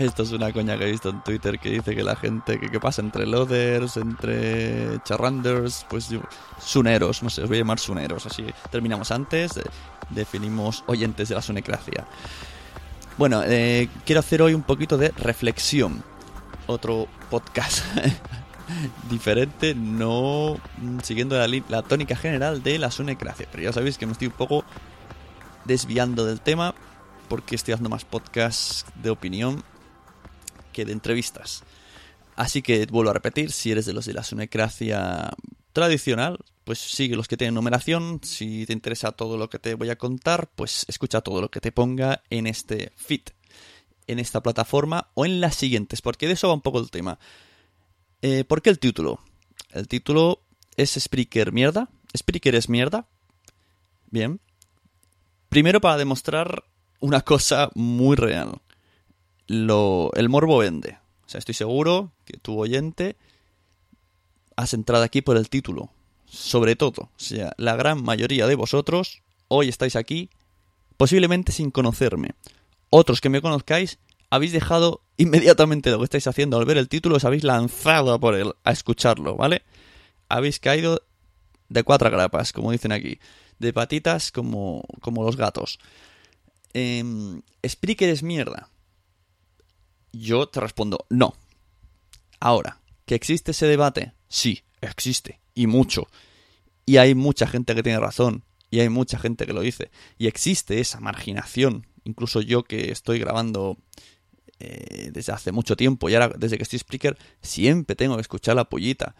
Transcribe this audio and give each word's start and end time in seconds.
Esto 0.00 0.22
es 0.22 0.32
una 0.32 0.50
coña 0.50 0.78
que 0.78 0.84
he 0.88 0.90
visto 0.90 1.10
en 1.10 1.22
Twitter 1.22 1.58
que 1.58 1.68
dice 1.70 1.94
que 1.94 2.02
la 2.02 2.16
gente 2.16 2.58
que, 2.58 2.70
que 2.70 2.80
pasa 2.80 3.02
entre 3.02 3.26
loaders, 3.26 3.98
entre 3.98 4.98
charranders, 5.04 5.84
pues 5.90 6.08
yo- 6.08 6.22
suneros, 6.58 7.22
no 7.22 7.28
sé, 7.28 7.42
os 7.42 7.48
voy 7.48 7.58
a 7.58 7.60
llamar 7.60 7.78
suneros. 7.78 8.24
Así 8.24 8.46
terminamos 8.70 9.10
antes, 9.10 9.58
eh, 9.58 9.62
definimos 10.08 10.84
oyentes 10.86 11.28
de 11.28 11.34
la 11.34 11.42
sunecracia. 11.42 12.06
Bueno, 13.18 13.42
eh, 13.44 13.90
quiero 14.06 14.20
hacer 14.20 14.40
hoy 14.40 14.54
un 14.54 14.62
poquito 14.62 14.96
de 14.96 15.10
reflexión. 15.10 16.02
Otro 16.66 17.06
podcast 17.28 17.84
diferente, 19.10 19.74
no 19.74 20.56
mm, 20.78 21.00
siguiendo 21.02 21.36
la, 21.36 21.46
la 21.68 21.82
tónica 21.82 22.16
general 22.16 22.62
de 22.62 22.78
la 22.78 22.90
sunecracia. 22.90 23.46
Pero 23.50 23.64
ya 23.64 23.72
sabéis 23.74 23.98
que 23.98 24.06
me 24.06 24.12
estoy 24.12 24.28
un 24.28 24.32
poco 24.34 24.64
desviando 25.66 26.24
del 26.24 26.40
tema 26.40 26.74
porque 27.28 27.54
estoy 27.54 27.74
haciendo 27.74 27.90
más 27.90 28.04
podcasts 28.06 28.86
de 29.02 29.10
opinión 29.10 29.62
que 30.70 30.84
de 30.84 30.92
entrevistas. 30.92 31.62
Así 32.36 32.62
que 32.62 32.86
vuelvo 32.86 33.10
a 33.10 33.14
repetir, 33.14 33.52
si 33.52 33.70
eres 33.70 33.86
de 33.86 33.92
los 33.92 34.06
de 34.06 34.14
la 34.14 34.22
sunecracia 34.22 35.30
tradicional, 35.72 36.38
pues 36.64 36.78
sigue 36.78 37.16
los 37.16 37.28
que 37.28 37.36
tienen 37.36 37.54
numeración. 37.54 38.20
Si 38.22 38.66
te 38.66 38.72
interesa 38.72 39.12
todo 39.12 39.36
lo 39.36 39.50
que 39.50 39.58
te 39.58 39.74
voy 39.74 39.90
a 39.90 39.96
contar, 39.96 40.48
pues 40.54 40.84
escucha 40.88 41.20
todo 41.20 41.40
lo 41.40 41.50
que 41.50 41.60
te 41.60 41.72
ponga 41.72 42.22
en 42.30 42.46
este 42.46 42.92
feed, 42.96 43.22
en 44.06 44.18
esta 44.18 44.42
plataforma 44.42 45.08
o 45.14 45.26
en 45.26 45.40
las 45.40 45.56
siguientes, 45.56 46.00
porque 46.00 46.26
de 46.26 46.34
eso 46.34 46.48
va 46.48 46.54
un 46.54 46.62
poco 46.62 46.80
el 46.80 46.90
tema. 46.90 47.18
Eh, 48.22 48.44
¿Por 48.44 48.62
qué 48.62 48.70
el 48.70 48.78
título? 48.78 49.20
El 49.70 49.88
título 49.88 50.40
es 50.76 50.98
Spreaker 50.98 51.52
mierda. 51.52 51.88
Spreaker 52.16 52.54
es 52.54 52.68
mierda. 52.68 53.06
Bien. 54.10 54.40
Primero 55.48 55.80
para 55.80 55.96
demostrar 55.96 56.64
una 57.00 57.22
cosa 57.22 57.70
muy 57.74 58.16
real. 58.16 58.60
Lo, 59.52 60.12
el 60.14 60.28
morbo 60.28 60.58
vende. 60.58 60.98
O 61.26 61.28
sea, 61.28 61.40
estoy 61.40 61.56
seguro 61.56 62.12
que 62.24 62.36
tu 62.36 62.56
oyente 62.60 63.16
has 64.54 64.74
entrado 64.74 65.02
aquí 65.02 65.22
por 65.22 65.36
el 65.36 65.50
título. 65.50 65.90
Sobre 66.24 66.76
todo, 66.76 67.02
o 67.02 67.10
sea, 67.16 67.52
la 67.56 67.74
gran 67.74 68.00
mayoría 68.00 68.46
de 68.46 68.54
vosotros 68.54 69.22
hoy 69.48 69.68
estáis 69.68 69.96
aquí 69.96 70.30
posiblemente 70.96 71.50
sin 71.50 71.72
conocerme. 71.72 72.36
Otros 72.90 73.20
que 73.20 73.28
me 73.28 73.42
conozcáis 73.42 73.98
habéis 74.30 74.52
dejado 74.52 75.00
inmediatamente 75.16 75.90
lo 75.90 75.98
que 75.98 76.04
estáis 76.04 76.28
haciendo 76.28 76.56
al 76.56 76.64
ver 76.64 76.78
el 76.78 76.88
título, 76.88 77.16
os 77.16 77.24
habéis 77.24 77.42
lanzado 77.42 78.12
a 78.12 78.20
por 78.20 78.36
él, 78.36 78.52
a 78.62 78.70
escucharlo, 78.70 79.34
¿vale? 79.34 79.64
Habéis 80.28 80.60
caído 80.60 81.02
de 81.68 81.82
cuatro 81.82 82.08
grapas, 82.08 82.52
como 82.52 82.70
dicen 82.70 82.92
aquí. 82.92 83.18
De 83.58 83.72
patitas 83.72 84.30
como, 84.30 84.84
como 85.00 85.24
los 85.24 85.36
gatos. 85.36 85.80
Eh, 86.72 87.02
es 87.62 88.22
mierda. 88.22 88.68
Yo 90.12 90.48
te 90.48 90.60
respondo, 90.60 91.06
no. 91.08 91.34
Ahora, 92.40 92.80
¿que 93.04 93.14
existe 93.14 93.50
ese 93.52 93.66
debate? 93.66 94.14
Sí, 94.28 94.64
existe. 94.80 95.40
Y 95.54 95.66
mucho. 95.66 96.08
Y 96.86 96.96
hay 96.96 97.14
mucha 97.14 97.46
gente 97.46 97.74
que 97.74 97.82
tiene 97.82 98.00
razón. 98.00 98.44
Y 98.70 98.80
hay 98.80 98.88
mucha 98.88 99.18
gente 99.18 99.46
que 99.46 99.52
lo 99.52 99.60
dice. 99.60 99.90
Y 100.18 100.26
existe 100.26 100.80
esa 100.80 101.00
marginación. 101.00 101.86
Incluso 102.04 102.40
yo 102.40 102.64
que 102.64 102.90
estoy 102.90 103.18
grabando 103.18 103.76
eh, 104.58 105.10
desde 105.12 105.32
hace 105.32 105.52
mucho 105.52 105.76
tiempo 105.76 106.08
y 106.08 106.14
ahora 106.14 106.28
desde 106.36 106.56
que 106.56 106.62
estoy 106.62 106.78
Spreaker, 106.78 107.18
siempre 107.42 107.96
tengo 107.96 108.16
que 108.16 108.22
escuchar 108.22 108.56
la 108.56 108.68
pollita. 108.68 109.14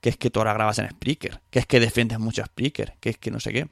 Que 0.00 0.10
es 0.10 0.16
que 0.16 0.30
tú 0.30 0.40
ahora 0.40 0.54
grabas 0.54 0.78
en 0.78 0.90
Spreaker. 0.90 1.40
Que 1.50 1.60
es 1.60 1.66
que 1.66 1.80
defiendes 1.80 2.18
mucho 2.18 2.42
a 2.42 2.46
Spreaker. 2.46 2.94
Que 3.00 3.10
es 3.10 3.18
que 3.18 3.30
no 3.30 3.40
sé 3.40 3.52
qué. 3.52 3.68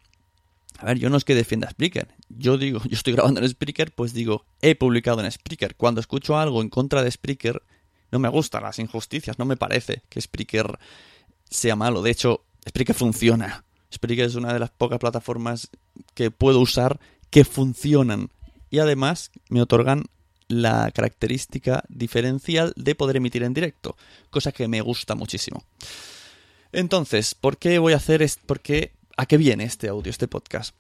A 0.78 0.86
ver, 0.86 0.98
yo 0.98 1.10
no 1.10 1.16
es 1.16 1.24
que 1.24 1.34
defienda 1.34 1.70
Spreaker. 1.70 2.08
Yo 2.28 2.58
digo, 2.58 2.80
yo 2.88 2.96
estoy 2.96 3.12
grabando 3.12 3.40
en 3.40 3.48
Spreaker, 3.48 3.92
pues 3.92 4.12
digo, 4.12 4.46
he 4.60 4.74
publicado 4.74 5.22
en 5.22 5.30
Spreaker. 5.30 5.76
Cuando 5.76 6.00
escucho 6.00 6.38
algo 6.38 6.62
en 6.62 6.68
contra 6.68 7.02
de 7.02 7.10
Spreaker, 7.10 7.62
no 8.10 8.18
me 8.18 8.28
gustan 8.28 8.62
las 8.62 8.78
injusticias. 8.78 9.38
No 9.38 9.44
me 9.44 9.56
parece 9.56 10.02
que 10.08 10.20
Spreaker 10.20 10.78
sea 11.48 11.76
malo. 11.76 12.02
De 12.02 12.10
hecho, 12.10 12.44
Spreaker 12.68 12.94
funciona. 12.94 13.64
Spreaker 13.92 14.26
es 14.26 14.34
una 14.34 14.52
de 14.52 14.58
las 14.58 14.70
pocas 14.70 14.98
plataformas 14.98 15.70
que 16.14 16.30
puedo 16.30 16.60
usar 16.60 17.00
que 17.30 17.44
funcionan. 17.44 18.30
Y 18.70 18.78
además 18.78 19.30
me 19.48 19.62
otorgan 19.62 20.04
la 20.48 20.90
característica 20.90 21.84
diferencial 21.88 22.72
de 22.76 22.94
poder 22.94 23.16
emitir 23.16 23.42
en 23.44 23.54
directo. 23.54 23.96
Cosa 24.30 24.52
que 24.52 24.68
me 24.68 24.80
gusta 24.80 25.14
muchísimo. 25.14 25.64
Entonces, 26.72 27.34
¿por 27.34 27.56
qué 27.56 27.78
voy 27.78 27.92
a 27.92 27.96
hacer 27.96 28.22
esto? 28.22 28.42
¿Por 28.46 28.60
qué? 28.60 28.92
¿A 29.20 29.26
qué 29.26 29.36
viene 29.36 29.64
este 29.64 29.90
audio, 29.90 30.08
este 30.08 30.28
podcast? 30.28 30.74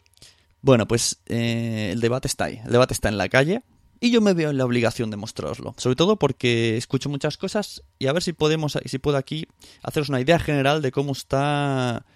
Bueno, 0.62 0.88
pues 0.88 1.18
eh, 1.26 1.90
el 1.92 2.00
debate 2.00 2.26
está 2.26 2.44
ahí. 2.46 2.58
El 2.64 2.72
debate 2.72 2.94
está 2.94 3.10
en 3.10 3.18
la 3.18 3.28
calle. 3.28 3.62
Y 4.00 4.10
yo 4.10 4.22
me 4.22 4.32
veo 4.32 4.48
en 4.48 4.56
la 4.56 4.64
obligación 4.64 5.10
de 5.10 5.18
mostraroslo. 5.18 5.74
Sobre 5.76 5.94
todo 5.94 6.16
porque 6.16 6.78
escucho 6.78 7.10
muchas 7.10 7.36
cosas 7.36 7.82
y 7.98 8.06
a 8.06 8.14
ver 8.14 8.22
si 8.22 8.32
podemos, 8.32 8.78
si 8.82 8.98
puedo 8.98 9.18
aquí 9.18 9.46
haceros 9.82 10.08
una 10.08 10.22
idea 10.22 10.38
general 10.38 10.80
de 10.80 10.90
cómo 10.90 11.12
está 11.12 12.06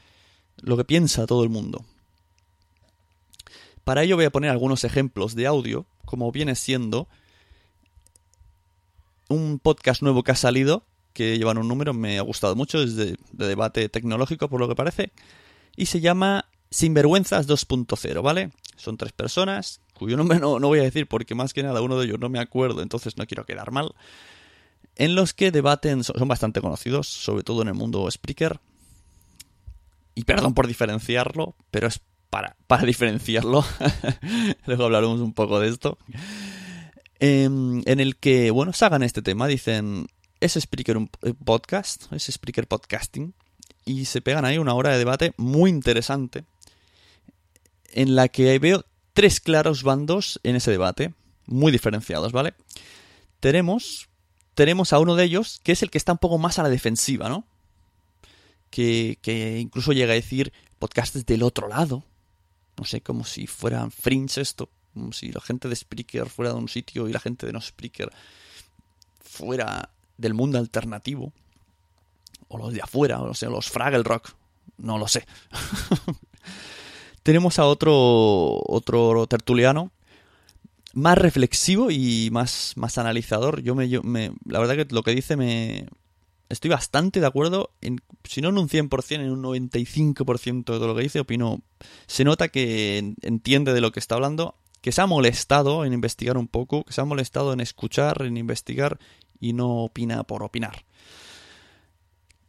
lo 0.62 0.78
que 0.78 0.86
piensa 0.86 1.26
todo 1.26 1.44
el 1.44 1.50
mundo. 1.50 1.84
Para 3.84 4.02
ello 4.02 4.16
voy 4.16 4.24
a 4.24 4.32
poner 4.32 4.48
algunos 4.48 4.84
ejemplos 4.84 5.34
de 5.34 5.46
audio, 5.46 5.84
como 6.06 6.32
viene 6.32 6.54
siendo 6.54 7.06
un 9.28 9.58
podcast 9.58 10.00
nuevo 10.00 10.22
que 10.22 10.32
ha 10.32 10.36
salido, 10.36 10.86
que 11.12 11.36
llevan 11.36 11.58
un 11.58 11.68
número, 11.68 11.92
me 11.92 12.18
ha 12.18 12.22
gustado 12.22 12.56
mucho, 12.56 12.82
es 12.82 12.96
de 12.96 13.18
debate 13.32 13.90
tecnológico 13.90 14.48
por 14.48 14.58
lo 14.58 14.68
que 14.68 14.74
parece, 14.74 15.12
y 15.76 15.86
se 15.86 16.00
llama 16.00 16.46
Sinvergüenzas 16.70 17.48
2.0, 17.48 18.22
¿vale? 18.22 18.50
Son 18.76 18.96
tres 18.96 19.12
personas, 19.12 19.80
cuyo 19.94 20.16
nombre 20.16 20.40
no, 20.40 20.58
no 20.58 20.68
voy 20.68 20.80
a 20.80 20.84
decir 20.84 21.06
porque 21.06 21.34
más 21.34 21.54
que 21.54 21.62
nada 21.62 21.80
uno 21.80 21.98
de 21.98 22.06
ellos 22.06 22.18
no 22.18 22.28
me 22.28 22.40
acuerdo, 22.40 22.82
entonces 22.82 23.16
no 23.16 23.26
quiero 23.26 23.44
quedar 23.44 23.70
mal, 23.70 23.94
en 24.96 25.14
los 25.14 25.34
que 25.34 25.50
debaten, 25.50 26.04
son, 26.04 26.28
bastante 26.28 26.60
conocidos, 26.60 27.08
sobre 27.08 27.42
todo 27.42 27.62
en 27.62 27.68
el 27.68 27.74
mundo 27.74 28.08
Spreaker, 28.10 28.60
y 30.14 30.24
perdón 30.24 30.54
por 30.54 30.66
diferenciarlo, 30.66 31.56
pero 31.70 31.88
es 31.88 32.00
para, 32.30 32.56
para 32.66 32.84
diferenciarlo, 32.84 33.64
luego 34.66 34.84
hablaremos 34.84 35.20
un 35.20 35.32
poco 35.32 35.60
de 35.60 35.68
esto. 35.68 35.98
em, 37.18 37.82
en 37.86 38.00
el 38.00 38.16
que, 38.16 38.50
bueno, 38.50 38.72
sacan 38.72 39.02
este 39.02 39.22
tema, 39.22 39.46
dicen, 39.46 40.06
¿es 40.40 40.54
Spreaker 40.54 40.96
un 40.96 41.10
eh, 41.22 41.34
podcast? 41.44 42.12
¿Es 42.12 42.24
Spreaker 42.24 42.66
podcasting? 42.66 43.34
Y 43.84 44.06
se 44.06 44.20
pegan 44.20 44.44
ahí 44.44 44.58
una 44.58 44.74
hora 44.74 44.90
de 44.90 44.98
debate 44.98 45.34
muy 45.36 45.70
interesante, 45.70 46.44
en 47.92 48.14
la 48.14 48.28
que 48.28 48.58
veo 48.58 48.84
tres 49.12 49.40
claros 49.40 49.82
bandos 49.82 50.40
en 50.42 50.56
ese 50.56 50.70
debate, 50.70 51.14
muy 51.46 51.70
diferenciados, 51.70 52.32
¿vale? 52.32 52.54
Tenemos, 53.40 54.08
tenemos 54.54 54.92
a 54.92 54.98
uno 54.98 55.14
de 55.16 55.24
ellos, 55.24 55.60
que 55.62 55.72
es 55.72 55.82
el 55.82 55.90
que 55.90 55.98
está 55.98 56.12
un 56.12 56.18
poco 56.18 56.38
más 56.38 56.58
a 56.58 56.62
la 56.62 56.70
defensiva, 56.70 57.28
¿no? 57.28 57.46
Que, 58.70 59.18
que 59.22 59.58
incluso 59.60 59.92
llega 59.92 60.12
a 60.12 60.16
decir 60.16 60.52
podcasts 60.78 61.24
del 61.26 61.42
otro 61.42 61.68
lado, 61.68 62.04
no 62.76 62.84
sé, 62.84 63.00
como 63.00 63.24
si 63.24 63.46
fueran 63.46 63.90
fringe 63.90 64.40
esto, 64.40 64.68
como 64.92 65.12
si 65.12 65.30
la 65.30 65.40
gente 65.40 65.68
de 65.68 65.76
Spreaker 65.76 66.28
fuera 66.28 66.52
de 66.52 66.58
un 66.58 66.68
sitio 66.68 67.08
y 67.08 67.12
la 67.12 67.20
gente 67.20 67.46
de 67.46 67.52
no 67.52 67.60
Spreaker 67.60 68.10
fuera 69.20 69.90
del 70.16 70.34
mundo 70.34 70.58
alternativo, 70.58 71.32
o 72.54 72.58
los 72.58 72.72
de 72.72 72.82
afuera, 72.82 73.20
o 73.20 73.34
sea, 73.34 73.50
los 73.50 73.68
Fraggle 73.70 74.02
Rock, 74.02 74.30
no 74.78 74.98
lo 74.98 75.08
sé. 75.08 75.26
Tenemos 77.22 77.58
a 77.58 77.66
otro, 77.66 78.62
otro 78.66 79.26
tertuliano 79.26 79.90
más 80.94 81.18
reflexivo 81.18 81.90
y 81.90 82.28
más, 82.30 82.74
más 82.76 82.98
analizador. 82.98 83.62
Yo 83.62 83.74
me, 83.74 83.88
yo 83.88 84.02
me, 84.02 84.32
la 84.46 84.60
verdad 84.60 84.76
que 84.76 84.94
lo 84.94 85.02
que 85.02 85.14
dice 85.14 85.36
me, 85.36 85.86
estoy 86.48 86.70
bastante 86.70 87.20
de 87.20 87.26
acuerdo, 87.26 87.70
si 88.24 88.40
no 88.40 88.48
en 88.48 88.58
un 88.58 88.68
100%, 88.68 89.14
en 89.14 89.30
un 89.30 89.42
95% 89.42 90.54
de 90.54 90.62
todo 90.62 90.86
lo 90.86 90.94
que 90.94 91.02
dice, 91.02 91.20
opino, 91.20 91.60
se 92.06 92.24
nota 92.24 92.48
que 92.48 93.14
entiende 93.22 93.72
de 93.72 93.80
lo 93.80 93.92
que 93.92 94.00
está 94.00 94.14
hablando, 94.14 94.56
que 94.80 94.92
se 94.92 95.00
ha 95.00 95.06
molestado 95.06 95.84
en 95.84 95.92
investigar 95.92 96.36
un 96.36 96.48
poco, 96.48 96.84
que 96.84 96.92
se 96.92 97.00
ha 97.00 97.04
molestado 97.04 97.52
en 97.52 97.60
escuchar, 97.60 98.22
en 98.22 98.36
investigar 98.36 98.98
y 99.40 99.52
no 99.52 99.84
opina 99.84 100.24
por 100.24 100.42
opinar. 100.42 100.84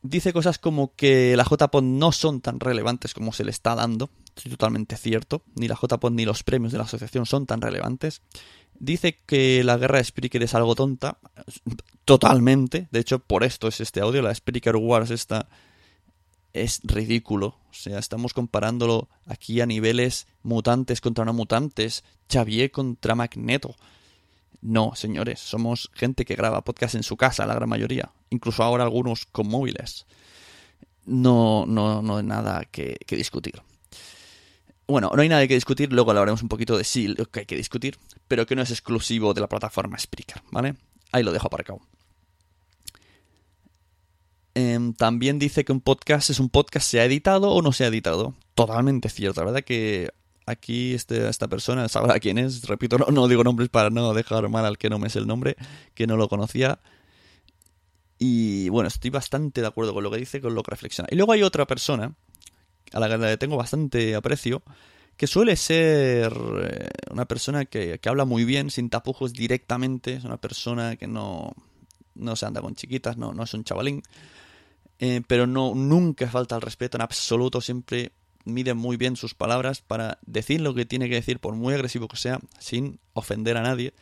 Dice 0.07 0.33
cosas 0.33 0.59
como 0.59 0.93
que 0.95 1.35
la 1.35 1.43
JPOD 1.43 1.81
no 1.81 2.11
son 2.11 2.39
tan 2.39 2.59
relevantes 2.59 3.15
como 3.15 3.33
se 3.33 3.43
le 3.43 3.49
está 3.49 3.73
dando, 3.73 4.11
estoy 4.35 4.51
totalmente 4.51 4.97
cierto, 4.97 5.41
ni 5.55 5.67
la 5.67 5.75
JPOD 5.81 6.11
ni 6.11 6.25
los 6.25 6.43
premios 6.43 6.71
de 6.71 6.77
la 6.77 6.83
asociación 6.83 7.25
son 7.25 7.47
tan 7.47 7.59
relevantes. 7.59 8.21
Dice 8.77 9.17
que 9.25 9.63
la 9.63 9.77
guerra 9.77 9.97
de 9.97 10.03
Spreaker 10.03 10.43
es 10.43 10.53
algo 10.53 10.75
tonta. 10.75 11.17
Totalmente. 12.03 12.87
De 12.91 12.99
hecho, 12.99 13.17
por 13.17 13.43
esto 13.43 13.67
es 13.67 13.81
este 13.81 14.01
audio. 14.01 14.21
La 14.21 14.35
Spreaker 14.35 14.75
Wars 14.75 15.09
esta 15.09 15.47
es 16.53 16.81
ridículo. 16.83 17.57
O 17.71 17.73
sea, 17.73 17.97
estamos 17.97 18.33
comparándolo 18.33 19.09
aquí 19.25 19.59
a 19.61 19.65
niveles 19.65 20.27
mutantes 20.43 21.01
contra 21.01 21.25
no 21.25 21.33
mutantes. 21.33 22.03
Xavier 22.31 22.69
contra 22.69 23.15
Magneto. 23.15 23.75
No, 24.65 24.93
señores. 24.95 25.39
Somos 25.39 25.91
gente 25.93 26.25
que 26.25 26.33
graba 26.33 26.63
podcast 26.63 26.95
en 26.95 27.03
su 27.03 27.17
casa, 27.17 27.45
la 27.45 27.53
gran 27.53 27.69
mayoría. 27.69 28.09
Incluso 28.31 28.63
ahora 28.63 28.83
algunos 28.83 29.25
con 29.25 29.47
móviles. 29.47 30.07
No, 31.05 31.67
no, 31.67 32.01
no 32.01 32.17
hay 32.17 32.23
nada 32.23 32.65
que, 32.65 32.97
que 33.05 33.15
discutir. 33.15 33.61
Bueno, 34.87 35.11
no 35.15 35.21
hay 35.21 35.29
nada 35.29 35.47
que 35.47 35.53
discutir, 35.53 35.93
luego 35.93 36.09
hablaremos 36.09 36.41
un 36.41 36.49
poquito 36.49 36.77
de 36.77 36.83
sí 36.83 37.09
lo 37.09 37.25
que 37.27 37.41
hay 37.41 37.45
que 37.45 37.55
discutir, 37.55 37.97
pero 38.27 38.47
que 38.47 38.55
no 38.55 38.63
es 38.63 38.71
exclusivo 38.71 39.35
de 39.35 39.41
la 39.41 39.49
plataforma 39.49 39.99
Spreaker, 39.99 40.41
¿vale? 40.51 40.75
Ahí 41.11 41.21
lo 41.21 41.31
dejo 41.31 41.47
aparcado. 41.47 41.81
Eh, 44.55 44.79
también 44.97 45.37
dice 45.37 45.63
que 45.63 45.73
un 45.73 45.81
podcast 45.81 46.31
es 46.31 46.39
un 46.39 46.49
podcast, 46.49 46.87
¿se 46.87 46.99
ha 46.99 47.05
editado 47.05 47.51
o 47.51 47.61
no 47.61 47.71
se 47.71 47.83
ha 47.83 47.87
editado? 47.87 48.33
Totalmente 48.55 49.09
cierto, 49.09 49.41
la 49.41 49.45
verdad 49.45 49.63
que 49.63 50.11
aquí 50.45 50.93
este, 50.93 51.27
esta 51.27 51.47
persona 51.47 51.87
sabrá 51.89 52.19
quién 52.19 52.37
es, 52.37 52.67
repito, 52.67 52.97
no, 52.97 53.07
no 53.07 53.27
digo 53.27 53.43
nombres 53.43 53.69
para 53.69 53.89
no 53.89 54.13
dejar 54.13 54.47
mal 54.49 54.65
al 54.65 54.77
que 54.77 54.89
no 54.89 54.99
me 54.99 55.07
es 55.07 55.15
el 55.15 55.27
nombre, 55.27 55.55
que 55.93 56.07
no 56.07 56.17
lo 56.17 56.27
conocía. 56.27 56.79
Y 58.17 58.69
bueno, 58.69 58.87
estoy 58.87 59.09
bastante 59.09 59.61
de 59.61 59.67
acuerdo 59.67 59.93
con 59.93 60.03
lo 60.03 60.11
que 60.11 60.17
dice, 60.17 60.41
con 60.41 60.55
lo 60.55 60.63
que 60.63 60.71
reflexiona. 60.71 61.09
Y 61.11 61.15
luego 61.15 61.33
hay 61.33 61.43
otra 61.43 61.65
persona 61.65 62.15
a 62.93 62.99
la 62.99 63.09
que 63.09 63.17
le 63.17 63.37
tengo 63.37 63.57
bastante 63.57 64.15
aprecio, 64.15 64.63
que 65.17 65.27
suele 65.27 65.55
ser 65.55 66.33
eh, 66.61 66.89
una 67.11 67.25
persona 67.25 67.65
que, 67.65 67.99
que, 67.99 68.09
habla 68.09 68.25
muy 68.25 68.45
bien, 68.45 68.69
sin 68.69 68.89
tapujos 68.89 69.33
directamente, 69.33 70.13
es 70.15 70.23
una 70.23 70.37
persona 70.37 70.95
que 70.95 71.07
no, 71.07 71.53
no 72.15 72.35
se 72.35 72.45
anda 72.45 72.61
con 72.61 72.75
chiquitas, 72.75 73.17
no, 73.17 73.33
no 73.33 73.43
es 73.43 73.53
un 73.53 73.63
chavalín, 73.63 74.03
eh, 74.99 75.21
pero 75.27 75.45
no, 75.47 75.73
nunca 75.75 76.27
falta 76.29 76.55
el 76.55 76.61
respeto 76.61 76.97
en 76.97 77.01
absoluto, 77.01 77.61
siempre 77.61 78.13
mide 78.45 78.73
muy 78.73 78.97
bien 78.97 79.15
sus 79.15 79.33
palabras 79.33 79.81
para 79.81 80.19
decir 80.25 80.61
lo 80.61 80.73
que 80.73 80.85
tiene 80.85 81.09
que 81.09 81.15
decir, 81.15 81.39
por 81.39 81.55
muy 81.55 81.73
agresivo 81.73 82.07
que 82.07 82.17
sea, 82.17 82.39
sin 82.59 82.99
ofender 83.13 83.57
a 83.57 83.61
nadie. 83.61 83.93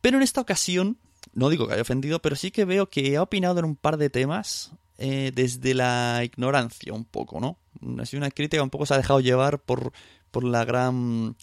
Pero 0.00 0.16
en 0.16 0.22
esta 0.22 0.40
ocasión, 0.40 0.98
no 1.34 1.50
digo 1.50 1.66
que 1.66 1.74
haya 1.74 1.82
ofendido, 1.82 2.20
pero 2.20 2.36
sí 2.36 2.50
que 2.50 2.64
veo 2.64 2.88
que 2.88 3.16
ha 3.16 3.22
opinado 3.22 3.58
en 3.58 3.64
un 3.64 3.76
par 3.76 3.96
de 3.96 4.10
temas 4.10 4.72
eh, 4.98 5.32
desde 5.34 5.74
la 5.74 6.22
ignorancia 6.24 6.92
un 6.92 7.04
poco, 7.04 7.40
¿no? 7.40 7.58
Ha 8.00 8.06
sido 8.06 8.20
una 8.20 8.30
crítica 8.30 8.62
un 8.62 8.70
poco 8.70 8.86
se 8.86 8.94
ha 8.94 8.98
dejado 8.98 9.20
llevar 9.20 9.58
por, 9.58 9.92
por 10.30 10.44
la 10.44 10.64
gran... 10.64 11.36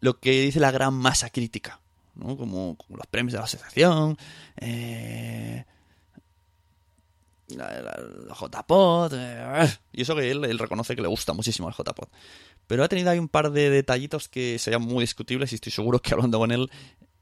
lo 0.00 0.18
que 0.20 0.40
dice 0.42 0.60
la 0.60 0.70
gran 0.70 0.94
masa 0.94 1.30
crítica, 1.30 1.80
¿no? 2.14 2.36
Como, 2.36 2.76
como 2.76 2.96
los 2.96 3.06
premios 3.06 3.32
de 3.32 3.38
la 3.38 3.44
asociación, 3.44 4.16
eh, 4.56 5.64
JPod, 7.48 9.12
eh, 9.14 9.68
y 9.92 10.02
eso 10.02 10.14
que 10.14 10.30
él, 10.30 10.58
reconoce 10.58 10.94
que 10.94 11.02
le 11.02 11.08
gusta 11.08 11.32
muchísimo 11.32 11.68
el 11.68 11.74
JPod. 11.74 12.08
Pero 12.66 12.84
ha 12.84 12.88
tenido 12.88 13.10
ahí 13.10 13.18
un 13.18 13.28
par 13.28 13.50
de 13.50 13.70
detallitos 13.70 14.28
que 14.28 14.58
serían 14.58 14.82
muy 14.82 15.02
discutibles 15.02 15.52
y 15.52 15.54
estoy 15.54 15.72
seguro 15.72 16.00
que 16.00 16.12
hablando 16.12 16.38
con 16.38 16.52
él 16.52 16.70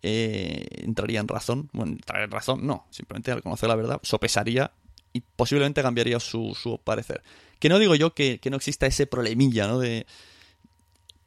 eh, 0.03 0.67
entraría 0.83 1.21
en 1.21 1.29
razón. 1.29 1.71
Bueno, 1.73 1.93
entraría 1.93 2.25
en 2.25 2.31
razón, 2.31 2.67
no, 2.67 2.87
simplemente 2.91 3.31
al 3.31 3.43
conocer 3.43 3.69
la 3.69 3.77
verdad, 3.77 4.01
sopesaría 4.03 4.73
y 5.13 5.21
posiblemente 5.21 5.83
cambiaría 5.83 6.21
su, 6.21 6.57
su 6.61 6.79
parecer. 6.79 7.23
Que 7.59 7.69
no 7.69 7.79
digo 7.79 7.95
yo 7.95 8.13
que, 8.15 8.39
que, 8.39 8.51
no 8.51 8.57
exista 8.57 8.87
ese 8.87 9.07
problemilla, 9.07 9.67
¿no? 9.67 9.79
De... 9.79 10.07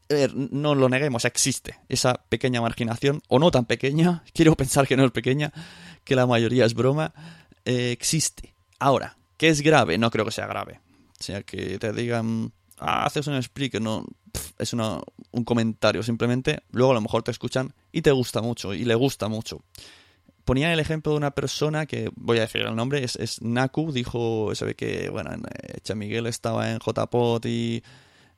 Ver, 0.10 0.36
no 0.36 0.74
lo 0.75 0.90
neguemos, 0.90 1.24
existe 1.25 1.80
esa 1.88 2.16
pequeña 2.30 2.62
marginación, 2.62 3.22
o 3.28 3.38
no 3.38 3.51
tan 3.51 3.66
pequeña, 3.66 4.24
quiero 4.34 4.56
pensar 4.56 4.88
que 4.88 4.98
no 4.98 5.06
es 5.06 5.12
pequeña, 5.12 5.54
que 6.04 6.16
la 6.16 6.25
mayoría 6.25 6.66
es 6.66 6.74
broma, 6.74 7.13
eh, 7.66 7.92
existe. 7.92 8.56
Ahora, 8.79 9.17
¿qué 9.37 9.49
es 9.49 9.61
grave? 9.61 9.97
No 9.97 10.09
creo 10.09 10.25
que 10.25 10.31
sea 10.31 10.47
grave. 10.47 10.79
O 11.19 11.23
sea, 11.23 11.43
que 11.43 11.77
te 11.77 11.93
digan, 11.93 12.51
ah, 12.77 13.05
haces 13.05 13.27
un 13.27 13.41
speak, 13.41 13.79
no, 13.79 14.05
es 14.57 14.73
una, 14.73 14.99
un 15.31 15.43
comentario 15.43 16.01
simplemente, 16.01 16.63
luego 16.71 16.91
a 16.91 16.95
lo 16.95 17.01
mejor 17.01 17.23
te 17.23 17.31
escuchan 17.31 17.73
y 17.91 18.01
te 18.01 18.11
gusta 18.11 18.41
mucho, 18.41 18.73
y 18.73 18.85
le 18.85 18.95
gusta 18.95 19.27
mucho 19.27 19.61
ponía 20.49 20.73
el 20.73 20.79
ejemplo 20.79 21.11
de 21.11 21.17
una 21.19 21.29
persona 21.29 21.85
que, 21.85 22.09
voy 22.15 22.39
a 22.39 22.41
decir 22.41 22.61
el 22.61 22.75
nombre, 22.75 23.03
es, 23.03 23.15
es 23.17 23.39
Naku, 23.43 23.91
dijo, 23.91 24.50
se 24.55 24.65
ve 24.65 24.74
que, 24.74 25.12
bueno, 25.12 25.29
Echa 25.75 25.93
Miguel 25.93 26.25
estaba 26.25 26.71
en 26.71 26.79
JPOT 26.79 27.45
y, 27.45 27.83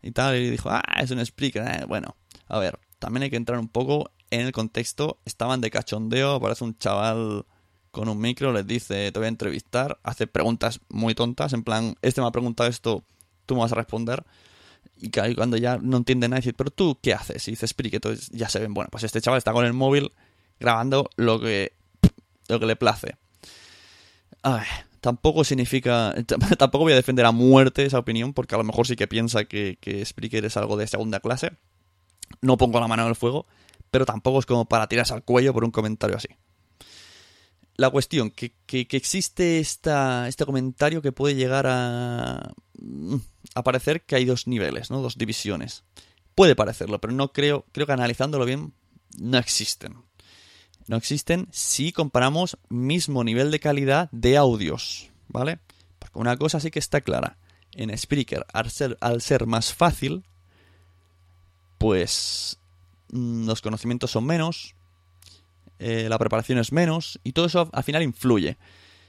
y 0.02 0.12
tal, 0.12 0.36
y 0.36 0.50
dijo, 0.50 0.70
ah, 0.70 0.84
es 1.00 1.10
un 1.12 1.20
speaker, 1.20 1.64
eh, 1.66 1.86
bueno, 1.88 2.18
a 2.50 2.60
ver, 2.60 2.78
también 3.00 3.24
hay 3.24 3.30
que 3.30 3.38
entrar 3.38 3.58
un 3.60 3.70
poco 3.70 4.12
en 4.30 4.42
el 4.42 4.52
contexto, 4.52 5.22
estaban 5.24 5.62
de 5.62 5.72
cachondeo, 5.72 6.34
aparece 6.34 6.66
un 6.66 6.78
chaval 6.78 7.46
con 7.92 8.10
un 8.10 8.20
micro, 8.20 8.52
les 8.54 8.66
dice, 8.66 9.12
te 9.12 9.20
voy 9.20 9.26
a 9.26 9.30
entrevistar, 9.30 10.00
hace 10.04 10.28
preguntas 10.28 10.80
muy 10.90 11.14
tontas, 11.14 11.54
en 11.54 11.64
plan, 11.64 11.96
este 12.02 12.22
me 12.22 12.28
ha 12.28 12.32
preguntado 12.32 12.70
esto, 12.70 13.04
tú 13.46 13.56
me 13.56 13.62
vas 13.62 13.72
a 13.72 13.76
responder, 13.76 14.24
y 14.98 15.10
cuando 15.36 15.58
ya 15.58 15.78
no 15.78 15.98
entiende 15.98 16.28
nada, 16.28 16.40
dice, 16.40 16.54
pero 16.54 16.70
tú, 16.70 17.00
¿qué 17.02 17.14
haces? 17.14 17.48
Y 17.48 17.52
dice, 17.52 17.68
Spreak, 17.68 17.96
entonces 17.96 18.30
ya 18.30 18.50
se 18.50 18.60
ven, 18.60 18.74
bueno, 18.74 18.90
pues 18.92 19.04
este 19.04 19.20
chaval 19.20 19.40
está 19.40 19.52
con 19.52 19.66
el 19.66 19.74
móvil 19.74 20.12
grabando 20.60 21.10
lo 21.16 21.40
que 21.40 21.74
lo 22.48 22.60
que 22.60 22.66
le 22.66 22.76
place. 22.76 23.16
Ay, 24.44 24.66
tampoco 25.00 25.44
significa. 25.44 26.14
Tampoco 26.58 26.84
voy 26.84 26.94
a 26.94 26.98
defender 26.98 27.26
a 27.26 27.32
muerte 27.32 27.86
esa 27.86 28.00
opinión, 28.00 28.34
porque 28.34 28.56
a 28.56 28.58
lo 28.58 28.64
mejor 28.64 28.86
sí 28.86 28.96
que 28.96 29.08
piensa 29.08 29.46
que, 29.46 29.78
que 29.80 30.06
Spreaker 30.06 30.46
es 30.46 30.58
algo 30.58 30.78
de 30.78 30.88
segunda 30.88 31.20
clase. 31.20 31.52
No 32.42 32.58
pongo 32.58 32.80
la 32.80 32.88
mano 32.88 33.04
en 33.04 33.10
el 33.10 33.16
fuego, 33.16 33.46
pero 33.90 34.06
tampoco 34.06 34.40
es 34.40 34.46
como 34.46 34.66
para 34.66 34.88
tirarse 34.88 35.14
al 35.14 35.24
cuello 35.24 35.54
por 35.54 35.64
un 35.64 35.72
comentario 35.72 36.18
así. 36.18 36.30
La 37.76 37.90
cuestión, 37.90 38.32
que, 38.32 38.54
que, 38.66 38.86
existe 38.92 39.60
esta, 39.60 40.28
este 40.28 40.46
comentario 40.46 41.02
que 41.02 41.12
puede 41.12 41.36
llegar 41.36 41.66
a, 41.68 42.52
mm, 42.80 43.16
a 43.56 43.64
parecer 43.64 44.02
que 44.04 44.16
hay 44.16 44.26
dos 44.26 44.48
niveles, 44.48 44.92
¿no? 44.92 45.02
Dos 45.02 45.18
divisiones. 45.18 45.84
Puede 46.36 46.56
parecerlo, 46.56 47.00
pero 47.02 47.14
no 47.14 47.32
creo, 47.32 47.66
creo 47.72 47.88
que 47.88 47.94
analizándolo 47.94 48.46
bien, 48.46 48.74
no 49.18 49.38
existen 49.38 49.96
no 50.92 50.98
existen 50.98 51.48
si 51.52 51.94
comparamos 51.94 52.58
mismo 52.68 53.24
nivel 53.24 53.50
de 53.50 53.62
calidad 53.62 54.10
de 54.12 54.36
audios, 54.36 55.10
¿vale? 55.30 55.60
Porque 56.00 56.20
una 56.20 56.36
cosa 56.36 56.60
sí 56.60 56.70
que 56.70 56.80
está 56.80 57.00
clara. 57.00 57.38
En 57.74 57.98
Spreaker, 57.98 58.46
al 58.52 58.70
ser, 58.70 58.98
al 59.00 59.22
ser 59.22 59.46
más 59.46 59.74
fácil, 59.74 60.26
pues 61.78 62.60
mm, 63.14 63.46
los 63.46 63.62
conocimientos 63.62 64.12
son 64.12 64.26
menos, 64.26 64.76
eh, 65.82 66.08
la 66.10 66.18
preparación 66.18 66.60
es 66.60 66.72
menos, 66.72 67.20
y 67.24 67.34
todo 67.34 67.46
eso 67.46 67.70
al 67.74 67.84
final 67.84 68.04
influye. 68.04 68.58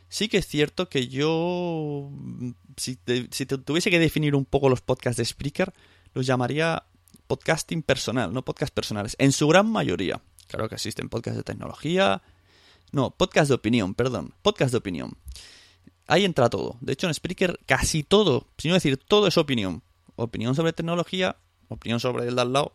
Sí 0.08 0.28
que 0.28 0.38
es 0.38 0.46
cierto 0.46 0.88
que 0.88 1.08
yo, 1.08 2.10
si, 2.76 2.96
te, 2.96 3.28
si 3.30 3.46
te 3.46 3.58
tuviese 3.58 3.90
que 3.90 3.98
definir 3.98 4.34
un 4.34 4.44
poco 4.44 4.68
los 4.68 4.80
podcasts 4.80 5.18
de 5.18 5.24
Spreaker, 5.24 5.72
los 6.14 6.26
llamaría 6.26 6.84
podcasting 7.26 7.82
personal, 7.82 8.32
no 8.32 8.44
podcast 8.44 8.74
personales, 8.74 9.16
en 9.18 9.32
su 9.32 9.48
gran 9.48 9.70
mayoría 9.70 10.20
Claro 10.52 10.68
que 10.68 10.74
existen 10.74 11.08
podcasts 11.08 11.38
de 11.38 11.44
tecnología. 11.44 12.22
No, 12.92 13.10
podcast 13.10 13.48
de 13.48 13.54
opinión, 13.54 13.94
perdón. 13.94 14.34
Podcast 14.42 14.72
de 14.72 14.76
opinión. 14.76 15.16
Ahí 16.06 16.26
entra 16.26 16.50
todo. 16.50 16.76
De 16.82 16.92
hecho, 16.92 17.06
en 17.06 17.14
Spreaker 17.14 17.58
casi 17.64 18.02
todo, 18.02 18.48
si 18.58 18.68
no 18.68 18.74
decir 18.74 18.98
todo 18.98 19.26
es 19.26 19.38
opinión. 19.38 19.82
Opinión 20.14 20.54
sobre 20.54 20.74
tecnología, 20.74 21.36
opinión 21.68 22.00
sobre 22.00 22.28
el 22.28 22.36
de 22.36 22.42
al 22.42 22.52
lado. 22.52 22.74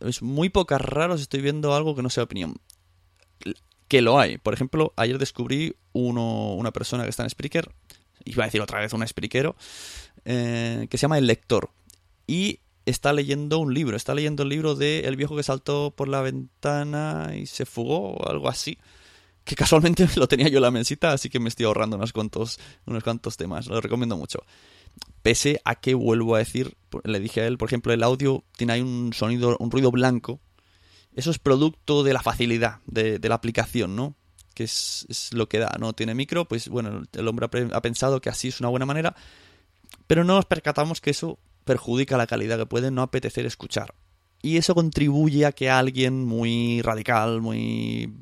Es 0.00 0.22
muy 0.22 0.48
pocas 0.48 0.80
raros 0.80 1.20
estoy 1.20 1.42
viendo 1.42 1.74
algo 1.74 1.94
que 1.94 2.02
no 2.02 2.08
sea 2.08 2.24
opinión. 2.24 2.56
Que 3.88 4.02
lo 4.02 4.18
hay. 4.18 4.38
Por 4.38 4.54
ejemplo, 4.54 4.92
ayer 4.96 5.18
descubrí 5.18 5.76
uno, 5.92 6.54
una 6.54 6.70
persona 6.72 7.04
que 7.04 7.10
está 7.10 7.22
en 7.22 7.30
Spreaker, 7.30 7.70
iba 8.24 8.44
a 8.44 8.46
decir 8.46 8.60
otra 8.60 8.80
vez 8.80 8.92
un 8.92 9.06
Spreakero, 9.06 9.56
eh, 10.24 10.86
que 10.88 10.98
se 10.98 11.02
llama 11.02 11.18
El 11.18 11.26
Lector. 11.26 11.70
Y 12.26 12.60
está 12.86 13.12
leyendo 13.12 13.58
un 13.58 13.74
libro. 13.74 13.96
Está 13.96 14.14
leyendo 14.14 14.42
el 14.44 14.48
libro 14.48 14.74
de 14.74 15.00
El 15.00 15.16
viejo 15.16 15.36
que 15.36 15.42
saltó 15.42 15.92
por 15.94 16.08
la 16.08 16.22
ventana 16.22 17.32
y 17.36 17.46
se 17.46 17.66
fugó 17.66 18.14
o 18.14 18.28
algo 18.30 18.48
así 18.48 18.78
que 19.44 19.56
casualmente 19.56 20.06
lo 20.16 20.28
tenía 20.28 20.48
yo 20.48 20.58
en 20.58 20.62
la 20.62 20.70
mesita, 20.70 21.12
así 21.12 21.28
que 21.28 21.40
me 21.40 21.48
estoy 21.48 21.66
ahorrando 21.66 21.96
unos 21.96 22.12
cuantos, 22.12 22.58
unos 22.86 23.02
cuantos 23.02 23.36
temas. 23.36 23.66
Lo 23.66 23.80
recomiendo 23.80 24.16
mucho. 24.16 24.40
Pese 25.22 25.60
a 25.64 25.76
que 25.76 25.94
vuelvo 25.94 26.34
a 26.34 26.38
decir, 26.38 26.76
le 27.04 27.20
dije 27.20 27.40
a 27.40 27.46
él, 27.46 27.58
por 27.58 27.68
ejemplo, 27.68 27.92
el 27.92 28.02
audio 28.02 28.44
tiene 28.56 28.74
ahí 28.74 28.80
un 28.80 29.12
sonido, 29.12 29.56
un 29.58 29.70
ruido 29.70 29.90
blanco. 29.90 30.40
Eso 31.14 31.30
es 31.30 31.38
producto 31.38 32.02
de 32.02 32.12
la 32.12 32.22
facilidad 32.22 32.80
de, 32.86 33.18
la 33.22 33.34
aplicación, 33.34 33.96
¿no? 33.96 34.14
Que 34.54 34.64
es, 34.64 35.30
lo 35.32 35.48
que 35.48 35.58
da, 35.58 35.76
¿no? 35.78 35.92
Tiene 35.92 36.14
micro, 36.14 36.46
pues 36.46 36.68
bueno, 36.68 37.02
el 37.12 37.28
hombre 37.28 37.48
ha 37.72 37.82
pensado 37.82 38.20
que 38.20 38.30
así 38.30 38.48
es 38.48 38.60
una 38.60 38.68
buena 38.68 38.86
manera, 38.86 39.14
pero 40.06 40.24
no 40.24 40.34
nos 40.34 40.46
percatamos 40.46 41.00
que 41.00 41.10
eso 41.10 41.38
perjudica 41.64 42.16
la 42.16 42.26
calidad 42.26 42.58
que 42.58 42.66
puede 42.66 42.90
no 42.90 43.02
apetecer 43.02 43.46
escuchar. 43.46 43.94
Y 44.42 44.56
eso 44.56 44.74
contribuye 44.74 45.46
a 45.46 45.52
que 45.52 45.70
alguien 45.70 46.24
muy 46.24 46.82
radical, 46.82 47.40
muy 47.40 48.12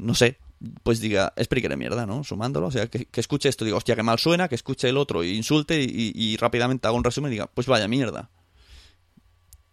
no 0.00 0.14
sé, 0.14 0.38
pues 0.82 1.00
diga, 1.00 1.32
Spreaker 1.42 1.70
de 1.70 1.76
mierda, 1.76 2.06
¿no? 2.06 2.24
Sumándolo, 2.24 2.66
o 2.66 2.70
sea, 2.70 2.88
que, 2.88 3.08
escuche 3.14 3.48
esto, 3.48 3.64
diga, 3.64 3.76
hostia, 3.76 3.96
que 3.96 4.02
mal 4.02 4.18
suena, 4.18 4.48
que 4.48 4.54
escuche 4.54 4.88
el 4.88 4.96
otro, 4.96 5.24
y 5.24 5.36
insulte 5.36 5.80
y, 5.80 6.36
rápidamente 6.36 6.86
haga 6.86 6.96
un 6.96 7.04
resumen 7.04 7.30
y 7.30 7.34
diga, 7.34 7.46
pues 7.46 7.66
vaya 7.66 7.88
mierda. 7.88 8.30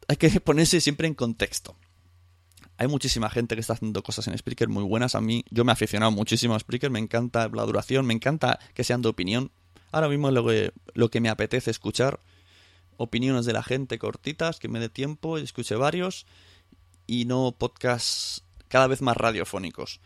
Hay 0.07 0.17
que 0.17 0.29
ponerse 0.41 0.79
siempre 0.81 1.07
en 1.07 1.13
contexto. 1.13 1.75
Hay 2.77 2.87
muchísima 2.87 3.29
gente 3.29 3.55
que 3.55 3.61
está 3.61 3.73
haciendo 3.73 4.03
cosas 4.03 4.27
en 4.27 4.37
Spreaker 4.37 4.69
muy 4.69 4.83
buenas. 4.83 5.15
A 5.15 5.21
mí, 5.21 5.43
yo 5.49 5.65
me 5.65 5.71
he 5.71 5.73
aficionado 5.73 6.11
muchísimo 6.11 6.55
a 6.55 6.59
Spreaker, 6.59 6.91
me 6.91 6.99
encanta 6.99 7.49
la 7.49 7.63
duración, 7.63 8.05
me 8.05 8.13
encanta 8.13 8.59
que 8.73 8.83
sean 8.83 9.01
de 9.01 9.09
opinión. 9.09 9.51
Ahora 9.91 10.09
mismo 10.09 10.29
lo 10.29 10.45
que, 10.45 10.71
lo 10.93 11.09
que 11.09 11.21
me 11.21 11.29
apetece 11.29 11.71
escuchar. 11.71 12.19
Opiniones 12.97 13.45
de 13.45 13.53
la 13.53 13.63
gente 13.63 13.97
cortitas, 13.97 14.59
que 14.59 14.67
me 14.67 14.79
dé 14.79 14.89
tiempo, 14.89 15.37
escuche 15.37 15.75
varios. 15.75 16.27
Y 17.07 17.25
no 17.25 17.55
podcasts 17.57 18.43
cada 18.67 18.87
vez 18.87 19.01
más 19.01 19.17
radiofónicos, 19.17 19.99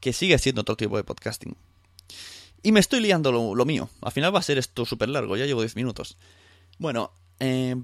que 0.00 0.12
sigue 0.12 0.38
siendo 0.38 0.62
otro 0.62 0.76
tipo 0.76 0.96
de 0.96 1.04
podcasting. 1.04 1.56
Y 2.62 2.72
me 2.72 2.80
estoy 2.80 3.00
liando 3.00 3.30
lo, 3.30 3.64
mío. 3.66 3.90
Al 4.00 4.12
final 4.12 4.34
va 4.34 4.38
a 4.38 4.42
ser 4.42 4.56
esto 4.56 4.86
súper 4.86 5.10
largo, 5.10 5.36
ya 5.36 5.44
llevo 5.44 5.60
10 5.60 5.76
minutos. 5.76 6.16
Bueno, 6.78 7.12
eh, 7.40 7.76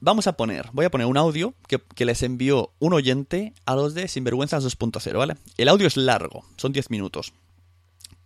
vamos 0.00 0.26
a 0.26 0.36
poner, 0.36 0.68
voy 0.72 0.84
a 0.84 0.90
poner 0.90 1.06
un 1.06 1.16
audio 1.16 1.54
que, 1.68 1.78
que, 1.94 2.04
les 2.04 2.22
envió 2.22 2.72
un 2.78 2.92
oyente 2.92 3.54
a 3.66 3.74
los 3.74 3.94
de 3.94 4.08
Sinvergüenzas 4.08 4.64
2.0, 4.64 5.16
¿vale? 5.16 5.36
El 5.56 5.68
audio 5.68 5.86
es 5.86 5.96
largo, 5.96 6.44
son 6.56 6.72
10 6.72 6.90
minutos. 6.90 7.32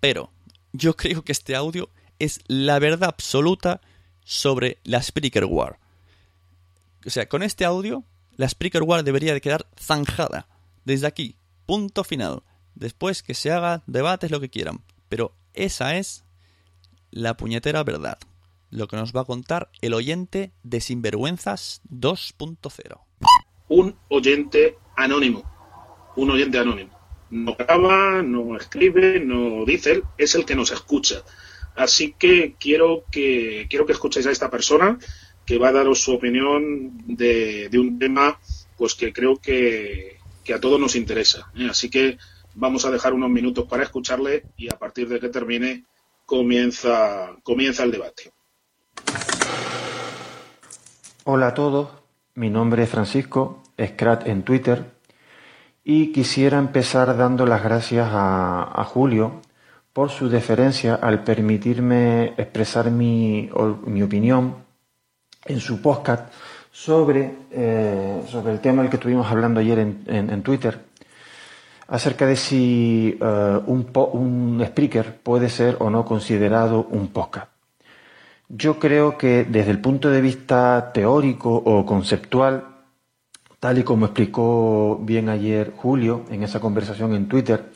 Pero 0.01 0.31
yo 0.73 0.97
creo 0.97 1.23
que 1.23 1.33
este 1.33 1.57
audio 1.57 1.91
es 2.19 2.41
la 2.47 2.79
verdad 2.79 3.09
absoluta 3.09 3.81
sobre 4.25 4.79
la 4.85 5.03
Spreaker 5.03 5.45
War. 5.45 5.79
O 7.07 7.11
sea, 7.11 7.29
con 7.29 7.43
este 7.43 7.65
audio, 7.65 8.05
la 8.37 8.49
Spreaker 8.49 8.83
War 8.83 9.05
debería 9.05 9.35
de 9.35 9.41
quedar 9.41 9.67
zanjada. 9.79 10.49
Desde 10.85 11.07
aquí, 11.07 11.37
punto 11.67 12.05
final. 12.05 12.43
Después 12.75 13.23
que 13.23 13.35
se 13.35 13.51
haga 13.51 13.83
debates 13.87 14.31
lo 14.31 14.41
que 14.41 14.49
quieran. 14.49 14.83
Pero 15.09 15.35
esa 15.53 15.97
es 15.97 16.25
la 17.11 17.37
puñetera 17.37 17.85
verdad. 17.85 18.19
Lo 18.75 18.89
que 18.89 18.97
nos 18.97 19.13
va 19.13 19.21
a 19.21 19.25
contar 19.25 19.71
el 19.83 19.95
oyente 19.95 20.53
de 20.65 20.81
Sinvergüenzas 20.81 21.81
2.0. 21.89 23.01
Un 23.69 23.97
oyente 24.09 24.77
anónimo. 24.97 25.45
Un 26.17 26.33
oyente 26.33 26.59
anónimo. 26.59 26.99
No 27.31 27.55
graba, 27.55 28.21
no 28.21 28.57
escribe, 28.57 29.21
no 29.21 29.65
dice, 29.65 30.03
es 30.19 30.35
el 30.35 30.45
que 30.45 30.57
nos 30.57 30.73
escucha. 30.73 31.23
Así 31.77 32.17
que 32.19 32.57
quiero 32.59 33.05
que 33.13 33.69
quiero 33.71 33.87
que 33.87 33.93
escuchéis 33.93 34.27
a 34.27 34.33
esta 34.33 34.51
persona 34.51 34.99
que 35.47 35.59
va 35.59 35.69
a 35.69 35.73
daros 35.73 36.01
su 36.01 36.13
opinión 36.13 36.99
de, 37.07 37.69
de 37.69 37.79
un 37.79 37.97
tema 38.01 38.41
pues 38.77 38.97
que 38.97 39.13
creo 39.13 39.37
que, 39.37 40.19
que 40.43 40.53
a 40.53 40.61
todos 40.61 40.81
nos 40.81 40.97
interesa. 40.97 41.49
¿eh? 41.57 41.69
Así 41.71 41.89
que 41.91 42.19
vamos 42.57 42.85
a 42.85 42.91
dejar 42.91 43.15
unos 43.15 43.31
minutos 43.31 43.67
para 43.69 43.85
escucharle 43.85 44.47
y 44.57 44.73
a 44.73 44.77
partir 44.81 45.09
de 45.09 45.21
que 45.21 45.29
termine 45.29 45.85
comienza, 46.27 47.37
comienza 47.45 47.85
el 47.85 47.93
debate. 47.93 48.34
Hola 51.27 51.49
a 51.49 51.55
todos, 51.55 51.89
mi 52.35 52.51
nombre 52.51 52.83
es 52.83 52.91
Francisco, 52.91 53.63
Scrat 53.83 54.29
en 54.29 54.43
Twitter, 54.43 54.85
y 55.83 56.13
quisiera 56.13 56.59
empezar 56.59 57.17
dando 57.17 57.47
las 57.47 57.65
gracias 57.65 58.09
a, 58.13 58.85
Julio 58.87 59.41
por 59.95 60.11
su 60.11 60.29
deferencia 60.29 60.97
al 60.97 61.25
permitirme 61.25 62.35
expresar 62.37 62.91
mi, 62.91 63.49
opinión 63.55 64.57
en 65.47 65.61
su 65.61 65.81
podcast 65.81 66.31
sobre, 66.71 67.35
eh, 67.51 68.23
sobre 68.29 68.53
el 68.53 68.61
tema 68.61 68.83
del 68.83 68.91
que 68.91 68.97
estuvimos 68.97 69.27
hablando 69.27 69.61
ayer 69.61 69.79
en, 69.79 70.05
en, 70.07 70.43
Twitter, 70.43 70.79
acerca 71.89 72.27
de 72.27 72.37
si 72.37 73.17
eh, 73.19 73.61
un, 73.67 73.91
un 74.13 74.61
speaker 74.61 75.21
puede 75.23 75.49
ser 75.49 75.79
o 75.81 75.89
no 75.89 76.05
considerado 76.05 76.87
un 76.91 77.09
podcast. 77.09 77.54
Yo 78.57 78.79
creo 78.79 79.19
que 79.19 79.45
desde 79.45 79.73
el 79.73 79.81
punto 79.81 80.11
de 80.11 80.21
vista 80.21 80.93
teórico 80.95 81.55
o 81.55 81.85
conceptual, 81.85 82.65
tal 83.59 83.79
y 83.79 83.83
como 83.83 84.07
explicó 84.07 85.01
bien 85.03 85.29
ayer 85.29 85.73
Julio 85.77 86.25
en 86.31 86.45
esa 86.45 86.61
conversación 86.61 87.15
en 87.15 87.27
Twitter, 87.27 87.73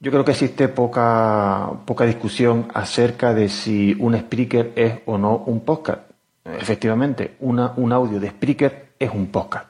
yo 0.00 0.10
creo 0.10 0.24
que 0.24 0.30
existe 0.32 0.68
poca, 0.68 1.70
poca 1.84 2.06
discusión 2.06 2.68
acerca 2.72 3.34
de 3.34 3.48
si 3.48 3.94
un 3.98 4.14
speaker 4.14 4.72
es 4.74 5.00
o 5.04 5.18
no 5.18 5.36
un 5.36 5.60
podcast 5.60 6.06
efectivamente, 6.54 7.36
un 7.40 7.92
audio 7.92 8.20
de 8.20 8.30
Spreaker 8.30 8.92
es 8.98 9.10
un 9.10 9.28
podcast. 9.28 9.66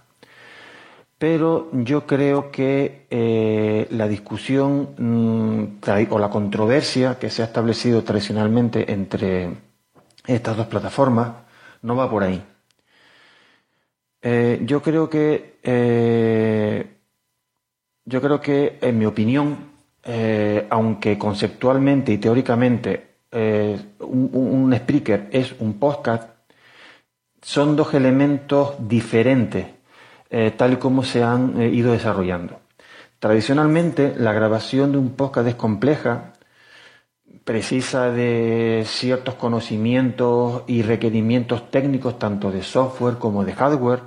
Pero 1.19 1.71
yo 1.73 2.07
creo 2.07 2.50
que 2.50 3.07
eh, 3.09 3.87
la 3.91 4.07
discusión 4.07 4.91
mm, 4.99 6.11
o 6.11 6.19
la 6.19 6.29
controversia 6.29 7.19
que 7.19 7.31
se 7.31 7.41
ha 7.41 7.47
establecido 7.47 8.05
tradicionalmente 8.05 8.93
entre 8.93 9.49
estas 10.26 10.56
dos 10.56 10.66
plataformas 10.66 11.28
no 11.83 11.97
va 11.97 12.11
por 12.11 12.23
ahí. 12.23 12.42
Eh, 14.23 14.61
yo 14.64 14.83
creo 14.83 15.09
que 15.09 15.59
eh, 15.62 16.87
yo 18.04 18.21
creo 18.21 18.40
que 18.40 18.78
en 18.80 18.99
mi 18.99 19.06
opinión 19.06 19.76
aunque 20.71 21.18
conceptualmente 21.18 22.12
y 22.12 22.18
teóricamente 22.18 23.16
un, 23.33 24.30
un, 24.33 24.73
speaker 24.73 25.28
es 25.33 25.52
un 25.59 25.80
podcast 25.80 26.37
son 27.47 27.76
dos 27.76 27.95
elementos 27.95 28.75
diferentes, 28.88 29.66
eh, 30.30 30.52
tal 30.56 30.73
y 30.73 30.76
como 30.78 31.04
se 31.04 31.23
han 31.23 31.62
eh, 31.62 31.68
ido 31.68 31.92
desarrollando. 31.92 32.59
Tradicionalmente, 33.21 34.14
la 34.16 34.33
grabación 34.33 34.90
de 34.90 34.99
un 34.99 35.11
podcast 35.11 35.47
es 35.47 35.54
compleja, 35.54 36.33
precisa 37.47 38.11
de 38.11 38.83
ciertos 38.87 39.37
conocimientos 39.37 40.65
y 40.67 40.83
requerimientos 40.83 41.71
técnicos, 41.71 42.19
tanto 42.19 42.50
de 42.50 42.65
software 42.65 43.19
como 43.19 43.45
de 43.45 43.53
hardware. 43.53 44.00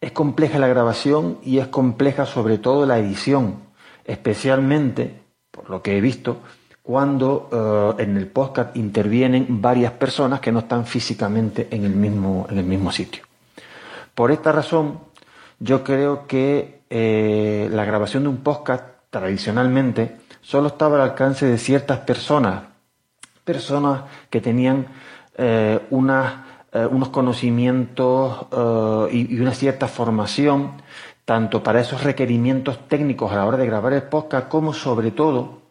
Es 0.00 0.10
compleja 0.10 0.58
la 0.58 0.66
grabación 0.66 1.38
y 1.44 1.58
es 1.58 1.68
compleja 1.68 2.26
sobre 2.26 2.58
todo 2.58 2.84
la 2.84 2.98
edición, 2.98 3.60
especialmente, 4.04 5.20
por 5.52 5.70
lo 5.70 5.82
que 5.82 5.96
he 5.96 6.00
visto, 6.00 6.38
cuando 6.82 7.94
eh, 7.98 8.02
en 8.02 8.16
el 8.16 8.26
podcast 8.26 8.76
intervienen 8.76 9.62
varias 9.62 9.92
personas 9.92 10.40
que 10.40 10.50
no 10.50 10.58
están 10.58 10.84
físicamente 10.84 11.68
en 11.70 11.84
el 11.84 11.94
mismo, 11.94 12.48
en 12.50 12.58
el 12.58 12.64
mismo 12.64 12.90
sitio. 12.90 13.22
Por 14.16 14.32
esta 14.32 14.50
razón, 14.50 14.98
yo 15.60 15.84
creo 15.84 16.26
que 16.26 16.80
eh, 16.90 17.68
la 17.70 17.84
grabación 17.84 18.24
de 18.24 18.30
un 18.30 18.38
podcast 18.38 18.84
tradicionalmente 19.10 20.25
solo 20.46 20.68
estaba 20.68 20.94
al 20.94 21.10
alcance 21.10 21.44
de 21.44 21.58
ciertas 21.58 21.98
personas, 22.00 22.62
personas 23.42 24.02
que 24.30 24.40
tenían 24.40 24.86
eh, 25.36 25.80
unos 25.90 27.08
conocimientos 27.10 28.46
y, 29.10 29.40
una 29.40 29.54
cierta 29.54 29.88
formación, 29.88 30.74
tanto 31.24 31.64
para 31.64 31.80
esos 31.80 32.04
requerimientos 32.04 32.78
técnicos 32.86 33.32
a 33.32 33.36
la 33.36 33.44
hora 33.44 33.56
de 33.56 33.66
grabar 33.66 33.92
el 33.92 34.04
podcast, 34.04 34.46
como 34.46 34.72
sobre 34.72 35.10
todo 35.10 35.62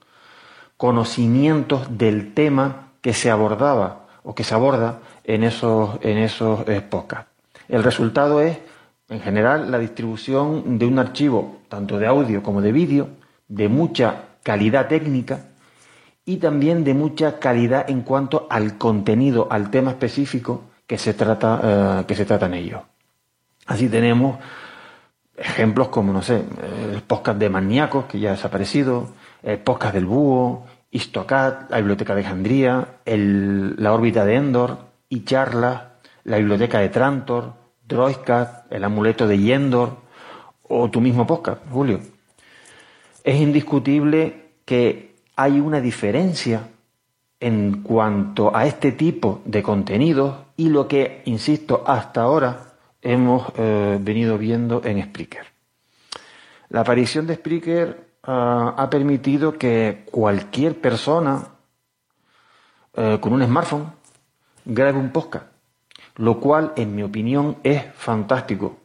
conocimientos 0.76 1.98
del 1.98 2.34
tema 2.34 2.90
que 3.00 3.14
se 3.14 3.32
abordaba 3.32 4.08
o 4.24 4.36
que 4.36 4.44
se 4.44 4.56
aborda 4.56 5.00
en 5.24 5.46
esos, 5.46 6.00
en 6.02 6.18
esos 6.18 6.66
podcasts. 6.90 7.32
El 7.70 7.82
resultado 7.82 8.42
es 8.42 8.58
en 9.08 9.22
general, 9.22 9.72
la 9.72 9.80
distribución 9.80 10.78
de 10.80 10.86
un 10.86 11.00
archivo, 11.00 11.60
tanto 11.70 11.98
de 11.98 12.08
audio 12.08 12.44
como 12.44 12.62
de 12.62 12.74
vídeo, 12.74 13.08
de 13.48 13.70
mucha 13.70 14.35
calidad 14.46 14.88
técnica 14.88 15.48
y 16.24 16.38
también 16.38 16.84
de 16.84 16.94
mucha 16.94 17.40
calidad 17.40 17.90
en 17.90 18.02
cuanto 18.02 18.46
al 18.52 18.78
contenido, 18.78 19.48
al 19.50 19.72
tema 19.72 19.90
específico 19.90 20.66
que 20.86 21.00
se 21.00 21.16
trata, 21.16 21.62
eh, 21.64 22.06
que 22.08 22.14
se 22.14 22.26
trata 22.26 22.46
en 22.46 22.54
ello. 22.54 22.84
Así 23.66 23.90
tenemos 23.90 24.38
ejemplos 25.36 25.88
como, 25.88 26.14
no 26.14 26.22
sé, 26.22 26.44
el 26.94 27.02
podcast 27.02 27.40
de 27.40 27.50
Maníacos, 27.50 28.06
que 28.06 28.20
ya 28.20 28.30
ha 28.30 28.34
desaparecido, 28.34 29.10
el 29.42 29.58
podcast 29.58 29.96
del 29.96 30.06
Búho, 30.06 30.68
Histocat, 30.92 31.72
la 31.72 31.78
Biblioteca 31.78 32.14
de 32.14 32.22
Alejandría, 32.22 33.00
la 33.06 33.94
órbita 33.94 34.26
de 34.26 34.36
Endor, 34.36 34.78
y 35.10 35.24
Charla, 35.24 35.94
la 36.24 36.38
Biblioteca 36.38 36.80
de 36.80 36.90
Trantor, 36.90 37.54
Droidcat, 37.88 38.72
el 38.72 38.84
amuleto 38.84 39.28
de 39.28 39.40
Yendor, 39.40 39.98
o 40.62 40.90
tu 40.92 41.02
mismo 41.02 41.26
podcast, 41.26 41.62
Julio. 41.72 42.15
Es 43.26 43.42
indiscutible 43.42 44.52
que 44.66 45.16
hay 45.36 45.60
una 45.60 45.82
diferencia 45.82 46.70
en 47.40 47.82
cuanto 47.82 48.56
a 48.56 48.68
este 48.68 48.92
tipo 48.92 49.42
de 49.46 49.64
contenidos 49.64 50.38
y 50.58 50.70
lo 50.70 50.88
que, 50.88 51.24
insisto, 51.26 51.84
hasta 51.88 52.22
ahora 52.22 52.76
hemos 53.02 53.52
eh, 53.58 53.98
venido 54.00 54.38
viendo 54.38 54.84
en 54.86 55.02
Spreaker. 55.02 55.48
La 56.70 56.82
aparición 56.82 57.26
de 57.26 57.34
Spreaker 57.34 58.10
ah, 58.22 58.76
ha 58.78 58.92
permitido 58.92 59.58
que 59.58 60.06
cualquier 60.12 60.80
persona 60.80 61.48
eh, 62.94 63.18
con 63.20 63.34
un 63.34 63.44
smartphone 63.44 63.92
grabe 64.66 65.00
un 65.00 65.10
podcast, 65.12 65.48
lo 66.18 66.40
cual, 66.40 66.74
en 66.76 66.96
mi 66.96 67.02
opinión, 67.02 67.58
es 67.64 67.84
fantástico, 67.96 68.78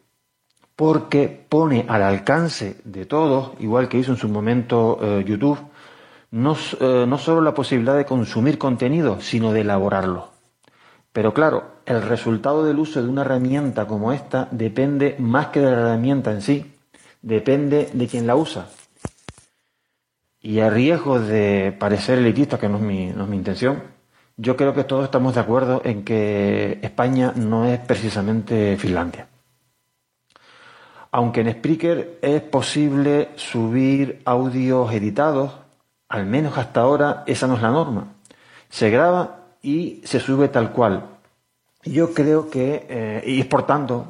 porque 0.80 1.28
pone 1.46 1.84
al 1.86 2.02
alcance 2.02 2.78
de 2.84 3.04
todos, 3.04 3.52
igual 3.60 3.86
que 3.86 3.98
hizo 3.98 4.12
en 4.12 4.16
su 4.16 4.30
momento 4.30 4.98
eh, 5.02 5.24
YouTube, 5.26 5.58
no, 6.30 6.56
no 6.80 7.18
solo 7.18 7.42
la 7.42 7.52
posibilidad 7.52 7.98
de 7.98 8.06
consumir 8.06 8.56
contenido, 8.56 9.20
sino 9.20 9.52
de 9.52 9.60
elaborarlo. 9.60 10.30
Pero 11.12 11.34
claro, 11.34 11.64
el 11.84 12.00
resultado 12.00 12.64
del 12.64 12.78
uso 12.78 13.02
de 13.02 13.10
una 13.10 13.20
herramienta 13.20 13.86
como 13.86 14.10
esta 14.10 14.48
depende 14.52 15.16
más 15.18 15.48
que 15.48 15.60
de 15.60 15.66
la 15.66 15.82
herramienta 15.82 16.32
en 16.32 16.40
sí, 16.40 16.72
depende 17.20 17.90
de 17.92 18.06
quien 18.06 18.26
la 18.26 18.36
usa. 18.36 18.68
Y 20.40 20.60
a 20.60 20.70
riesgo 20.70 21.20
de 21.20 21.76
parecer 21.78 22.20
elitista, 22.20 22.58
que 22.58 22.70
no 22.70 22.78
es 22.78 22.82
mi, 22.82 23.08
no 23.08 23.24
es 23.24 23.28
mi 23.28 23.36
intención, 23.36 23.82
yo 24.38 24.56
creo 24.56 24.72
que 24.72 24.84
todos 24.84 25.04
estamos 25.04 25.34
de 25.34 25.40
acuerdo 25.42 25.82
en 25.84 26.04
que 26.04 26.78
España 26.80 27.34
no 27.36 27.66
es 27.66 27.78
precisamente 27.80 28.78
Finlandia. 28.78 29.29
Aunque 31.12 31.40
en 31.40 31.52
Spreaker 31.52 32.18
es 32.22 32.40
posible 32.42 33.30
subir 33.36 34.22
audios 34.24 34.92
editados, 34.92 35.52
al 36.08 36.26
menos 36.26 36.56
hasta 36.58 36.80
ahora 36.80 37.24
esa 37.26 37.46
no 37.46 37.56
es 37.56 37.62
la 37.62 37.70
norma. 37.70 38.14
Se 38.68 38.90
graba 38.90 39.40
y 39.62 40.00
se 40.04 40.20
sube 40.20 40.48
tal 40.48 40.72
cual. 40.72 41.04
Yo 41.82 42.12
creo 42.12 42.50
que, 42.50 42.86
eh, 42.88 43.22
y 43.26 43.40
es 43.40 43.46
por 43.46 43.66
tanto, 43.66 44.06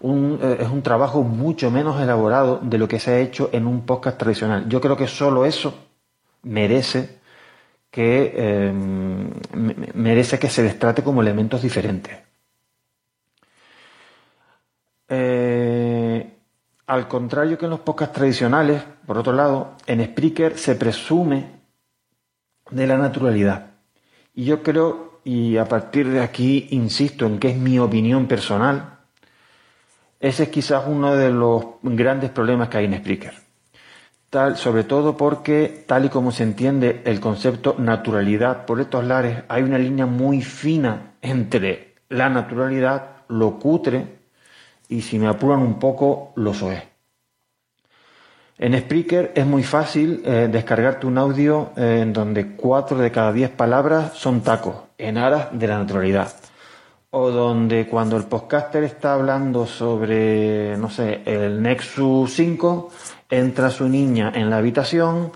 un, 0.00 0.38
eh, 0.42 0.58
es 0.60 0.68
un 0.68 0.82
trabajo 0.82 1.22
mucho 1.22 1.70
menos 1.70 2.00
elaborado 2.00 2.60
de 2.62 2.78
lo 2.78 2.88
que 2.88 2.98
se 2.98 3.12
ha 3.12 3.18
hecho 3.18 3.50
en 3.52 3.66
un 3.66 3.84
podcast 3.84 4.18
tradicional. 4.18 4.68
Yo 4.68 4.80
creo 4.80 4.96
que 4.96 5.06
solo 5.06 5.44
eso 5.44 5.74
merece 6.42 7.18
que, 7.90 8.32
eh, 8.34 8.72
merece 9.94 10.38
que 10.38 10.48
se 10.48 10.62
les 10.62 10.78
trate 10.78 11.02
como 11.02 11.22
elementos 11.22 11.62
diferentes. 11.62 12.16
Al 16.88 17.06
contrario 17.06 17.58
que 17.58 17.66
en 17.66 17.70
los 17.70 17.80
podcasts 17.80 18.14
tradicionales, 18.14 18.82
por 19.06 19.18
otro 19.18 19.34
lado, 19.34 19.76
en 19.86 20.02
Spreaker 20.02 20.56
se 20.56 20.74
presume 20.74 21.60
de 22.70 22.86
la 22.86 22.96
naturalidad. 22.96 23.72
Y 24.34 24.46
yo 24.46 24.62
creo, 24.62 25.20
y 25.22 25.58
a 25.58 25.66
partir 25.66 26.08
de 26.08 26.20
aquí 26.20 26.66
insisto 26.70 27.26
en 27.26 27.38
que 27.38 27.50
es 27.50 27.58
mi 27.58 27.78
opinión 27.78 28.26
personal, 28.26 29.00
ese 30.18 30.44
es 30.44 30.48
quizás 30.48 30.84
uno 30.86 31.14
de 31.14 31.30
los 31.30 31.62
grandes 31.82 32.30
problemas 32.30 32.70
que 32.70 32.78
hay 32.78 32.86
en 32.86 32.96
Spreaker. 32.96 33.34
Tal, 34.30 34.56
sobre 34.56 34.84
todo 34.84 35.14
porque, 35.14 35.84
tal 35.86 36.06
y 36.06 36.08
como 36.08 36.32
se 36.32 36.42
entiende 36.42 37.02
el 37.04 37.20
concepto 37.20 37.76
naturalidad 37.78 38.64
por 38.64 38.80
estos 38.80 39.04
lares, 39.04 39.42
hay 39.48 39.62
una 39.62 39.78
línea 39.78 40.06
muy 40.06 40.40
fina 40.40 41.16
entre 41.20 41.96
la 42.08 42.30
naturalidad, 42.30 43.24
lo 43.28 43.58
cutre 43.58 44.17
y, 44.88 45.02
si 45.02 45.18
me 45.18 45.28
apuran 45.28 45.60
un 45.60 45.78
poco, 45.78 46.32
lo 46.36 46.54
soez. 46.54 46.82
En 48.58 48.76
Spreaker 48.76 49.32
es 49.36 49.46
muy 49.46 49.62
fácil 49.62 50.22
eh, 50.24 50.48
descargarte 50.50 51.06
un 51.06 51.16
audio 51.16 51.70
eh, 51.76 52.00
en 52.02 52.12
donde 52.12 52.56
cuatro 52.56 52.98
de 52.98 53.12
cada 53.12 53.32
diez 53.32 53.50
palabras 53.50 54.14
son 54.14 54.40
tacos, 54.40 54.74
en 54.98 55.16
aras 55.16 55.48
de 55.52 55.68
la 55.68 55.78
naturalidad. 55.78 56.32
O 57.10 57.30
donde 57.30 57.86
cuando 57.86 58.16
el 58.16 58.24
podcaster 58.24 58.82
está 58.82 59.14
hablando 59.14 59.64
sobre, 59.64 60.76
no 60.76 60.90
sé, 60.90 61.22
el 61.24 61.62
Nexus 61.62 62.32
5, 62.34 62.90
entra 63.30 63.70
su 63.70 63.88
niña 63.88 64.32
en 64.34 64.50
la 64.50 64.58
habitación, 64.58 65.30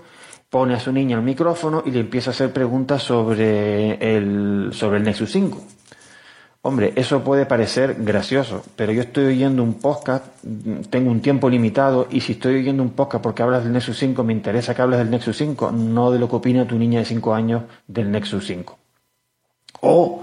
pone 0.49 0.75
a 0.75 0.79
su 0.79 0.91
niña 0.91 1.17
el 1.17 1.23
micrófono 1.23 1.81
y 1.83 1.91
le 1.91 2.01
empieza 2.01 2.29
a 2.29 2.33
hacer 2.33 2.53
preguntas 2.53 3.01
sobre 3.01 3.93
el, 4.15 4.69
sobre 4.73 4.97
el 4.97 5.03
Nexus 5.03 5.31
5. 5.31 5.61
Hombre, 6.65 6.93
eso 6.95 7.25
puede 7.25 7.45
parecer 7.45 7.97
gracioso, 7.99 8.63
pero 8.77 8.93
yo 8.93 9.01
estoy 9.01 9.25
oyendo 9.25 9.61
un 9.61 9.73
podcast, 9.73 10.25
tengo 10.89 11.11
un 11.11 11.19
tiempo 11.19 11.49
limitado 11.49 12.07
y 12.09 12.21
si 12.21 12.31
estoy 12.31 12.55
oyendo 12.55 12.81
un 12.81 12.91
podcast 12.91 13.21
porque 13.21 13.43
hablas 13.43 13.65
del 13.65 13.73
Nexus 13.73 13.97
5, 13.97 14.23
me 14.23 14.31
interesa 14.31 14.73
que 14.73 14.81
hables 14.81 14.99
del 14.99 15.09
Nexus 15.09 15.35
5, 15.35 15.73
no 15.73 16.09
de 16.09 16.19
lo 16.19 16.29
que 16.29 16.37
opina 16.37 16.65
tu 16.65 16.79
niña 16.79 16.99
de 16.99 17.05
5 17.05 17.33
años 17.33 17.63
del 17.85 18.09
Nexus 18.09 18.47
5. 18.47 18.79
O 19.81 20.21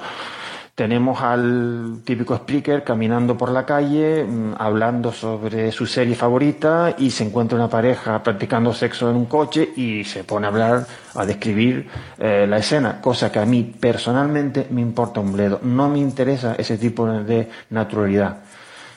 tenemos 0.80 1.20
al 1.20 2.00
típico 2.04 2.34
speaker 2.34 2.82
caminando 2.82 3.36
por 3.36 3.50
la 3.50 3.66
calle, 3.66 4.24
mm, 4.24 4.54
hablando 4.56 5.12
sobre 5.12 5.72
su 5.72 5.84
serie 5.84 6.14
favorita 6.14 6.94
y 6.96 7.10
se 7.10 7.22
encuentra 7.22 7.58
una 7.58 7.68
pareja 7.68 8.22
practicando 8.22 8.72
sexo 8.72 9.10
en 9.10 9.16
un 9.16 9.26
coche 9.26 9.74
y 9.76 10.04
se 10.04 10.24
pone 10.24 10.46
a 10.46 10.48
hablar, 10.48 10.86
a 11.14 11.26
describir 11.26 11.86
eh, 12.18 12.46
la 12.48 12.56
escena, 12.56 12.98
cosa 13.02 13.30
que 13.30 13.38
a 13.38 13.44
mí 13.44 13.62
personalmente 13.78 14.68
me 14.70 14.80
importa 14.80 15.20
un 15.20 15.32
bledo. 15.32 15.60
No 15.62 15.90
me 15.90 15.98
interesa 15.98 16.54
ese 16.56 16.78
tipo 16.78 17.06
de 17.06 17.50
naturalidad. 17.68 18.38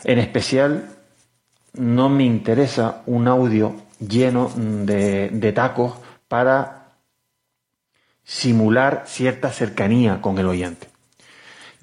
En 0.05 0.19
especial, 0.19 0.85
no 1.73 2.07
me 2.07 2.23
interesa 2.23 3.01
un 3.07 3.27
audio 3.27 3.75
lleno 3.99 4.49
de, 4.55 5.31
de 5.33 5.51
tacos 5.51 5.95
para 6.29 6.93
simular 8.23 9.03
cierta 9.05 9.49
cercanía 9.49 10.21
con 10.21 10.37
el 10.37 10.47
oyente. 10.47 10.92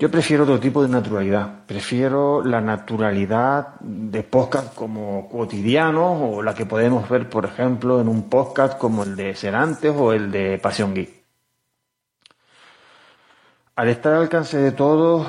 Yo 0.01 0.11
prefiero 0.11 0.45
otro 0.45 0.59
tipo 0.59 0.83
de 0.83 0.89
naturalidad. 0.89 1.67
Prefiero 1.67 2.43
la 2.43 2.63
naturalidad 2.63 3.79
de 3.81 4.23
podcast 4.23 4.75
como 4.75 5.29
cotidianos 5.29 6.19
o 6.23 6.43
la 6.43 6.55
que 6.55 6.65
podemos 6.65 7.07
ver, 7.07 7.29
por 7.29 7.45
ejemplo, 7.45 8.01
en 8.01 8.09
un 8.09 8.31
podcast 8.31 8.79
como 8.79 9.03
el 9.03 9.15
de 9.15 9.35
Serantes 9.35 9.95
o 9.95 10.15
el 10.15 10.33
de 10.33 10.57
Pasión 10.57 10.95
Geek. 10.95 11.11
Al 13.77 13.91
estar 13.91 14.15
al 14.15 14.23
alcance 14.23 14.57
de 14.57 14.73
todos, 14.73 15.27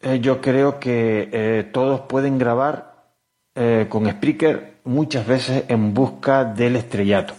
eh, 0.00 0.20
yo 0.20 0.40
creo 0.40 0.78
que 0.78 1.28
eh, 1.32 1.68
todos 1.72 2.02
pueden 2.02 2.38
grabar 2.38 3.10
eh, 3.56 3.86
con 3.88 4.08
Spreaker 4.08 4.82
muchas 4.84 5.26
veces 5.26 5.64
en 5.66 5.94
busca 5.94 6.44
del 6.44 6.76
estrellato. 6.76 7.34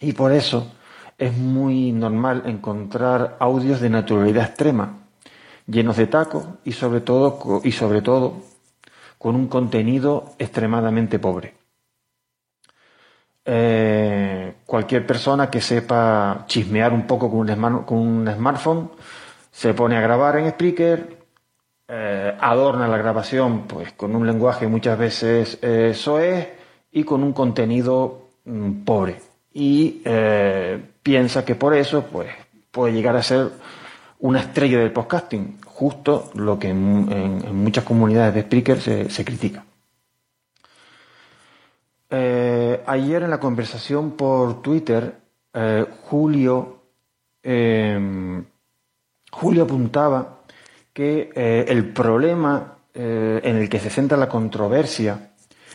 Y 0.00 0.14
por 0.14 0.32
eso 0.32 0.72
es 1.16 1.32
muy 1.36 1.92
normal 1.92 2.42
encontrar 2.46 3.36
audios 3.38 3.80
de 3.80 3.90
naturalidad 3.90 4.46
extrema 4.46 5.04
llenos 5.68 5.96
de 5.96 6.06
tacos 6.06 6.44
y 6.64 6.72
sobre 6.72 7.00
todo, 7.00 7.60
y 7.62 7.72
sobre 7.72 8.02
todo 8.02 8.34
con 9.18 9.34
un 9.36 9.48
contenido 9.48 10.34
extremadamente 10.38 11.18
pobre. 11.18 11.54
Eh, 13.44 14.54
cualquier 14.66 15.06
persona 15.06 15.50
que 15.50 15.60
sepa 15.60 16.44
chismear 16.46 16.92
un 16.92 17.06
poco 17.06 17.30
con 17.30 17.50
un, 17.50 17.82
con 17.84 17.98
un 17.98 18.30
smartphone 18.30 18.90
se 19.50 19.72
pone 19.72 19.96
a 19.96 20.02
grabar 20.02 20.36
en 20.36 20.50
Spreaker, 20.50 21.16
eh, 21.88 22.36
adorna 22.38 22.86
la 22.86 22.98
grabación 22.98 23.62
pues 23.62 23.92
con 23.92 24.14
un 24.14 24.26
lenguaje 24.26 24.66
muchas 24.66 24.98
veces 24.98 25.58
eh, 25.62 25.94
soez 25.94 26.46
y 26.92 27.04
con 27.04 27.22
un 27.22 27.32
contenido 27.32 28.28
mm, 28.44 28.84
pobre 28.84 29.18
y 29.54 30.02
piensa 31.02 31.44
que 31.44 31.54
por 31.54 31.74
eso 31.74 32.04
pues 32.12 32.28
puede 32.70 32.92
llegar 32.92 33.16
a 33.16 33.22
ser 33.22 33.50
una 34.20 34.40
estrella 34.40 34.78
del 34.78 34.92
podcasting, 34.92 35.58
justo 35.64 36.30
lo 36.34 36.58
que 36.58 36.70
en, 36.70 37.54
muchas 37.54 37.84
comunidades 37.84 38.34
de 38.34 38.42
speakers 38.42 38.82
se, 39.12 39.24
critica. 39.24 39.64
Eh, 42.10 42.82
ayer 42.86 43.22
en 43.22 43.30
la 43.30 43.38
conversación 43.38 44.12
por 44.12 44.62
Twitter, 44.62 45.14
eh, 45.52 45.86
Julio, 46.04 46.82
em, 47.42 48.44
Julio 49.30 49.64
apuntaba 49.64 50.40
que 50.92 51.30
eh, 51.34 51.66
el 51.68 51.92
problema 51.92 52.74
en 52.94 53.54
el 53.56 53.68
que 53.68 53.78
se 53.78 53.90
centra 53.90 54.16
la 54.16 54.28
controversia 54.28 55.28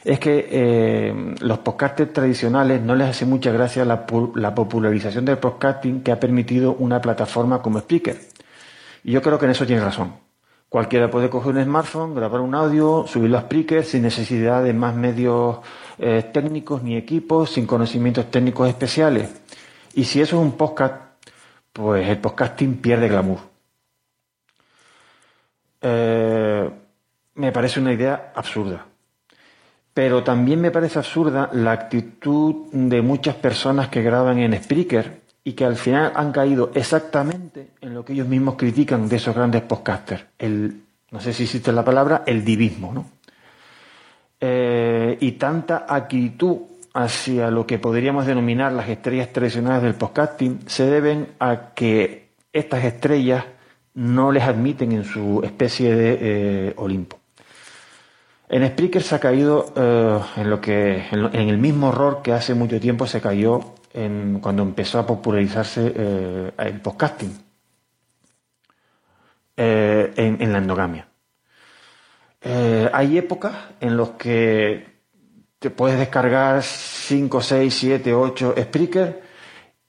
es 0.04 0.20
que 0.20 0.48
eh, 0.52 1.36
los 1.40 1.60
podcasters 1.60 2.12
tradicionales 2.12 2.82
no 2.82 2.96
les 2.96 3.10
hace 3.10 3.26
mucha 3.26 3.52
gracia 3.52 3.86
la, 3.86 4.06
la, 4.36 4.54
popularización 4.54 5.24
del 5.26 5.38
podcasting 5.38 6.02
que 6.02 6.12
ha 6.12 6.20
permitido 6.20 6.74
una 6.74 7.02
plataforma 7.02 7.62
como 7.62 7.80
Spreaker. 7.80 8.20
Y 9.04 9.12
yo 9.12 9.22
creo 9.22 9.38
que 9.38 9.46
en 9.46 9.52
eso 9.52 9.66
tiene 9.66 9.84
razón. 9.84 10.14
Cualquiera 10.70 11.12
puede 11.12 11.30
coger 11.30 11.56
un 11.56 11.64
smartphone, 11.64 12.16
grabar 12.16 12.42
un 12.42 12.56
audio, 12.56 13.06
subirlo 13.08 13.38
a 13.38 13.42
Spreaker 13.42 13.84
sin 13.84 14.02
necesidad 14.02 14.64
de 14.64 14.74
más 14.74 14.96
medios 14.96 15.60
eh, 16.00 16.32
técnicos 16.34 16.82
ni 16.82 16.98
equipos, 16.98 17.52
sin 17.52 17.68
conocimientos 17.68 18.32
técnicos 18.32 18.68
especiales. 18.68 19.30
Y 19.94 20.06
si 20.06 20.20
eso 20.22 20.38
es 20.38 20.42
un 20.42 20.54
podcast, 20.54 20.96
pues 21.72 22.08
el 22.08 22.18
podcasting 22.18 22.78
pierde 22.78 23.08
glamour. 23.08 23.40
Eh, 25.82 26.72
me 27.36 27.52
parece 27.52 27.80
una 27.80 27.94
idea 27.94 28.32
absurda. 28.34 28.86
Pero 29.94 30.24
también 30.24 30.60
me 30.60 30.72
parece 30.72 30.98
absurda 30.98 31.50
la 31.54 31.72
actitud 31.72 32.72
de 32.72 33.02
muchas 33.04 33.36
personas 33.36 33.90
que 33.90 34.02
graban 34.02 34.40
en 34.40 34.56
Spreaker 34.64 35.23
y 35.44 35.54
que 35.54 35.66
al 35.66 35.76
final 35.76 36.14
han 36.16 36.32
caído 36.32 36.72
exactamente 36.74 37.72
en 37.82 37.94
lo 37.94 38.06
que 38.06 38.14
ellos 38.14 38.28
mismos 38.28 38.56
critican 38.56 39.10
de 39.10 39.18
esos 39.18 39.36
grandes 39.36 39.62
podcasters. 39.64 40.26
El, 40.40 40.84
no 41.12 41.20
sé 41.20 41.34
si 41.34 41.44
existe 41.44 41.72
la 41.72 41.84
palabra, 41.84 42.24
el 42.26 42.46
divismo, 42.46 42.94
¿no? 42.94 43.06
Eh, 44.40 45.18
y 45.22 45.34
tanta 45.34 45.86
actitud 45.88 46.58
hacia 46.94 47.50
lo 47.50 47.66
que 47.66 47.80
podríamos 47.80 48.26
denominar 48.26 48.72
las 48.72 48.90
estrellas 48.90 49.32
tradicionales 49.32 49.84
del 49.84 49.96
podcasting 49.96 50.60
se 50.68 50.86
deben 50.86 51.30
a 51.40 51.74
que 51.74 52.28
estas 52.52 52.84
estrellas 52.84 53.46
no 53.96 54.32
les 54.32 54.44
admiten 54.44 54.92
en 54.92 55.04
su 55.06 55.42
especie 55.44 55.96
de 55.96 56.18
eh, 56.20 56.74
Olimpo. 56.78 57.20
En 58.50 58.68
Spreaker 58.68 59.02
se 59.02 59.16
ha 59.16 59.20
caído 59.20 59.74
eh, 59.76 60.20
en 60.38 60.50
lo 60.50 60.62
que 60.62 61.06
en, 61.12 61.50
el 61.50 61.58
mismo 61.58 61.90
error 61.90 62.22
que 62.22 62.34
hace 62.34 62.54
mucho 62.54 62.80
tiempo 62.80 63.08
se 63.08 63.22
cayó 63.22 63.62
en, 63.94 64.40
cuando 64.40 64.64
empezó 64.64 65.00
a 65.00 65.06
popularizarse 65.06 65.94
eh, 65.96 66.52
el 66.58 66.82
podcasting 66.82 67.38
eh, 69.56 70.14
en, 70.16 70.52
la 70.52 70.58
endogamia. 70.58 71.08
hay 72.94 73.18
épocas 73.18 73.54
en 73.80 73.98
las 73.98 74.10
que 74.12 74.86
te 75.60 75.70
puedes 75.70 75.98
descargar 75.98 76.62
5, 76.62 77.42
6, 77.42 77.74
7, 77.74 78.14
8 78.14 78.56
Spreaker 78.58 79.24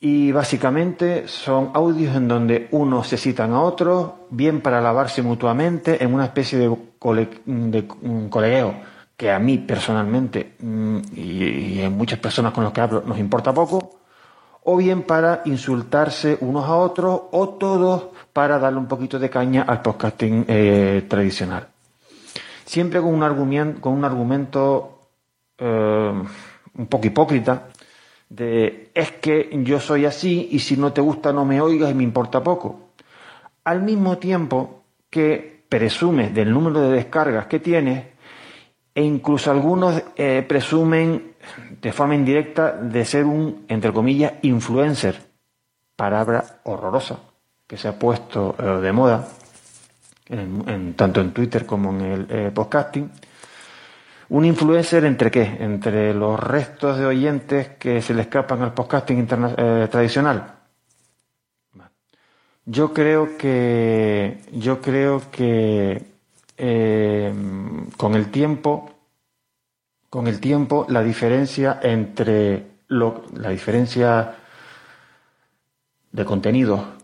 y 0.01 0.33
básicamente 0.33 1.27
son 1.29 1.71
audios 1.73 2.15
en 2.15 2.29
donde 2.29 2.69
unos 2.73 3.09
se 3.09 3.17
citan 3.17 3.53
a 3.53 3.63
otros, 3.63 4.13
bien 4.29 4.61
para 4.61 4.79
alabarse 4.79 5.23
mutuamente, 5.23 6.05
en 6.05 6.13
una 6.13 6.27
especie 6.27 6.59
de, 6.59 6.77
colegueo 8.29 8.94
que 9.17 9.31
a 9.31 9.39
mí 9.39 9.59
personalmente 9.59 10.55
mm, 10.59 10.99
y, 11.15 11.83
a 11.83 11.91
muchas 11.91 12.19
personas 12.19 12.53
con 12.53 12.65
las 12.65 12.73
que 12.73 12.81
hablo 12.81 13.03
nos 13.07 13.19
importa 13.19 13.53
poco, 13.53 14.01
o 14.65 14.77
bien 14.77 15.03
para 15.03 15.43
insultarse 15.45 16.39
unos 16.41 16.65
a 16.65 16.75
otros, 16.75 17.23
o 17.33 17.51
todos 17.51 18.07
para 18.33 18.59
darle 18.59 18.79
un 18.79 18.87
poquito 18.87 19.19
de 19.19 19.31
caña 19.31 19.63
al 19.63 19.83
podcasting 19.83 20.47
eh, 20.49 21.05
tradicional. 21.09 21.69
Siempre 22.65 23.01
con 23.01 23.13
un 23.13 23.23
argumento, 23.23 23.81
con 23.81 23.93
un 23.93 24.05
argumento 24.05 25.09
eh, 25.59 26.23
un 26.77 26.87
poco 26.87 27.07
hipócrita, 27.07 27.69
de 28.29 28.91
es 28.95 29.13
que 29.13 29.51
yo 29.63 29.79
soy 29.79 30.07
así 30.07 30.49
y 30.51 30.59
si 30.59 30.77
no 30.77 30.93
te 30.93 31.01
gusta 31.01 31.33
no 31.33 31.45
me 31.45 31.61
oigas 31.61 31.91
y 31.91 31.95
me 31.95 32.03
importa 32.03 32.43
poco. 32.43 32.91
Al 33.65 33.83
mismo 33.83 34.19
tiempo 34.19 34.83
que 35.11 35.65
presumes 35.69 36.35
del 36.35 36.53
número 36.53 36.81
de 36.81 36.97
descargas 36.97 37.47
que 37.47 37.61
tienes 37.61 38.14
e 38.95 39.03
incluso 39.03 39.51
algunos 39.51 40.03
eh, 40.17 40.45
presumen 40.47 41.35
de 41.81 41.93
forma 41.93 42.15
indirecta 42.15 42.73
de 42.73 43.05
ser 43.05 43.25
un, 43.25 43.67
entre 43.69 43.93
comillas, 43.93 44.35
influencer, 44.43 45.21
palabra 45.97 46.61
horrorosa 46.65 47.19
que 47.67 47.77
se 47.77 47.89
ha 47.89 47.99
puesto 47.99 48.55
eh, 48.59 48.81
de 48.81 48.93
moda 48.93 49.29
tanto 50.97 51.21
en 51.21 51.33
Twitter 51.33 51.67
como 51.67 51.91
en 51.91 52.01
el 52.01 52.27
eh, 52.31 52.51
podcasting 52.55 53.11
¿Un 54.31 54.47
influencer 54.47 55.05
entre 55.05 55.31
qué? 55.31 55.43
Entre 55.61 56.15
los 56.15 56.41
restos 56.41 56.99
de 56.99 57.05
oyentes 57.05 57.69
que 57.79 58.01
se 58.01 58.15
le 58.15 58.23
escapan 58.23 58.63
al 58.63 58.73
podcasting 58.73 59.27
tradicional. 59.27 60.55
Yo 62.65 62.95
creo 62.95 63.37
que, 63.37 64.41
yo 64.51 64.81
creo 64.81 65.31
que 65.31 66.14
eh, 66.57 67.33
con 67.97 68.15
el 68.15 68.31
tiempo, 68.31 68.91
con 70.11 70.27
el 70.27 70.41
tiempo, 70.41 70.87
la 70.89 71.03
diferencia 71.03 71.81
entre 71.83 72.75
lo, 72.89 73.25
la 73.35 73.51
diferencia 73.51 74.37
de 76.13 76.25
contenido 76.25 76.95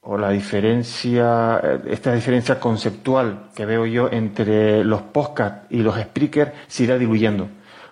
o 0.00 0.16
la 0.16 0.30
diferencia, 0.30 1.60
eh, 1.62 1.80
esta 1.88 2.14
diferencia 2.14 2.58
conceptual 2.58 3.50
que 3.54 3.66
veo 3.66 3.84
yo 3.84 4.10
entre 4.10 4.82
los 4.84 5.02
podcasts 5.02 5.66
y 5.70 5.78
los 5.82 5.98
speakers 6.00 6.52
se 6.66 6.84
irá 6.84 6.96
diluyendo. 6.96 7.48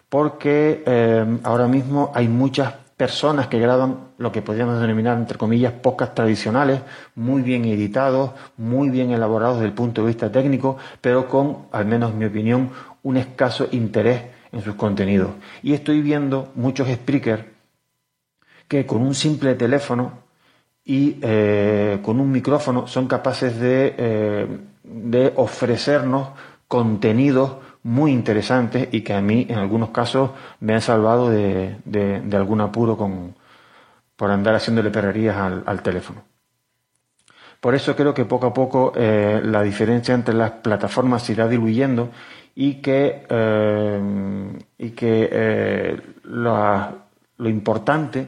Porque 0.08 0.82
eh, 0.86 1.38
ahora 1.42 1.66
mismo 1.66 2.10
hay 2.14 2.28
muchas 2.28 2.72
personas 2.96 3.48
que 3.48 3.58
graban 3.58 4.08
lo 4.16 4.32
que 4.32 4.42
podríamos 4.42 4.80
denominar, 4.80 5.18
entre 5.18 5.36
comillas, 5.36 5.72
podcasts 5.72 6.14
tradicionales, 6.14 6.80
muy 7.14 7.42
bien 7.42 7.64
editados, 7.66 8.30
muy 8.56 8.88
bien 8.88 9.10
elaborados 9.10 9.56
desde 9.56 9.68
el 9.68 9.74
punto 9.74 10.00
de 10.02 10.08
vista 10.08 10.32
técnico, 10.32 10.78
pero 11.00 11.28
con, 11.28 11.66
al 11.72 11.84
menos 11.84 12.12
en 12.12 12.18
mi 12.18 12.24
opinión, 12.24 12.70
un 13.02 13.16
escaso 13.18 13.68
interés 13.72 14.22
en 14.50 14.62
sus 14.62 14.74
contenidos. 14.76 15.30
Y 15.62 15.74
estoy 15.74 16.00
viendo 16.00 16.52
muchos 16.54 16.88
speakers 16.88 17.44
que 18.66 18.86
con 18.86 19.02
un 19.02 19.14
simple 19.14 19.54
teléfono 19.54 20.24
y 20.84 21.18
eh, 21.20 21.98
con 22.02 22.20
un 22.20 22.30
micrófono 22.30 22.86
son 22.86 23.06
capaces 23.06 23.58
de, 23.58 23.94
eh, 23.98 24.46
de, 24.82 25.32
ofrecernos 25.36 26.28
contenidos 26.68 27.56
muy 27.86 28.10
interesantes 28.10 28.88
y 28.90 29.02
que 29.02 29.14
a 29.14 29.20
mí 29.20 29.46
en 29.48 29.58
algunos 29.58 29.90
casos 29.90 30.30
me 30.58 30.74
han 30.74 30.80
salvado 30.80 31.30
de, 31.30 31.76
de, 31.84 32.36
algún 32.36 32.60
apuro 32.60 32.96
con, 32.96 33.36
por 34.16 34.32
andar 34.32 34.56
haciéndole 34.56 34.90
perrerías 34.90 35.36
al, 35.36 35.82
teléfono. 35.82 36.24
Por 37.60 37.76
eso 37.76 37.94
creo 37.94 38.12
que 38.12 38.24
poco 38.24 38.46
a 38.46 38.52
poco 38.52 38.92
eh, 38.96 39.40
la 39.44 39.62
diferencia 39.62 40.14
entre 40.16 40.34
las 40.34 40.50
plataformas 40.50 41.22
se 41.22 41.34
irá 41.34 41.46
diluyendo 41.46 42.10
y 42.56 42.82
que, 42.82 43.24
y 44.78 44.90
que 44.90 46.02
lo, 46.24 47.06
lo 47.36 47.48
importante 47.48 48.26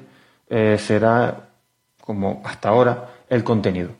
será 0.48 1.48
como 2.00 2.42
hasta 2.44 2.68
ahora 2.68 3.08
el 3.28 3.42
contenido. 3.42 3.97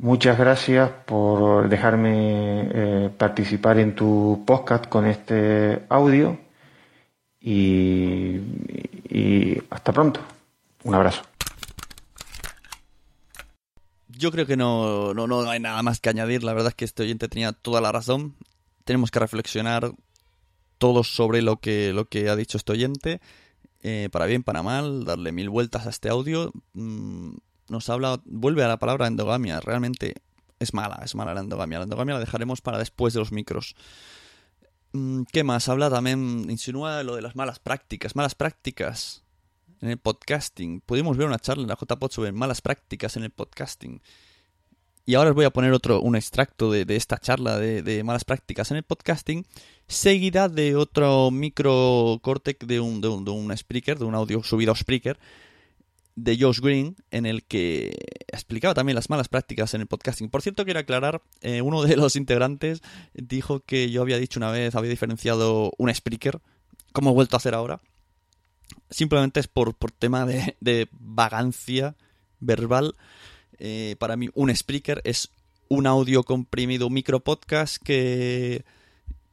Muchas 0.00 0.38
gracias 0.38 0.90
por 1.06 1.68
dejarme 1.68 2.68
eh, 2.72 3.10
participar 3.18 3.80
en 3.80 3.96
tu 3.96 4.44
podcast 4.46 4.86
con 4.86 5.06
este 5.06 5.86
audio 5.88 6.38
y, 7.40 8.40
hasta 9.70 9.92
pronto. 9.92 10.20
Un 10.84 10.94
abrazo. 10.94 11.22
Yo 14.06 14.30
creo 14.30 14.46
que 14.46 14.56
no, 14.56 15.14
no, 15.14 15.26
no 15.26 15.50
hay 15.50 15.58
nada 15.58 15.82
más 15.82 15.98
que 15.98 16.10
añadir. 16.10 16.44
La 16.44 16.52
verdad 16.52 16.68
es 16.68 16.74
que 16.76 16.84
este 16.84 17.02
oyente 17.02 17.28
tenía 17.28 17.52
toda 17.52 17.80
la 17.80 17.90
razón. 17.90 18.36
Tenemos 18.84 19.10
que 19.10 19.18
reflexionar 19.18 19.90
todos 20.78 21.08
sobre 21.08 21.42
lo 21.42 21.56
que, 21.56 21.92
lo 21.92 22.04
que 22.04 22.28
ha 22.28 22.36
dicho 22.36 22.56
este 22.56 22.70
oyente 22.70 23.20
eh, 23.82 24.08
para 24.12 24.26
bien, 24.26 24.42
para 24.42 24.62
mal, 24.62 25.04
darle 25.04 25.32
mil 25.32 25.50
vueltas 25.50 25.86
a 25.86 25.90
este 25.90 26.08
audio. 26.08 26.52
Mm, 26.72 27.34
nos 27.68 27.88
habla, 27.90 28.20
vuelve 28.24 28.64
a 28.64 28.68
la 28.68 28.78
palabra 28.78 29.06
endogamia. 29.06 29.60
Realmente 29.60 30.14
es 30.58 30.74
mala, 30.74 31.00
es 31.04 31.14
mala 31.14 31.34
la 31.34 31.40
endogamia. 31.40 31.78
La 31.78 31.84
endogamia 31.84 32.14
la 32.14 32.20
dejaremos 32.20 32.60
para 32.60 32.78
después 32.78 33.14
de 33.14 33.20
los 33.20 33.32
micros. 33.32 33.76
Mm, 34.92 35.22
¿Qué 35.32 35.44
más? 35.44 35.68
Habla 35.68 35.90
también, 35.90 36.46
insinúa 36.50 37.02
lo 37.02 37.16
de 37.16 37.22
las 37.22 37.36
malas 37.36 37.58
prácticas. 37.58 38.16
Malas 38.16 38.34
prácticas 38.34 39.22
en 39.80 39.90
el 39.90 39.98
podcasting. 39.98 40.80
Pudimos 40.80 41.16
ver 41.16 41.26
una 41.26 41.38
charla 41.38 41.62
en 41.62 41.68
la 41.68 41.76
JPod 41.76 42.10
sobre 42.10 42.32
malas 42.32 42.60
prácticas 42.60 43.16
en 43.16 43.24
el 43.24 43.30
podcasting. 43.30 44.00
Y 45.08 45.14
ahora 45.14 45.30
os 45.30 45.36
voy 45.36 45.46
a 45.46 45.50
poner 45.50 45.72
otro, 45.72 46.02
un 46.02 46.16
extracto 46.16 46.70
de, 46.70 46.84
esta 46.94 47.16
charla 47.16 47.58
de, 47.58 48.04
malas 48.04 48.24
prácticas 48.24 48.70
en 48.72 48.76
el 48.76 48.82
podcasting, 48.82 49.46
seguida 49.86 50.50
de 50.50 50.76
otro 50.76 51.30
micro 51.30 52.18
corte 52.20 52.54
de 52.60 52.78
un, 52.78 53.00
de 53.00 53.08
un, 53.08 53.24
de 53.24 53.30
un 53.30 53.50
speaker, 53.52 53.98
de 53.98 54.04
un 54.04 54.14
audio 54.14 54.42
subido 54.42 54.72
a 54.72 54.76
Spreaker, 54.76 55.18
de 56.22 56.36
Josh 56.38 56.60
Green, 56.60 56.96
en 57.10 57.26
el 57.26 57.44
que 57.44 57.96
explicaba 58.26 58.74
también 58.74 58.96
las 58.96 59.10
malas 59.10 59.28
prácticas 59.28 59.74
en 59.74 59.82
el 59.82 59.86
podcasting. 59.86 60.30
Por 60.30 60.42
cierto, 60.42 60.64
quiero 60.64 60.80
aclarar, 60.80 61.22
eh, 61.40 61.62
uno 61.62 61.82
de 61.82 61.96
los 61.96 62.16
integrantes 62.16 62.82
dijo 63.14 63.60
que 63.60 63.90
yo 63.90 64.02
había 64.02 64.18
dicho 64.18 64.40
una 64.40 64.50
vez, 64.50 64.74
había 64.74 64.90
diferenciado 64.90 65.72
un 65.78 65.94
Spreaker, 65.94 66.40
como 66.92 67.10
he 67.10 67.14
vuelto 67.14 67.36
a 67.36 67.38
hacer 67.38 67.54
ahora. 67.54 67.80
Simplemente 68.90 69.40
es 69.40 69.48
por, 69.48 69.74
por 69.74 69.92
tema 69.92 70.26
de, 70.26 70.56
de 70.60 70.88
vagancia 70.92 71.96
verbal 72.40 72.94
eh, 73.58 73.96
para 73.98 74.16
mí 74.16 74.28
un 74.34 74.54
Spreaker 74.54 75.00
es 75.04 75.30
un 75.68 75.86
audio 75.86 76.22
comprimido, 76.22 76.88
micro 76.90 77.20
podcast 77.20 77.82
que, 77.82 78.64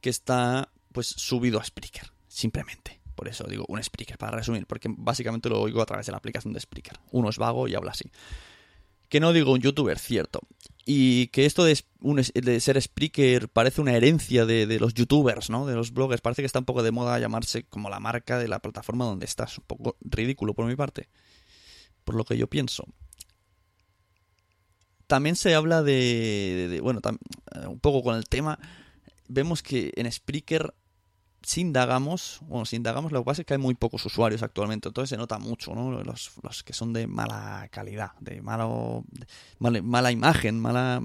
que 0.00 0.10
está 0.10 0.70
pues 0.92 1.06
subido 1.06 1.60
a 1.60 1.64
Spreaker, 1.64 2.10
simplemente. 2.28 3.00
Por 3.16 3.28
eso 3.28 3.44
digo 3.44 3.64
un 3.68 3.82
Spreaker, 3.82 4.18
para 4.18 4.36
resumir, 4.36 4.66
porque 4.66 4.88
básicamente 4.96 5.48
lo 5.48 5.60
oigo 5.60 5.82
a 5.82 5.86
través 5.86 6.06
de 6.06 6.12
la 6.12 6.18
aplicación 6.18 6.52
de 6.52 6.60
Spreaker. 6.60 7.00
Uno 7.10 7.30
es 7.30 7.38
vago 7.38 7.66
y 7.66 7.74
habla 7.74 7.90
así. 7.90 8.10
Que 9.08 9.20
no 9.20 9.32
digo 9.32 9.52
un 9.52 9.60
youtuber, 9.60 9.98
cierto. 9.98 10.40
Y 10.84 11.28
que 11.28 11.46
esto 11.46 11.64
de, 11.64 11.74
ser 12.60 12.80
Spreaker 12.80 13.48
parece 13.48 13.80
una 13.80 13.94
herencia 13.94 14.44
de, 14.46 14.78
los 14.78 14.94
youtubers, 14.94 15.48
¿no? 15.50 15.66
De 15.66 15.74
los 15.74 15.92
bloggers. 15.92 16.20
Parece 16.20 16.42
que 16.42 16.46
está 16.46 16.58
un 16.58 16.64
poco 16.64 16.82
de 16.82 16.92
moda 16.92 17.18
llamarse 17.18 17.64
como 17.64 17.88
la 17.88 17.98
marca 17.98 18.38
de 18.38 18.48
la 18.48 18.60
plataforma 18.60 19.04
donde 19.04 19.24
estás. 19.24 19.58
Un 19.58 19.64
poco 19.64 19.96
ridículo 20.02 20.54
por 20.54 20.66
mi 20.66 20.76
parte. 20.76 21.08
Por 22.04 22.14
lo 22.14 22.24
que 22.24 22.36
yo 22.36 22.48
pienso. 22.48 22.84
También 25.06 25.36
se 25.36 25.54
habla 25.54 25.82
de, 25.82 26.80
bueno, 26.82 27.00
un 27.68 27.78
poco 27.78 28.02
con 28.02 28.16
el 28.16 28.24
tema, 28.28 28.58
vemos 29.28 29.62
que 29.62 29.92
en 29.94 30.10
Spreaker 30.10 30.74
si 31.42 31.60
indagamos, 31.60 32.40
bueno, 32.42 32.64
si 32.64 32.76
indagamos, 32.76 33.12
lo 33.12 33.20
que 33.20 33.24
pasa 33.24 33.42
es 33.42 33.46
que 33.46 33.54
hay 33.54 33.58
muy 33.58 33.74
pocos 33.74 34.04
usuarios 34.04 34.42
actualmente, 34.42 34.88
entonces 34.88 35.10
se 35.10 35.16
nota 35.16 35.38
mucho, 35.38 35.74
¿no? 35.74 35.90
Los, 36.02 36.32
los 36.42 36.62
que 36.62 36.72
son 36.72 36.92
de 36.92 37.06
mala 37.06 37.68
calidad, 37.70 38.12
de 38.20 38.42
malo, 38.42 39.04
mala, 39.58 40.10
imagen, 40.12 40.60
mala... 40.60 41.02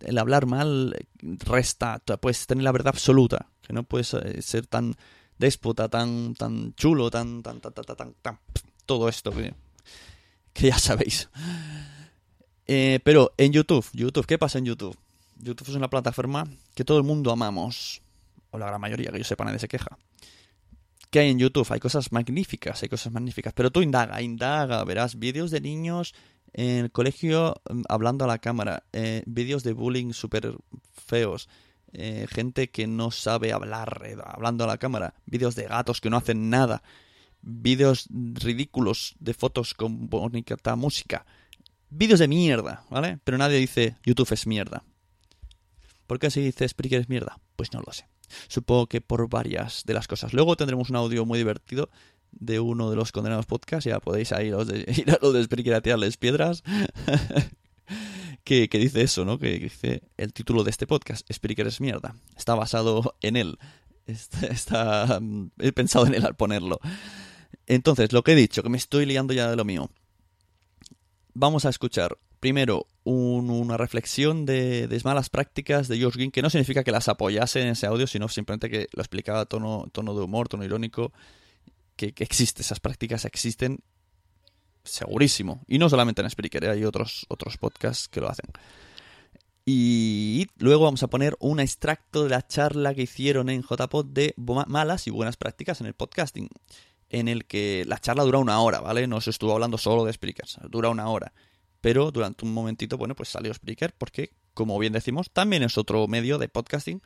El 0.00 0.16
hablar 0.18 0.46
mal 0.46 0.94
resta, 1.20 1.98
puedes 2.20 2.46
tener 2.46 2.62
la 2.62 2.70
verdad 2.70 2.94
absoluta, 2.94 3.48
que 3.62 3.72
no 3.72 3.82
puedes 3.82 4.14
ser 4.40 4.66
tan 4.68 4.94
déspota, 5.38 5.88
tan, 5.88 6.34
tan 6.34 6.72
chulo, 6.74 7.10
tan, 7.10 7.42
tan, 7.42 7.60
tan, 7.60 7.72
tan, 7.72 7.96
tan, 7.96 8.14
tan 8.22 8.38
todo 8.86 9.08
esto 9.08 9.32
que, 9.32 9.54
que 10.52 10.68
ya 10.68 10.78
sabéis. 10.78 11.28
Eh, 12.66 13.00
pero 13.04 13.32
en 13.36 13.52
YouTube, 13.52 13.86
YouTube, 13.92 14.26
¿qué 14.26 14.38
pasa 14.38 14.58
en 14.58 14.64
YouTube? 14.64 14.96
YouTube 15.36 15.68
es 15.68 15.74
una 15.74 15.90
plataforma 15.90 16.46
que 16.74 16.84
todo 16.84 16.98
el 16.98 17.04
mundo 17.04 17.30
amamos, 17.30 18.02
o 18.50 18.58
la 18.58 18.66
gran 18.66 18.80
mayoría, 18.80 19.10
que 19.10 19.18
yo 19.18 19.24
sepa, 19.24 19.44
nadie 19.44 19.58
se 19.58 19.68
queja. 19.68 19.98
¿Qué 21.10 21.20
hay 21.20 21.30
en 21.30 21.38
YouTube? 21.38 21.66
Hay 21.70 21.80
cosas 21.80 22.12
magníficas, 22.12 22.82
hay 22.82 22.88
cosas 22.88 23.12
magníficas, 23.12 23.54
pero 23.54 23.70
tú 23.70 23.80
indaga, 23.80 24.20
indaga, 24.20 24.84
verás 24.84 25.18
vídeos 25.18 25.50
de 25.50 25.60
niños 25.60 26.14
en 26.52 26.84
el 26.84 26.92
colegio 26.92 27.60
mm, 27.70 27.82
hablando 27.88 28.24
a 28.24 28.28
la 28.28 28.38
cámara, 28.38 28.84
eh, 28.92 29.22
vídeos 29.26 29.62
de 29.62 29.72
bullying 29.72 30.12
súper 30.12 30.54
feos, 30.92 31.48
eh, 31.92 32.26
gente 32.28 32.70
que 32.70 32.86
no 32.86 33.10
sabe 33.10 33.52
hablar 33.52 34.02
eh, 34.04 34.16
hablando 34.22 34.64
a 34.64 34.66
la 34.66 34.78
cámara, 34.78 35.14
vídeos 35.24 35.54
de 35.54 35.64
gatos 35.64 36.00
que 36.00 36.10
no 36.10 36.18
hacen 36.18 36.50
nada, 36.50 36.82
vídeos 37.40 38.08
ridículos 38.10 39.16
de 39.18 39.32
fotos 39.32 39.72
con 39.72 40.08
bonita 40.08 40.76
música, 40.76 41.24
vídeos 41.88 42.20
de 42.20 42.28
mierda, 42.28 42.84
¿vale? 42.90 43.18
Pero 43.24 43.38
nadie 43.38 43.58
dice 43.58 43.96
YouTube 44.04 44.32
es 44.32 44.46
mierda. 44.46 44.84
¿Por 46.06 46.18
qué 46.18 46.30
se 46.30 46.40
dice 46.40 46.68
Spreaker 46.68 47.00
es 47.00 47.08
mierda? 47.08 47.38
Pues 47.56 47.72
no 47.72 47.80
lo 47.80 47.92
sé. 47.92 48.06
Supongo 48.48 48.86
que 48.86 49.00
por 49.00 49.28
varias 49.28 49.84
de 49.84 49.94
las 49.94 50.06
cosas. 50.06 50.32
Luego 50.32 50.56
tendremos 50.56 50.90
un 50.90 50.96
audio 50.96 51.24
muy 51.24 51.38
divertido 51.38 51.90
de 52.32 52.60
uno 52.60 52.90
de 52.90 52.96
los 52.96 53.12
condenados 53.12 53.46
podcasts. 53.46 53.84
Ya 53.84 54.00
podéis 54.00 54.30
de, 54.30 54.84
ir 54.96 55.10
a 55.10 55.18
los 55.20 55.32
de 55.32 55.74
a 55.74 55.80
tirarles 55.80 56.16
piedras. 56.16 56.62
que, 58.44 58.68
que, 58.68 58.78
dice 58.78 59.02
eso, 59.02 59.24
¿no? 59.24 59.38
Que 59.38 59.58
dice 59.58 60.02
el 60.16 60.32
título 60.32 60.64
de 60.64 60.70
este 60.70 60.86
podcast, 60.86 61.30
Spreaker 61.32 61.66
es 61.66 61.80
mierda. 61.80 62.14
Está 62.36 62.54
basado 62.54 63.16
en 63.20 63.36
él. 63.36 63.58
Está, 64.06 64.46
está, 64.46 65.20
he 65.58 65.72
pensado 65.72 66.06
en 66.06 66.14
él 66.14 66.24
al 66.24 66.36
ponerlo. 66.36 66.80
Entonces, 67.66 68.12
lo 68.12 68.22
que 68.22 68.32
he 68.32 68.36
dicho, 68.36 68.62
que 68.62 68.70
me 68.70 68.78
estoy 68.78 69.04
liando 69.04 69.34
ya 69.34 69.50
de 69.50 69.56
lo 69.56 69.64
mío 69.64 69.90
vamos 71.38 71.64
a 71.64 71.68
escuchar 71.68 72.18
primero 72.40 72.86
un, 73.04 73.50
una 73.50 73.76
reflexión 73.76 74.46
de, 74.46 74.88
de, 74.88 75.00
malas 75.04 75.30
prácticas 75.30 75.88
de 75.88 75.98
George 75.98 76.18
Green, 76.18 76.30
que 76.30 76.42
no 76.42 76.50
significa 76.50 76.84
que 76.84 76.92
las 76.92 77.08
apoyase 77.08 77.62
en 77.62 77.68
ese 77.68 77.86
audio, 77.86 78.06
sino 78.06 78.28
simplemente 78.28 78.68
que 78.68 78.88
lo 78.92 79.02
explicaba 79.02 79.46
tono, 79.46 79.86
tono 79.92 80.14
de 80.14 80.22
humor, 80.22 80.48
tono 80.48 80.64
irónico, 80.64 81.12
que, 81.96 82.12
que 82.12 82.24
existe, 82.24 82.62
esas 82.62 82.80
prácticas 82.80 83.24
existen 83.24 83.80
segurísimo. 84.84 85.62
Y 85.66 85.78
no 85.78 85.88
solamente 85.88 86.22
en 86.22 86.30
Spreaker, 86.30 86.64
¿eh? 86.64 86.70
hay 86.70 86.84
otros, 86.84 87.26
otros 87.28 87.56
podcasts 87.56 88.08
que 88.08 88.20
lo 88.20 88.28
hacen. 88.28 88.46
Y 89.64 90.46
luego 90.56 90.84
vamos 90.84 91.02
a 91.02 91.08
poner 91.08 91.36
un 91.40 91.60
extracto 91.60 92.24
de 92.24 92.30
la 92.30 92.46
charla 92.46 92.94
que 92.94 93.02
hicieron 93.02 93.50
en 93.50 93.62
JPod 93.62 94.06
de 94.06 94.32
malas 94.36 95.06
y 95.06 95.10
buenas 95.10 95.36
prácticas 95.36 95.82
en 95.82 95.86
el 95.86 95.94
podcasting 95.94 96.48
en 97.10 97.28
el 97.28 97.44
que 97.44 97.84
la 97.86 97.98
charla 97.98 98.24
dura 98.24 98.38
una 98.38 98.60
hora, 98.60 98.80
¿vale? 98.80 99.06
No 99.06 99.20
se 99.20 99.30
estuvo 99.30 99.52
hablando 99.52 99.78
solo 99.78 100.04
de 100.04 100.12
Spreaker, 100.12 100.46
dura 100.70 100.88
una 100.88 101.08
hora. 101.08 101.32
Pero 101.80 102.10
durante 102.10 102.44
un 102.44 102.52
momentito, 102.52 102.96
bueno, 102.98 103.14
pues 103.14 103.28
salió 103.28 103.52
Spreaker 103.54 103.94
porque, 103.96 104.32
como 104.54 104.78
bien 104.78 104.92
decimos, 104.92 105.30
también 105.32 105.62
es 105.62 105.78
otro 105.78 106.06
medio 106.08 106.38
de 106.38 106.48
podcasting 106.48 107.02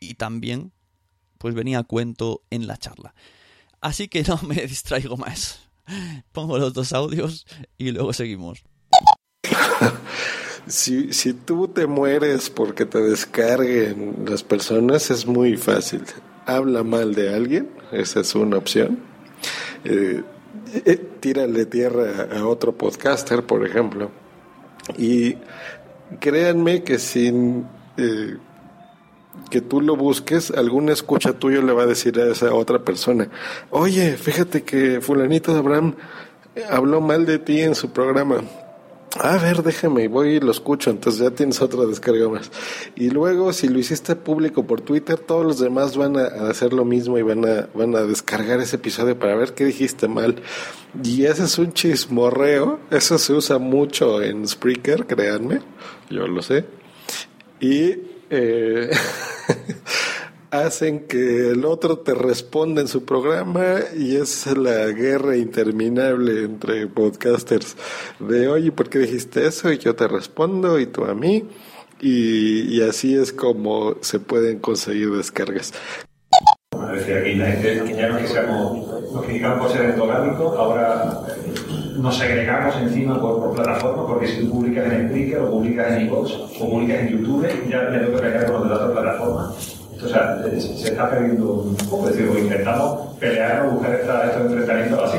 y 0.00 0.14
también, 0.14 0.72
pues 1.38 1.54
venía 1.54 1.80
a 1.80 1.84
cuento 1.84 2.42
en 2.50 2.66
la 2.66 2.76
charla. 2.76 3.14
Así 3.80 4.08
que 4.08 4.22
no 4.28 4.40
me 4.42 4.66
distraigo 4.66 5.16
más. 5.16 5.60
Pongo 6.32 6.58
los 6.58 6.72
dos 6.72 6.92
audios 6.92 7.46
y 7.76 7.90
luego 7.90 8.12
seguimos. 8.12 8.64
Si, 10.66 11.12
si 11.12 11.34
tú 11.34 11.68
te 11.68 11.86
mueres 11.86 12.48
porque 12.48 12.86
te 12.86 12.98
descarguen 12.98 14.24
las 14.26 14.42
personas, 14.42 15.10
es 15.10 15.26
muy 15.26 15.58
fácil. 15.58 16.04
Habla 16.46 16.82
mal 16.82 17.14
de 17.14 17.34
alguien, 17.34 17.70
esa 17.92 18.20
es 18.20 18.34
una 18.34 18.56
opción 18.56 18.98
eh, 19.84 20.22
eh, 20.84 21.00
tírale 21.20 21.66
tierra 21.66 22.28
a 22.36 22.46
otro 22.46 22.72
podcaster, 22.72 23.44
por 23.44 23.66
ejemplo. 23.66 24.10
Y 24.96 25.36
créanme 26.20 26.82
que 26.82 26.98
sin 26.98 27.66
eh, 27.96 28.36
que 29.50 29.60
tú 29.60 29.80
lo 29.80 29.96
busques, 29.96 30.50
alguna 30.50 30.92
escucha 30.92 31.32
tuyo 31.32 31.62
le 31.62 31.72
va 31.72 31.84
a 31.84 31.86
decir 31.86 32.18
a 32.20 32.30
esa 32.30 32.54
otra 32.54 32.80
persona, 32.80 33.28
oye, 33.70 34.16
fíjate 34.16 34.62
que 34.62 35.00
fulanito 35.00 35.52
de 35.52 35.58
Abraham 35.58 35.94
habló 36.70 37.00
mal 37.00 37.26
de 37.26 37.38
ti 37.38 37.60
en 37.60 37.74
su 37.74 37.90
programa 37.90 38.44
a 39.20 39.38
ver, 39.38 39.62
déjame, 39.62 40.08
voy 40.08 40.36
y 40.36 40.40
lo 40.40 40.50
escucho, 40.50 40.90
entonces 40.90 41.20
ya 41.20 41.30
tienes 41.30 41.60
otra 41.62 41.84
descarga 41.86 42.28
más. 42.28 42.50
Y 42.96 43.10
luego, 43.10 43.52
si 43.52 43.68
lo 43.68 43.78
hiciste 43.78 44.16
público 44.16 44.66
por 44.66 44.80
Twitter, 44.80 45.18
todos 45.18 45.44
los 45.44 45.58
demás 45.60 45.96
van 45.96 46.16
a, 46.16 46.24
hacer 46.48 46.72
lo 46.72 46.84
mismo 46.84 47.16
y 47.18 47.22
van 47.22 47.44
a, 47.44 47.68
van 47.74 47.94
a 47.94 48.02
descargar 48.02 48.60
ese 48.60 48.76
episodio 48.76 49.18
para 49.18 49.36
ver 49.36 49.54
qué 49.54 49.64
dijiste 49.64 50.08
mal. 50.08 50.36
Y 51.02 51.26
ese 51.26 51.44
es 51.44 51.58
un 51.58 51.72
chismorreo, 51.72 52.80
eso 52.90 53.18
se 53.18 53.32
usa 53.32 53.58
mucho 53.58 54.20
en 54.20 54.46
Spreaker, 54.48 55.06
créanme, 55.06 55.60
yo 56.10 56.26
lo 56.26 56.42
sé. 56.42 56.64
Y 57.60 57.94
eh, 58.30 58.90
hacen 60.62 61.06
que 61.06 61.50
el 61.50 61.64
otro 61.64 61.98
te 61.98 62.14
responda 62.14 62.80
en 62.80 62.88
su 62.88 63.04
programa 63.04 63.76
y 63.96 64.16
es 64.16 64.46
la 64.56 64.86
guerra 64.86 65.36
interminable 65.36 66.44
entre 66.44 66.86
podcasters 66.86 67.76
de 68.20 68.48
oye, 68.48 68.70
¿por 68.70 68.88
qué 68.88 69.00
dijiste 69.00 69.46
eso? 69.46 69.72
Y 69.72 69.78
yo 69.78 69.96
te 69.96 70.06
respondo 70.06 70.78
y 70.78 70.86
tú 70.86 71.04
a 71.04 71.14
mí 71.14 71.44
y, 72.00 72.82
así 72.82 73.16
es 73.16 73.32
como 73.32 73.96
se 74.02 74.20
pueden 74.20 74.58
conseguir 74.58 75.10
descargas. 75.10 75.72
decía 76.92 77.18
aquí 77.18 77.34
la 77.34 77.46
gente 77.46 77.96
ya 77.96 78.08
no 78.08 78.18
es 78.18 78.22
que 78.22 78.28
seamos, 78.28 79.12
nos 79.12 79.24
criticamos 79.24 79.58
por 79.66 79.76
ser 79.76 79.90
endogámicos, 79.90 80.56
ahora 80.56 81.20
nos 81.96 82.18
segregamos 82.18 82.76
encima 82.76 83.20
por, 83.20 83.40
por 83.40 83.54
plataformas, 83.54 84.06
porque 84.06 84.26
si 84.28 84.42
tú 84.42 84.50
publicas 84.50 84.92
en 84.92 85.08
Spreaker 85.08 85.38
o 85.38 85.50
publicas 85.50 85.92
en 85.92 86.06
iVoox 86.06 86.32
o 86.60 86.68
publicas 86.68 87.00
en 87.00 87.08
YouTube, 87.08 87.46
ya 87.68 87.90
tengo 87.90 88.12
que 88.12 88.22
pelear 88.22 88.46
con 88.46 88.54
los 88.54 88.62
de 88.64 88.68
la 88.68 88.76
otra 88.76 88.92
plataforma. 88.92 89.54
O 90.02 90.08
sea, 90.08 90.42
se 90.58 90.88
está 90.88 91.10
perdiendo 91.10 91.52
un 91.52 91.76
poco. 91.76 92.08
Es 92.08 92.16
decir, 92.16 92.30
intentamos 92.38 93.14
pelear 93.18 93.66
o 93.66 93.72
buscar 93.72 93.94
esta, 93.94 94.26
estos 94.26 94.42
enfrentamientos 94.42 95.00
así. 95.02 95.18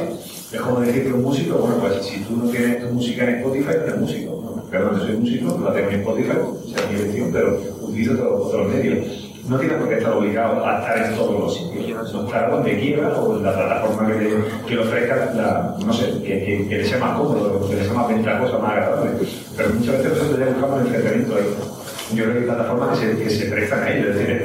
Es 0.52 0.62
como 0.62 0.80
decir 0.80 1.04
que 1.04 1.14
un 1.14 1.24
músico, 1.24 1.58
bueno, 1.58 1.78
pues 1.80 2.06
si 2.06 2.20
tú 2.22 2.38
no 2.38 2.50
tienes 2.50 2.82
tu 2.82 2.94
música 2.94 3.24
en 3.24 3.36
Spotify, 3.38 3.66
no 3.66 3.84
eres 3.84 3.98
músico. 3.98 4.42
¿no? 4.44 4.64
Perdón, 4.70 5.00
yo 5.00 5.06
soy 5.06 5.18
músico, 5.18 5.58
no 5.58 5.66
la 5.66 5.74
tengo 5.74 5.90
en 5.90 6.00
Spotify, 6.00 6.38
sea 6.68 6.88
mi 6.90 7.00
elección, 7.00 7.30
pero 7.34 7.62
utilizo 7.82 8.14
otros 8.14 8.48
otro 8.48 8.66
medios. 8.66 9.08
No 9.50 9.60
tienes 9.60 9.78
por 9.78 9.90
qué 9.90 9.98
estar 9.98 10.14
obligado 10.14 10.66
a 10.66 10.80
estar 10.80 10.98
en 10.98 11.16
todos 11.16 11.40
los 11.40 11.56
sitios. 11.56 12.14
No 12.14 12.26
estar 12.26 12.52
donde 12.52 12.80
quieras 12.80 13.18
o 13.18 13.38
en 13.38 13.44
la 13.44 13.54
plataforma 13.54 14.08
que 14.08 14.24
le, 14.24 14.30
que 14.68 14.76
le 14.76 14.82
ofrezca, 14.82 15.16
la, 15.36 15.78
no 15.86 15.94
sé, 15.94 16.12
que, 16.24 16.46
que, 16.46 16.68
que, 16.68 16.78
le 16.78 16.86
sea 16.86 16.98
más 17.00 17.18
cómodo, 17.18 17.68
que 17.68 17.76
le 17.76 17.84
sea 17.84 17.94
más 17.94 18.08
ventajosa, 18.08 18.58
más 18.58 18.72
agradable. 18.72 19.12
Pero 19.56 19.70
muchas 19.70 19.98
veces 19.98 20.12
nosotros 20.14 20.40
ya 20.40 20.46
buscamos 20.46 20.82
el 20.82 20.88
enfrentamiento 20.88 21.36
ahí 21.36 21.85
yo 22.14 22.24
creo 22.24 22.34
que 22.34 22.40
hay 22.40 22.46
plataformas 22.46 23.00
que 23.00 23.06
se, 23.06 23.24
que 23.24 23.30
se 23.30 23.46
prestan 23.48 23.84
a 23.84 23.90
ello, 23.90 24.10
es 24.10 24.16
decir, 24.16 24.38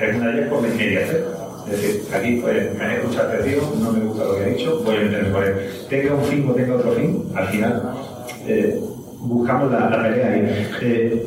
es 0.00 0.16
una 0.16 0.28
de 0.28 0.38
ellas 0.38 0.48
por 0.48 0.62
la. 0.62 1.02
Es 1.66 1.80
decir, 1.80 2.02
aquí 2.12 2.38
pues, 2.42 2.74
me 2.74 2.84
han 2.84 2.90
escuchado 2.92 3.44
tío, 3.44 3.60
no 3.80 3.92
me 3.92 4.00
gusta 4.00 4.24
lo 4.24 4.36
que 4.36 4.42
ha 4.42 4.48
dicho, 4.48 4.80
voy 4.84 4.96
a 4.96 5.00
meterme 5.00 5.30
por 5.30 5.44
él. 5.44 5.54
Tenga 5.88 6.14
un 6.14 6.24
fin 6.24 6.48
o 6.48 6.54
tenga 6.54 6.74
otro 6.74 6.92
fin, 6.92 7.24
al 7.34 7.48
final 7.48 7.82
eh, 8.46 8.80
buscamos 9.18 9.72
la, 9.72 9.90
la, 9.90 10.02
pelea 10.02 10.32
ahí. 10.32 10.68
Eh, 10.82 11.26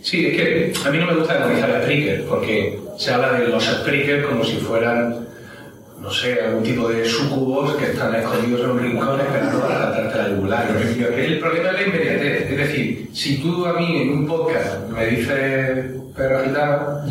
sí, 0.00 0.26
es 0.26 0.36
que 0.36 0.72
a 0.86 0.90
mí 0.90 0.98
no 0.98 1.06
me 1.06 1.16
gusta 1.16 1.36
analizar 1.36 1.70
a 1.70 1.82
Spreaker, 1.82 2.24
porque 2.26 2.78
se 2.96 3.12
habla 3.12 3.32
de 3.32 3.48
los 3.48 3.64
Spreaker 3.64 4.24
como 4.24 4.44
si 4.44 4.56
fueran 4.56 5.26
no 6.04 6.10
sé, 6.10 6.38
algún 6.38 6.62
tipo 6.62 6.86
de 6.86 7.08
sucubos 7.08 7.76
que 7.76 7.86
están 7.86 8.14
escondidos 8.14 8.60
en 8.60 8.70
un 8.70 8.78
rincón 8.78 9.20
esperando 9.20 9.60
para 9.60 9.78
cantarte 9.80 10.18
la 10.46 10.64
decir, 10.64 11.08
el 11.16 11.38
problema 11.38 11.70
es 11.70 11.74
la 11.74 11.82
inmediatez. 11.82 12.50
Es 12.50 12.58
decir, 12.58 13.10
si 13.14 13.38
tú 13.38 13.64
a 13.64 13.72
mí 13.72 14.02
en 14.02 14.10
un 14.10 14.26
podcast 14.26 14.86
me 14.90 15.06
dices 15.06 15.94
perro 16.14 16.38
agitado, 16.40 17.04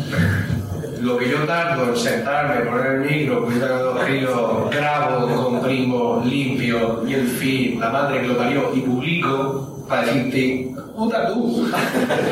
lo 1.00 1.18
que 1.18 1.28
yo 1.28 1.38
tardo 1.38 1.88
en 1.88 1.96
sentarme, 1.96 2.70
poner 2.70 2.86
el 2.92 3.00
micro, 3.00 3.44
cuidar 3.44 3.80
los 3.80 4.06
giros, 4.06 4.70
grabo, 4.70 5.42
comprimo, 5.42 6.22
limpio 6.24 7.02
y 7.04 7.14
el 7.14 7.26
fin, 7.26 7.80
la 7.80 7.90
madre 7.90 8.20
que 8.20 8.28
lo 8.28 8.38
parió 8.38 8.70
y 8.76 8.80
publico 8.80 9.84
para 9.88 10.04
decirte, 10.04 10.72
puta 10.94 11.26
tú. 11.26 11.66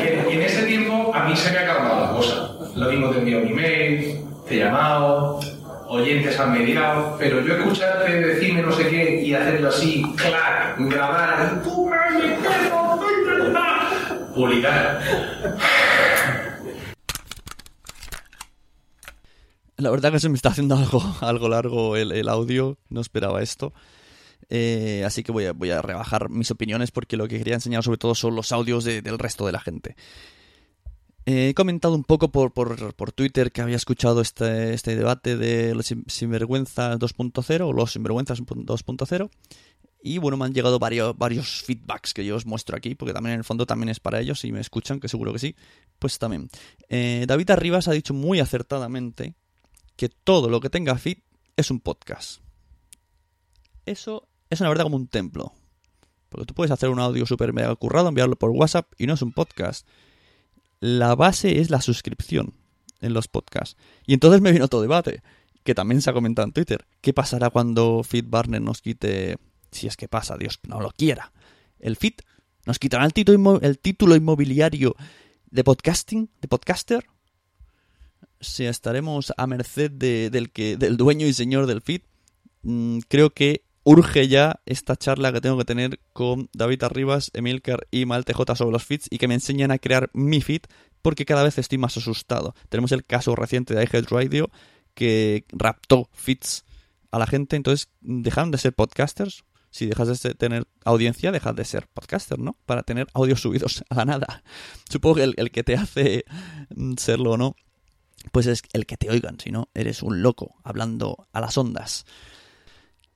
en, 0.01 0.31
en 0.31 0.41
ese 0.41 0.63
tiempo 0.63 1.11
a 1.13 1.25
mí 1.25 1.35
se 1.35 1.51
me 1.51 1.57
ha 1.57 1.61
acabado 1.63 2.05
la 2.05 2.11
cosa. 2.13 2.49
Lo 2.77 2.89
mismo 2.89 3.09
te 3.09 3.19
envío 3.19 3.39
un 3.39 3.47
email, 3.49 4.21
te 4.47 4.55
he 4.55 4.59
llamado, 4.59 5.39
oyentes 5.93 6.39
han 6.39 6.51
mediado, 6.53 7.15
pero 7.19 7.41
yo 7.41 7.55
escucharte 7.55 8.11
decirme 8.19 8.61
no 8.63 8.71
sé 8.71 8.87
qué 8.89 9.21
y 9.23 9.33
hacerlo 9.33 9.69
así, 9.69 10.03
clac, 10.15 10.75
grabar, 10.79 11.61
¡tú 11.63 11.87
me 11.89 11.97
perro, 12.37 12.99
publicar. 14.35 14.99
La 19.77 19.89
verdad 19.89 20.11
que 20.11 20.19
se 20.19 20.29
me 20.29 20.35
está 20.35 20.49
haciendo 20.49 20.75
algo, 20.75 21.01
algo 21.21 21.49
largo 21.49 21.95
el, 21.97 22.27
audio, 22.29 22.77
no 22.89 23.01
esperaba 23.01 23.41
esto. 23.41 23.73
Eh, 24.49 25.03
así 25.05 25.23
que 25.23 25.31
voy 25.31 25.45
a, 25.45 25.53
voy 25.53 25.71
a 25.71 25.81
rebajar 25.81 26.29
mis 26.29 26.51
opiniones 26.51 26.91
porque 26.91 27.17
lo 27.17 27.27
que 27.27 27.37
quería 27.37 27.55
enseñar 27.55 27.83
sobre 27.83 27.97
todo 27.97 28.13
son 28.13 28.35
los 28.35 28.51
audios 28.51 28.83
de- 28.83 29.01
del 29.01 29.17
resto 29.19 29.45
de 29.45 29.51
la 29.51 29.59
gente. 29.59 29.95
Eh, 31.25 31.49
he 31.49 31.53
comentado 31.53 31.95
un 31.95 32.03
poco 32.03 32.31
por, 32.31 32.51
por, 32.51 32.93
por 32.95 33.11
Twitter 33.13 33.51
que 33.51 33.61
había 33.61 33.77
escuchado 33.77 34.19
este, 34.21 34.73
este 34.73 34.95
debate 34.95 35.37
de 35.37 35.73
los 35.73 35.85
sin- 35.87 36.03
sinvergüenzas 36.07 36.99
2.0 36.99 37.61
o 37.67 37.71
los 37.73 37.93
sinvergüenzas 37.93 38.41
2.0 38.41 39.29
y 40.05 40.17
bueno, 40.17 40.35
me 40.35 40.43
han 40.43 40.53
llegado 40.53 40.79
varios, 40.79 41.17
varios 41.17 41.61
feedbacks 41.63 42.13
que 42.13 42.25
yo 42.25 42.35
os 42.35 42.45
muestro 42.45 42.75
aquí 42.75 42.93
porque 42.93 43.13
también 43.13 43.35
en 43.35 43.39
el 43.39 43.45
fondo 43.45 43.65
también 43.65 43.87
es 43.87 44.01
para 44.01 44.19
ellos 44.19 44.41
si 44.41 44.51
me 44.51 44.59
escuchan, 44.59 44.99
que 44.99 45.07
seguro 45.07 45.31
que 45.31 45.39
sí, 45.39 45.55
pues 45.97 46.19
también. 46.19 46.49
Eh, 46.89 47.23
David 47.25 47.51
Arribas 47.51 47.87
ha 47.87 47.93
dicho 47.93 48.13
muy 48.13 48.41
acertadamente 48.41 49.33
que 49.95 50.09
todo 50.09 50.49
lo 50.49 50.59
que 50.59 50.69
tenga 50.69 50.97
feed 50.97 51.19
es 51.55 51.71
un 51.71 51.79
podcast. 51.79 52.41
Eso 53.85 54.27
es 54.49 54.59
una 54.59 54.69
verdad 54.69 54.83
como 54.83 54.95
un 54.97 55.07
templo. 55.07 55.53
Porque 56.29 56.45
tú 56.47 56.53
puedes 56.53 56.71
hacer 56.71 56.89
un 56.89 56.99
audio 56.99 57.25
súper 57.25 57.53
mega 57.53 57.73
currado, 57.75 58.09
enviarlo 58.09 58.35
por 58.35 58.49
WhatsApp 58.49 58.91
y 58.97 59.07
no 59.07 59.13
es 59.13 59.21
un 59.21 59.31
podcast. 59.33 59.87
La 60.85 61.15
base 61.15 61.61
es 61.61 61.69
la 61.69 61.79
suscripción 61.79 62.55
en 62.99 63.13
los 63.13 63.29
podcasts. 63.29 63.77
Y 64.05 64.13
entonces 64.13 64.41
me 64.41 64.51
vino 64.51 64.65
otro 64.65 64.81
debate, 64.81 65.21
que 65.63 65.73
también 65.73 66.01
se 66.01 66.09
ha 66.09 66.13
comentado 66.13 66.45
en 66.45 66.51
Twitter. 66.51 66.85
¿Qué 66.99 67.13
pasará 67.13 67.49
cuando 67.51 68.03
Feed 68.03 68.25
Barner 68.27 68.61
nos 68.61 68.81
quite, 68.81 69.37
si 69.71 69.87
es 69.87 69.95
que 69.95 70.09
pasa, 70.09 70.37
Dios 70.37 70.59
no 70.67 70.81
lo 70.81 70.91
quiera, 70.91 71.31
el 71.79 71.95
feed? 71.95 72.15
¿Nos 72.65 72.79
quitarán 72.79 73.05
el 73.61 73.79
título, 73.79 74.15
inmobiliario 74.17 74.95
de 75.49 75.63
podcasting, 75.63 76.29
de 76.41 76.47
podcaster? 76.49 77.05
Si 78.41 78.65
estaremos 78.65 79.33
a 79.37 79.47
merced 79.47 79.89
de- 79.89 80.29
del, 80.29 80.51
del 80.77 80.97
dueño 80.97 81.25
y 81.27 81.33
señor 81.33 81.65
del 81.65 81.79
feed, 81.81 82.01
mm, 82.63 82.99
creo 83.07 83.29
que 83.29 83.63
urge 83.83 84.27
ya 84.27 84.61
esta 84.65 84.95
charla 84.95 85.31
que 85.31 85.41
tengo 85.41 85.57
que 85.57 85.65
tener 85.65 85.99
con 86.13 86.49
David 86.53 86.83
Arribas, 86.83 87.31
Emilcar 87.33 87.87
y 87.91 88.05
Malte 88.05 88.33
J 88.33 88.55
sobre 88.55 88.71
los 88.71 88.83
feeds 88.83 89.07
y 89.09 89.17
que 89.17 89.27
me 89.27 89.33
enseñen 89.33 89.71
a 89.71 89.77
crear 89.77 90.09
mi 90.13 90.41
feed 90.41 90.61
porque 91.01 91.25
cada 91.25 91.43
vez 91.43 91.57
estoy 91.57 91.77
más 91.77 91.97
asustado. 91.97 92.55
Tenemos 92.69 92.91
el 92.91 93.05
caso 93.05 93.35
reciente 93.35 93.75
de 93.75 93.83
iHead 93.83 94.05
Radio 94.09 94.49
que 94.93 95.45
raptó 95.51 96.09
feeds 96.13 96.63
a 97.11 97.19
la 97.19 97.27
gente, 97.27 97.55
entonces 97.55 97.89
dejaron 98.01 98.51
de 98.51 98.57
ser 98.57 98.73
podcasters. 98.73 99.43
Si 99.69 99.87
dejas 99.87 100.21
de 100.21 100.35
tener 100.35 100.67
audiencia, 100.85 101.31
dejas 101.31 101.55
de 101.55 101.65
ser 101.65 101.87
podcaster, 101.87 102.37
¿no? 102.37 102.55
Para 102.67 102.83
tener 102.83 103.07
audios 103.13 103.41
subidos 103.41 103.83
a 103.89 103.95
la 103.95 104.05
nada. 104.05 104.43
Supongo 104.89 105.15
que 105.15 105.23
el, 105.23 105.33
el 105.37 105.51
que 105.51 105.63
te 105.63 105.75
hace 105.75 106.25
mm, 106.75 106.93
serlo 106.97 107.31
o 107.31 107.37
no, 107.37 107.55
pues 108.31 108.45
es 108.45 108.61
el 108.73 108.85
que 108.85 108.97
te 108.97 109.09
oigan, 109.09 109.39
si 109.39 109.51
no, 109.51 109.69
eres 109.73 110.03
un 110.03 110.21
loco 110.21 110.55
hablando 110.63 111.27
a 111.33 111.41
las 111.41 111.57
ondas. 111.57 112.05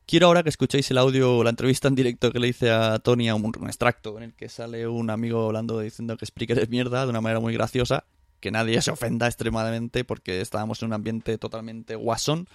Quiero 0.08 0.28
ahora 0.28 0.42
que 0.42 0.48
escuchéis 0.48 0.90
el 0.90 1.00
audio, 1.00 1.44
la 1.44 1.50
entrevista 1.50 1.90
en 1.90 1.96
directo 1.96 2.32
que 2.32 2.40
le 2.40 2.48
hice 2.48 2.72
a 2.72 2.98
Tony, 3.00 3.28
a 3.28 3.36
un, 3.36 3.54
extracto 3.68 4.16
en 4.16 4.24
el 4.24 4.34
que 4.34 4.48
sale 4.48 4.88
un 4.88 5.10
amigo 5.10 5.48
hablando 5.48 5.82
diciendo 5.82 6.16
que 6.16 6.26
Spreaker 6.26 6.60
es 6.60 6.70
mierda 6.70 7.04
de 7.04 7.10
una 7.10 7.20
manera 7.20 7.42
muy 7.42 7.54
graciosa, 7.54 8.06
que 8.40 8.50
nadie 8.50 8.82
se 8.82 8.90
ofenda 8.90 9.28
extremadamente 9.28 10.06
porque 10.06 10.40
estábamos 10.40 10.82
en 10.82 10.88
un 10.88 10.94
ambiente 10.94 11.38
totalmente 11.38 11.96
guasón. 11.96 12.48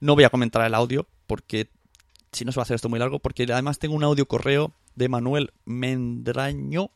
No 0.00 0.16
voy 0.16 0.24
a 0.24 0.30
comentar 0.30 0.66
el 0.66 0.74
audio 0.74 1.06
porque 1.28 1.70
si 2.32 2.44
no 2.44 2.50
se 2.50 2.56
va 2.56 2.62
a 2.62 2.64
hacer 2.64 2.74
esto 2.74 2.88
muy 2.88 2.98
largo, 2.98 3.20
porque 3.20 3.44
además 3.44 3.78
tengo 3.78 3.94
un 3.94 4.02
audio 4.02 4.26
correo 4.26 4.72
de 4.96 5.08
Manuel 5.08 5.52
Mendraño, 5.66 6.90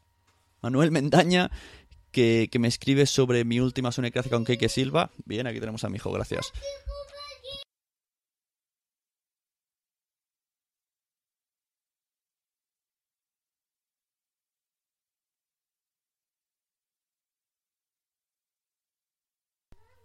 Manuel 0.62 0.90
Mendaña, 0.90 1.52
que, 2.10 2.48
que 2.50 2.58
me 2.58 2.66
escribe 2.66 3.06
sobre 3.06 3.44
mi 3.44 3.60
última 3.60 3.92
sonecracia 3.92 4.32
con 4.32 4.44
Keike 4.44 4.68
Silva. 4.68 5.12
Bien, 5.26 5.46
aquí 5.46 5.60
tenemos 5.60 5.84
a 5.84 5.88
mi 5.88 5.98
hijo, 5.98 6.10
gracias. 6.10 6.52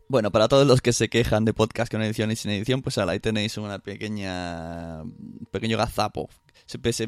Bueno, 0.10 0.32
para 0.32 0.48
todos 0.48 0.66
los 0.66 0.82
que 0.82 0.94
se 0.94 1.10
quejan 1.10 1.44
de 1.44 1.54
podcast 1.54 1.92
con 1.92 2.02
edición 2.02 2.32
y 2.32 2.38
sin 2.38 2.52
edición, 2.52 2.82
pues 2.82 2.98
ahora 2.98 3.12
ahí 3.12 3.20
tenéis 3.20 3.58
una 3.58 3.80
pequeña 3.80 5.02
un 5.04 5.48
pequeño 5.52 5.78
gazapo. 5.78 6.30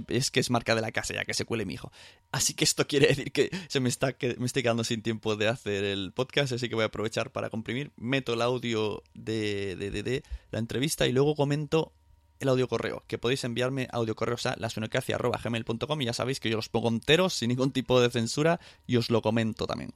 Es 0.09 0.31
que 0.31 0.39
es 0.41 0.49
marca 0.49 0.75
de 0.75 0.81
la 0.81 0.91
casa 0.91 1.13
ya 1.13 1.23
que 1.25 1.33
se 1.33 1.45
cuele 1.45 1.65
mi 1.65 1.75
hijo. 1.75 1.91
Así 2.31 2.53
que 2.53 2.63
esto 2.65 2.88
quiere 2.88 3.07
decir 3.07 3.31
que 3.31 3.49
se 3.69 3.79
me 3.79 3.88
está 3.89 4.13
que 4.13 4.35
me 4.38 4.45
estoy 4.45 4.63
quedando 4.63 4.83
sin 4.83 5.01
tiempo 5.01 5.38
de 5.38 5.47
hacer 5.47 5.85
el 5.85 6.12
podcast, 6.13 6.51
así 6.53 6.67
que 6.67 6.75
voy 6.75 6.83
a 6.83 6.88
aprovechar 6.88 7.31
para 7.31 7.49
comprimir, 7.49 7.91
meto 7.95 8.33
el 8.33 8.41
audio 8.41 9.01
de, 9.13 9.75
de, 9.77 9.91
de- 9.91 10.03
de 10.03 10.23
la 10.51 10.59
entrevista 10.59 11.07
y 11.07 11.13
luego 11.13 11.35
comento 11.35 11.93
el 12.39 12.47
audio 12.49 12.67
correo, 12.69 13.03
que 13.07 13.17
podéis 13.17 13.43
enviarme 13.45 13.88
audio 13.91 14.15
correos 14.15 14.45
a 14.45 14.55
lasunocracia.gmail.com 14.57 16.01
y 16.01 16.05
ya 16.05 16.13
sabéis 16.13 16.39
que 16.39 16.49
yo 16.49 16.55
los 16.57 16.69
pongo 16.69 16.88
enteros 16.89 17.33
sin 17.33 17.49
ningún 17.49 17.71
tipo 17.71 17.99
de 18.01 18.09
censura 18.09 18.59
y 18.88 18.95
os 18.97 19.09
lo 19.09 19.21
comento 19.21 19.67
también. 19.67 19.91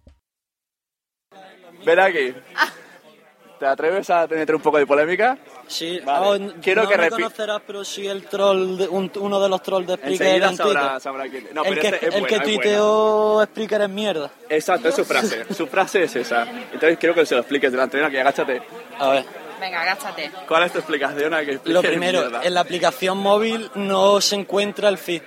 Ven 1.85 1.99
aquí. 1.99 2.33
¿Te 3.63 3.67
atreves 3.69 4.09
a 4.09 4.27
tener 4.27 4.53
un 4.53 4.61
poco 4.61 4.77
de 4.77 4.85
polémica? 4.85 5.37
Sí, 5.67 5.97
Vale. 6.03 6.43
oh, 6.49 6.53
Quiero 6.61 6.83
no 6.83 6.89
que 6.89 6.97
me 6.97 7.09
conocerás, 7.09 7.61
pero 7.65 7.85
sí 7.85 8.05
el 8.05 8.25
troll, 8.25 8.75
de- 8.77 8.89
un- 8.89 9.09
uno 9.21 9.39
de 9.39 9.47
los 9.47 9.63
trolls 9.63 9.87
de 9.87 9.93
Spreaker 9.93 10.21
Enseguida 10.27 10.49
en 10.49 10.57
Twitter. 10.57 10.73
sabrá, 10.81 10.99
sabrá 10.99 11.29
quién. 11.29 11.47
No, 11.53 11.63
el 11.63 11.69
pero 11.69 11.81
que, 11.81 11.87
este 11.87 12.07
es 12.09 12.15
el 12.15 12.25
que 12.27 12.35
buena, 12.39 12.43
es 12.43 12.59
tuiteó 12.59 13.43
Spreaker 13.45 13.81
es 13.83 13.89
mierda. 13.89 14.31
Exacto, 14.49 14.89
es 14.89 14.95
su 14.95 15.05
frase. 15.05 15.45
Su 15.53 15.67
frase 15.67 16.03
es 16.03 16.13
esa. 16.17 16.43
Entonces 16.73 16.97
quiero 16.99 17.15
que 17.15 17.25
se 17.25 17.35
lo 17.35 17.39
expliques 17.39 17.71
delante 17.71 17.95
de 17.99 18.09
que 18.11 18.19
agáchate. 18.19 18.61
A 18.99 19.09
ver. 19.11 19.25
Venga, 19.61 19.81
agáchate. 19.81 20.29
¿Cuál 20.45 20.63
es 20.63 20.73
tu 20.73 20.79
explicación 20.79 21.33
a 21.33 21.45
que 21.45 21.57
Lo 21.63 21.81
primero, 21.81 22.41
en 22.43 22.53
la 22.53 22.59
aplicación 22.59 23.17
móvil 23.17 23.71
no 23.75 24.19
se 24.19 24.35
encuentra 24.35 24.89
el 24.89 24.97
feed. 24.97 25.21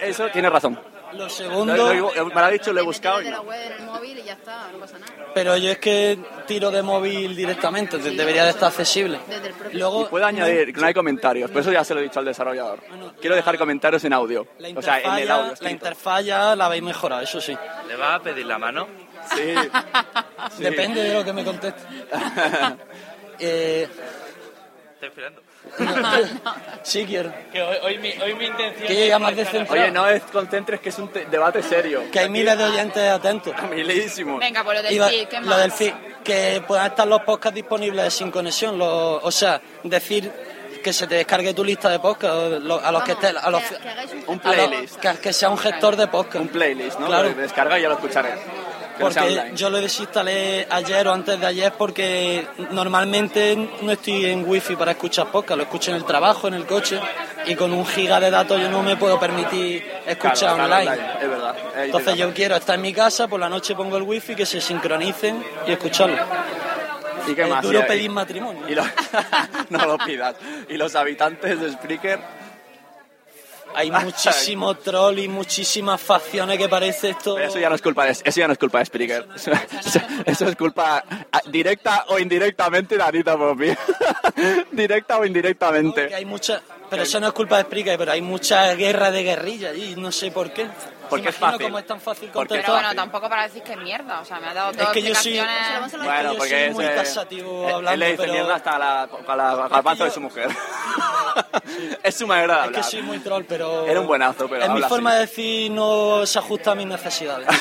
Eso 0.00 0.26
tiene 0.32 0.50
razón. 0.50 0.76
Lo 1.16 1.28
segundo, 1.28 1.76
Lo- 1.76 1.92
lo- 2.14 2.26
me 2.26 2.34
lo 2.34 2.40
ha 2.40 2.50
dicho, 2.50 2.72
lo 2.72 2.80
he 2.80 2.84
buscado. 2.84 3.20
y 3.20 3.24
De 3.24 3.30
la 3.30 3.36
no. 3.38 3.42
web 3.44 3.60
en 3.66 3.72
el 3.72 3.82
móvil 3.86 4.18
y 4.18 4.22
ya 4.22 4.32
está, 4.34 4.68
no 4.72 4.78
pasa 4.78 4.98
nada. 4.98 5.12
pero 5.34 5.56
yo 5.56 5.70
es 5.70 5.78
que 5.78 6.18
tiro 6.46 6.70
de 6.70 6.82
móvil 6.82 7.34
directamente, 7.34 7.98
de- 7.98 8.10
debería 8.12 8.44
de 8.44 8.50
estar 8.50 8.68
accesible. 8.68 9.18
Desde 9.28 9.48
el 9.48 9.54
propio 9.54 9.78
Luego, 9.78 10.08
Puedo 10.08 10.26
añadir 10.26 10.72
que 10.74 10.80
no 10.80 10.86
hay 10.86 10.94
comentarios, 10.94 11.50
por 11.50 11.60
eso 11.62 11.72
ya 11.72 11.82
se 11.84 11.94
lo 11.94 12.00
he 12.00 12.04
dicho 12.04 12.18
al 12.18 12.24
desarrollador. 12.26 12.80
Quiero 13.20 13.36
dejar 13.36 13.56
comentarios 13.58 14.04
en 14.04 14.12
audio. 14.12 14.46
O 14.74 14.82
sea, 14.82 15.00
en 15.00 15.14
el 15.22 15.30
audio. 15.30 15.54
la 15.60 15.70
interfaz 15.70 16.24
ya 16.24 16.54
la 16.56 16.66
habéis 16.66 16.82
mejorado, 16.82 17.22
eso 17.22 17.40
sí. 17.40 17.56
¿Le 17.88 17.96
vas 17.96 18.20
a 18.20 18.22
pedir 18.22 18.46
la 18.46 18.58
mano? 18.58 18.86
Sí. 19.34 19.54
Sí. 20.56 20.62
Depende 20.62 21.02
de 21.02 21.14
lo 21.14 21.24
que 21.24 21.32
me 21.32 21.44
conteste. 21.44 21.80
eh, 23.38 23.88
Estoy 24.94 25.08
esperando. 25.08 25.42
sí 26.82 27.04
quiero. 27.06 27.32
Que 27.52 27.62
hoy, 27.62 27.76
hoy 27.82 27.98
mi, 27.98 28.10
hoy 28.22 28.34
mi 28.34 28.46
intención 28.46 28.86
Que 28.86 28.94
llega 28.94 29.18
más 29.18 29.34
descentrado. 29.36 29.82
Oye, 29.82 29.90
no 29.90 30.06
es 30.08 30.22
concentres 30.24 30.80
que 30.80 30.88
es 30.90 30.98
un 30.98 31.08
te- 31.08 31.26
debate 31.26 31.62
serio. 31.62 32.02
Que 32.12 32.20
hay 32.20 32.28
miles 32.28 32.56
de 32.56 32.64
oyentes 32.64 33.10
atentos. 33.10 33.54
Milísimo. 33.70 34.38
Venga, 34.38 34.62
pues 34.64 34.78
lo 34.78 34.82
del 34.82 34.94
Iba- 34.94 35.08
feed, 35.08 35.28
¿qué 35.28 35.40
lo 35.40 35.46
más? 35.46 35.58
del 35.58 35.72
feed, 35.72 35.92
que 36.24 36.62
puedan 36.66 36.86
estar 36.86 37.06
los 37.06 37.22
podcasts 37.22 37.54
disponibles 37.54 38.12
sin 38.14 38.30
conexión, 38.30 38.78
lo- 38.78 39.16
o 39.16 39.30
sea, 39.30 39.60
decir 39.82 40.30
que 40.82 40.92
se 40.92 41.06
te 41.08 41.16
descargue 41.16 41.52
tu 41.52 41.64
lista 41.64 41.90
de 41.90 41.98
podcasts 41.98 42.36
o 42.36 42.48
lo- 42.60 42.80
a 42.84 42.92
los 42.92 43.02
que 43.02 43.12
esté, 43.12 43.26
a 43.28 43.50
los, 43.50 43.62
que- 43.62 43.76
que 43.76 43.88
hagáis 43.88 44.12
un 44.12 44.18
Un 44.28 44.40
los- 44.44 44.54
playlist. 44.54 44.96
que, 45.00 45.18
que 45.18 45.32
sea 45.32 45.50
un 45.50 45.58
gestor 45.58 45.96
de 45.96 46.06
podcast. 46.06 46.36
Un 46.44 46.48
playlist, 46.48 46.98
¿no? 47.00 47.06
Claro. 47.06 47.28
Lo 47.30 47.34
Descarga 47.34 47.78
y 47.78 47.82
ya 47.82 47.88
lo 47.88 47.94
escucharé. 47.94 48.30
Porque 48.98 49.20
online. 49.20 49.50
yo 49.54 49.68
lo 49.70 49.78
desinstalé 49.78 50.66
ayer 50.70 51.06
o 51.08 51.12
antes 51.12 51.38
de 51.38 51.46
ayer 51.46 51.72
porque 51.76 52.46
normalmente 52.70 53.56
no 53.82 53.92
estoy 53.92 54.26
en 54.26 54.48
wifi 54.48 54.76
para 54.76 54.92
escuchar 54.92 55.26
podcast, 55.30 55.56
lo 55.58 55.64
escucho 55.64 55.90
en 55.90 55.96
el 55.98 56.04
trabajo, 56.04 56.48
en 56.48 56.54
el 56.54 56.64
coche 56.66 56.98
y 57.46 57.54
con 57.54 57.72
un 57.72 57.84
giga 57.86 58.18
de 58.20 58.30
datos 58.30 58.60
yo 58.60 58.70
no 58.70 58.82
me 58.82 58.96
puedo 58.96 59.18
permitir 59.20 59.86
escuchar 60.06 60.54
Claro, 60.56 60.64
online. 60.64 60.90
Es 61.22 61.28
verdad. 61.28 61.56
Entonces 61.76 62.14
yo 62.16 62.32
quiero 62.32 62.56
estar 62.56 62.74
en 62.76 62.82
mi 62.82 62.92
casa, 62.92 63.28
por 63.28 63.38
la 63.40 63.48
noche 63.48 63.74
pongo 63.74 63.96
el 63.96 64.02
wifi, 64.04 64.34
que 64.34 64.46
se 64.46 64.60
sincronicen 64.60 65.44
y 65.66 65.72
escucharlo. 65.72 66.16
¿Y 67.28 67.34
qué 67.34 67.42
Es 67.42 67.48
más? 67.50 67.62
duro 67.62 67.80
Y- 67.80 67.82
pedir 67.82 68.10
matrimonio. 68.10 68.62
y 68.68 68.74
lo- 68.74 68.84
no 69.70 69.84
lo 69.84 69.98
pidas. 69.98 70.36
Y 70.68 70.76
los 70.76 70.94
habitantes 70.94 71.60
de 71.60 71.72
Spreaker, 71.72 72.20
hay 73.76 73.90
muchísimo 73.90 74.74
troll 74.76 75.18
y 75.18 75.28
muchísimas 75.28 76.00
facciones 76.00 76.58
que 76.58 76.68
parece 76.68 77.10
esto... 77.10 77.34
Pero 77.36 77.48
eso 77.48 77.58
ya 77.58 77.68
no 77.68 77.74
es 77.76 77.82
culpa 77.82 78.04
de, 78.06 78.10
eso 78.12 78.22
ya 78.40 78.46
no 78.46 78.52
es 78.54 78.58
culpa 78.58 78.78
de 78.80 78.86
Spreaker. 78.86 79.26
Eso, 79.36 79.50
eso- 79.52 80.00
eso 80.24 80.48
es 80.48 80.56
culpa 80.56 81.04
directa 81.46 82.04
o 82.08 82.18
indirectamente 82.18 82.96
de 82.96 83.02
Anita 83.02 83.36
Poppy. 83.36 83.70
directa 84.72 85.18
o 85.18 85.24
indirectamente. 85.24 86.14
Hay 86.14 86.24
mucha, 86.24 86.60
pero 86.90 87.02
eso 87.02 87.20
no 87.20 87.26
es 87.28 87.32
culpa 87.32 87.56
de 87.58 87.62
Spreaker, 87.64 87.98
pero 87.98 88.12
hay 88.12 88.22
mucha 88.22 88.72
guerra 88.74 89.10
de 89.10 89.22
guerrilla 89.22 89.72
y 89.74 89.94
no 89.96 90.10
sé 90.12 90.30
por 90.30 90.50
qué. 90.52 90.66
Porque 91.08 91.28
es 91.28 91.36
fácil. 91.36 91.62
cómo 91.66 91.78
es 91.78 91.86
tan 91.86 92.00
fácil 92.00 92.30
Porque 92.32 92.54
es 92.56 92.60
Pero 92.62 92.72
bueno, 92.72 92.92
tampoco 92.96 93.28
para 93.28 93.44
decir 93.44 93.62
que 93.62 93.74
es 93.74 93.78
mierda. 93.78 94.18
O 94.20 94.24
sea, 94.24 94.40
me 94.40 94.48
ha 94.48 94.54
dado 94.54 94.72
Es 94.72 94.76
dos 94.76 94.88
que 94.88 95.02
yo 95.02 95.14
soy-. 95.14 95.38
Bueno, 95.38 96.32
yo 96.32 96.36
porque 96.38 96.50
soy 96.50 96.58
es, 96.62 96.74
muy 96.74 96.84
eh, 96.84 96.88
taxativo 96.96 97.68
él- 97.68 97.74
hablando, 97.74 97.92
él 97.92 98.00
le 98.00 98.06
dice 98.06 98.16
pero- 98.22 98.32
mierda 98.32 98.54
hasta 98.56 98.76
la, 98.78 99.02
a 99.02 99.36
la, 99.36 99.50
al 99.52 99.68
garbanzo 99.68 100.04
de 100.04 100.10
su 100.10 100.20
mujer. 100.20 100.48
es 102.02 102.12
su 102.16 102.26
manera 102.26 102.54
de 102.54 102.60
Es 102.60 102.66
hablar. 102.66 102.82
que 102.82 102.90
soy 102.90 103.02
muy 103.02 103.18
troll, 103.20 103.44
pero... 103.48 103.86
Era 103.86 104.00
un 104.00 104.08
buenazo, 104.08 104.48
pero 104.48 104.64
Es 104.64 104.70
mi 104.70 104.82
forma 104.82 105.10
así. 105.10 105.16
de 105.18 105.20
decir 105.26 105.70
no 105.70 106.26
se 106.26 106.38
ajusta 106.40 106.72
a 106.72 106.74
mis 106.74 106.86
necesidades. 106.88 107.46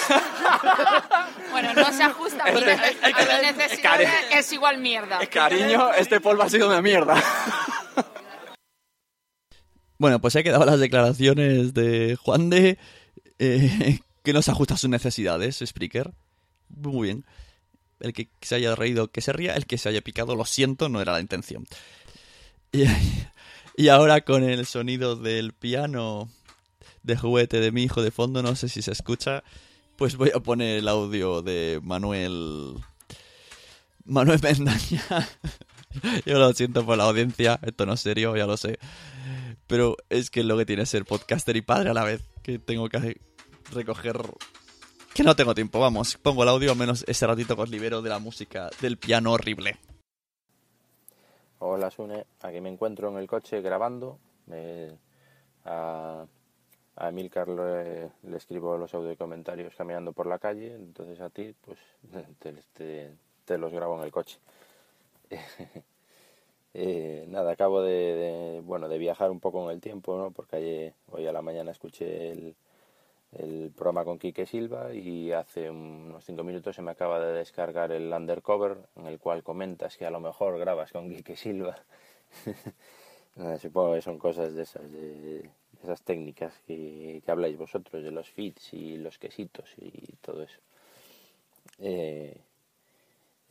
Bueno, 1.51 1.73
no 1.73 1.89
se 1.93 2.03
ajusta, 2.03 2.43
pero 2.45 2.69
a 2.69 3.07
mis 3.07 3.55
necesidades 3.55 4.09
es 4.31 4.51
igual 4.51 4.77
mierda. 4.77 5.19
Cariño, 5.27 5.89
este 5.93 6.19
polvo 6.19 6.43
ha 6.43 6.49
sido 6.49 6.67
una 6.67 6.81
mierda. 6.81 7.15
Bueno, 9.97 10.19
pues 10.19 10.35
he 10.35 10.43
quedado 10.43 10.65
las 10.65 10.79
declaraciones 10.79 11.73
de 11.73 12.17
Juan 12.21 12.49
de 12.49 12.77
eh, 13.39 13.99
que 14.23 14.33
no 14.33 14.41
se 14.41 14.51
ajusta 14.51 14.73
a 14.73 14.77
sus 14.77 14.89
necesidades, 14.89 15.63
Spreaker. 15.65 16.11
Muy 16.69 17.07
bien. 17.07 17.25
El 17.99 18.13
que 18.13 18.29
se 18.41 18.55
haya 18.55 18.75
reído, 18.75 19.09
que 19.09 19.21
se 19.21 19.33
ría. 19.33 19.55
El 19.55 19.65
que 19.65 19.77
se 19.77 19.89
haya 19.89 20.01
picado, 20.01 20.35
lo 20.35 20.45
siento, 20.45 20.89
no 20.89 21.01
era 21.01 21.13
la 21.13 21.21
intención. 21.21 21.65
Y, 22.71 22.83
y 23.77 23.87
ahora 23.87 24.21
con 24.21 24.43
el 24.43 24.65
sonido 24.65 25.15
del 25.15 25.53
piano 25.53 26.29
de 27.03 27.15
juguete 27.15 27.59
de 27.59 27.71
mi 27.71 27.83
hijo 27.83 28.01
de 28.01 28.11
fondo, 28.11 28.41
no 28.41 28.55
sé 28.55 28.67
si 28.67 28.81
se 28.81 28.91
escucha, 28.91 29.43
pues 29.95 30.17
voy 30.17 30.31
a 30.33 30.39
poner 30.39 30.79
el 30.79 30.87
audio 30.87 31.41
de 31.41 31.79
Manuel... 31.83 32.75
Manuel 34.03 34.39
Mendaña. 34.41 35.03
Yo 36.25 36.37
lo 36.37 36.53
siento 36.53 36.85
por 36.85 36.97
la 36.97 37.05
audiencia, 37.05 37.59
esto 37.63 37.85
no 37.85 37.93
es 37.93 38.01
serio, 38.01 38.35
ya 38.35 38.45
lo 38.45 38.57
sé. 38.57 38.77
Pero 39.67 39.97
es 40.09 40.29
que 40.29 40.43
lo 40.43 40.57
que 40.57 40.65
tiene 40.65 40.85
ser 40.85 41.05
podcaster 41.05 41.55
y 41.57 41.61
padre 41.61 41.89
a 41.89 41.93
la 41.93 42.03
vez, 42.03 42.21
que 42.43 42.59
tengo 42.59 42.87
que 42.89 43.19
recoger... 43.71 44.17
Que 45.13 45.23
no 45.23 45.35
tengo 45.35 45.55
tiempo, 45.55 45.79
vamos, 45.79 46.17
pongo 46.17 46.43
el 46.43 46.49
audio, 46.49 46.71
al 46.71 46.77
menos 46.77 47.05
ese 47.07 47.25
ratito 47.25 47.55
que 47.55 47.61
os 47.61 47.69
libero 47.69 48.01
de 48.01 48.09
la 48.09 48.19
música 48.19 48.69
del 48.81 48.97
piano 48.97 49.31
horrible. 49.31 49.77
Hola 51.59 51.89
Sune, 51.89 52.25
aquí 52.41 52.59
me 52.59 52.69
encuentro 52.69 53.09
en 53.09 53.17
el 53.17 53.27
coche 53.27 53.61
grabando. 53.61 54.19
Me- 54.47 54.91
a, 55.63 56.25
a 56.97 57.09
Emilcar 57.09 57.47
le, 57.47 58.11
le 58.23 58.37
escribo 58.37 58.77
los 58.77 58.93
audio 58.93 59.15
comentarios 59.17 59.73
caminando 59.75 60.11
por 60.11 60.27
la 60.27 60.37
calle, 60.37 60.75
entonces 60.75 61.19
a 61.21 61.29
ti 61.29 61.55
pues 61.61 61.79
te, 62.39 62.53
te- 62.73 63.13
te 63.45 63.57
los 63.57 63.71
grabo 63.71 63.97
en 63.97 64.03
el 64.03 64.11
coche. 64.11 64.37
Eh, 66.77 67.25
nada, 67.29 67.53
acabo 67.53 67.81
de, 67.81 68.61
bueno 68.65 68.89
de 68.89 68.97
viajar 68.97 69.31
un 69.31 69.39
poco 69.39 69.63
en 69.63 69.75
el 69.75 69.79
tiempo, 69.81 70.17
¿no? 70.17 70.31
Porque 70.31 70.57
ayer, 70.57 70.93
hoy 71.09 71.25
a 71.25 71.31
la 71.31 71.41
mañana 71.41 71.71
escuché 71.71 72.31
el, 72.31 72.55
el 73.31 73.71
programa 73.73 74.03
con 74.03 74.19
Quique 74.19 74.45
Silva 74.45 74.93
y 74.93 75.31
hace 75.31 75.69
unos 75.69 76.25
cinco 76.25 76.43
minutos 76.43 76.75
se 76.75 76.81
me 76.81 76.91
acaba 76.91 77.21
de 77.25 77.31
descargar 77.31 77.93
el 77.93 78.11
Undercover 78.11 78.77
en 78.97 79.05
el 79.07 79.19
cual 79.19 79.41
comentas 79.41 79.95
que 79.95 80.05
a 80.05 80.11
lo 80.11 80.19
mejor 80.19 80.59
grabas 80.59 80.91
con 80.91 81.09
Quique 81.09 81.37
Silva. 81.37 81.77
Supongo 83.61 83.93
que 83.93 84.01
son 84.01 84.17
cosas 84.17 84.53
de 84.53 84.63
esas, 84.63 84.91
de, 84.91 85.49
esas 85.81 86.01
técnicas 86.01 86.59
que, 86.67 87.21
que 87.25 87.31
habláis 87.31 87.57
vosotros, 87.57 88.03
de 88.03 88.11
los 88.11 88.29
feeds 88.29 88.73
y 88.73 88.97
los 88.97 89.17
quesitos 89.17 89.69
y 89.77 89.91
todo 90.21 90.43
eso. 90.43 90.59
Eh, 91.79 92.37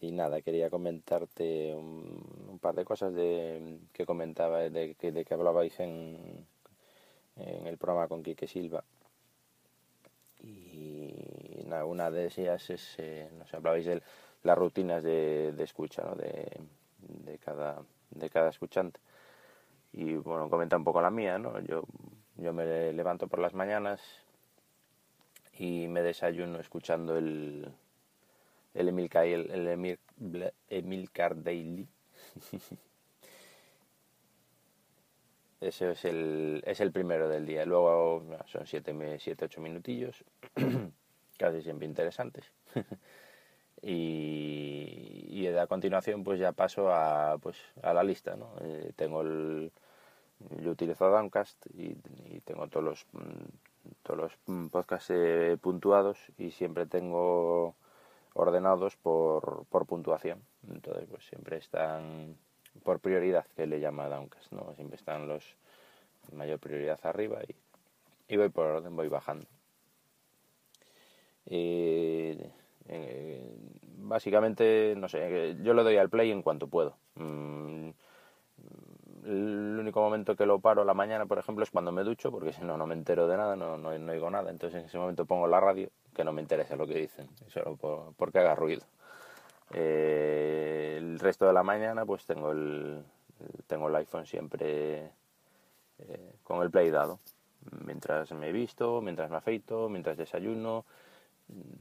y 0.00 0.12
nada, 0.12 0.42
quería 0.42 0.70
comentarte 0.70 1.74
un, 1.74 2.58
par 2.60 2.74
de 2.74 2.84
cosas 2.84 3.14
de, 3.14 3.78
que 3.92 4.06
comentaba, 4.06 4.60
de, 4.70 4.94
que- 4.94 5.12
de 5.12 5.24
que 5.24 5.34
hablabais 5.34 5.78
en, 5.80 6.46
en 7.36 7.66
el 7.66 7.76
programa 7.78 8.08
con 8.08 8.22
Quique 8.22 8.46
Silva. 8.46 8.84
Y 10.42 11.14
nada, 11.66 11.84
una 11.84 12.10
de 12.10 12.26
ellas 12.26 12.68
es, 12.70 12.94
eh, 12.98 13.28
no 13.38 13.46
sé, 13.46 13.56
hablabais 13.56 13.86
de 13.86 14.02
las 14.42 14.58
rutinas 14.58 15.02
de, 15.02 15.52
de 15.52 15.64
escucha, 15.64 16.02
¿no? 16.02 16.14
De, 16.14 16.60
de, 16.98 17.38
cada, 17.38 17.82
de 18.10 18.30
cada 18.30 18.50
escuchante. 18.50 19.00
Y 19.92 20.14
bueno, 20.16 20.50
comenta 20.50 20.76
un 20.76 20.84
poco 20.84 21.00
la 21.00 21.10
mía, 21.10 21.38
¿no? 21.38 21.60
Yo, 21.60 21.84
yo 22.36 22.52
me 22.52 22.92
levanto 22.92 23.28
por 23.28 23.38
las 23.38 23.54
mañanas 23.54 24.00
y 25.58 25.86
me 25.88 26.02
desayuno 26.02 26.58
escuchando 26.60 27.16
el, 27.16 27.72
el 28.74 28.88
Emilcar, 28.88 29.24
el, 29.26 29.50
el 29.50 29.68
Emil, 30.68 31.10
Daily. 31.36 31.88
Ese 35.60 35.92
es 35.92 36.04
el, 36.04 36.62
es 36.66 36.80
el 36.80 36.92
primero 36.92 37.28
del 37.28 37.46
día. 37.46 37.64
Luego 37.64 38.22
son 38.46 38.66
7, 38.66 39.18
siete, 39.18 39.46
8 39.46 39.60
minutillos, 39.60 40.24
casi 41.38 41.62
siempre 41.62 41.86
interesantes. 41.86 42.52
y, 43.82 45.24
y 45.28 45.46
a 45.46 45.66
continuación 45.66 46.22
pues 46.22 46.38
ya 46.38 46.52
paso 46.52 46.92
a, 46.92 47.38
pues, 47.38 47.56
a 47.82 47.94
la 47.94 48.02
lista. 48.04 48.36
¿no? 48.36 48.54
Eh, 48.60 48.92
tengo 48.96 49.22
el, 49.22 49.72
yo 50.60 50.72
utilizo 50.72 51.08
Downcast 51.08 51.66
y, 51.74 51.96
y 52.26 52.40
tengo 52.44 52.68
todos 52.68 52.84
los, 52.84 53.06
mm, 53.12 53.44
todos 54.02 54.20
los 54.20 54.32
mm, 54.46 54.66
podcasts 54.66 55.10
eh, 55.10 55.56
puntuados 55.60 56.18
y 56.36 56.50
siempre 56.50 56.86
tengo 56.86 57.76
ordenados 58.34 58.96
por, 58.96 59.64
por 59.70 59.86
puntuación. 59.86 60.42
Entonces, 60.68 61.06
pues 61.08 61.24
siempre 61.24 61.56
están 61.56 62.36
por 62.82 63.00
prioridad, 63.00 63.46
que 63.56 63.66
le 63.66 63.80
llama 63.80 64.08
Downcast, 64.08 64.52
¿no? 64.52 64.74
Siempre 64.74 64.96
están 64.96 65.26
los 65.28 65.56
mayor 66.32 66.58
prioridad 66.58 66.98
arriba 67.04 67.40
y, 67.46 67.54
y 68.34 68.36
voy 68.36 68.48
por 68.48 68.66
orden, 68.66 68.94
voy 68.96 69.08
bajando. 69.08 69.46
Eh, 71.46 72.50
eh, 72.88 73.56
básicamente, 73.98 74.94
no 74.96 75.08
sé, 75.08 75.56
yo 75.62 75.74
le 75.74 75.82
doy 75.82 75.96
al 75.96 76.10
play 76.10 76.30
en 76.30 76.42
cuanto 76.42 76.66
puedo. 76.66 76.96
Mm, 77.16 77.90
el 79.24 79.76
único 79.78 80.00
momento 80.00 80.36
que 80.36 80.46
lo 80.46 80.58
paro 80.58 80.84
la 80.84 80.94
mañana, 80.94 81.26
por 81.26 81.38
ejemplo, 81.38 81.64
es 81.64 81.70
cuando 81.70 81.92
me 81.92 82.04
ducho, 82.04 82.30
porque 82.30 82.52
si 82.52 82.62
no, 82.62 82.76
no 82.76 82.86
me 82.86 82.94
entero 82.94 83.26
de 83.26 83.36
nada, 83.36 83.56
no, 83.56 83.78
no, 83.78 83.96
no 83.98 84.12
oigo 84.12 84.30
nada. 84.30 84.50
Entonces 84.50 84.80
en 84.80 84.86
ese 84.86 84.98
momento 84.98 85.24
pongo 85.24 85.46
la 85.46 85.60
radio, 85.60 85.88
que 86.14 86.24
no 86.24 86.32
me 86.32 86.42
interesa 86.42 86.76
lo 86.76 86.86
que 86.86 86.94
dicen, 86.94 87.28
solo 87.48 87.76
por, 87.76 88.14
porque 88.14 88.38
haga 88.38 88.54
ruido. 88.54 88.82
Eh, 89.72 90.96
el 90.98 91.18
resto 91.18 91.46
de 91.46 91.52
la 91.52 91.62
mañana, 91.62 92.04
pues 92.04 92.24
tengo 92.26 92.52
el, 92.52 93.02
tengo 93.66 93.88
el 93.88 93.96
iPhone 93.96 94.26
siempre 94.26 95.10
eh, 95.98 96.34
con 96.42 96.62
el 96.62 96.70
play 96.70 96.90
dado. 96.90 97.18
Mientras 97.84 98.30
me 98.32 98.52
visto, 98.52 99.00
mientras 99.00 99.30
me 99.30 99.36
afeito, 99.36 99.88
mientras 99.88 100.18
desayuno, 100.18 100.84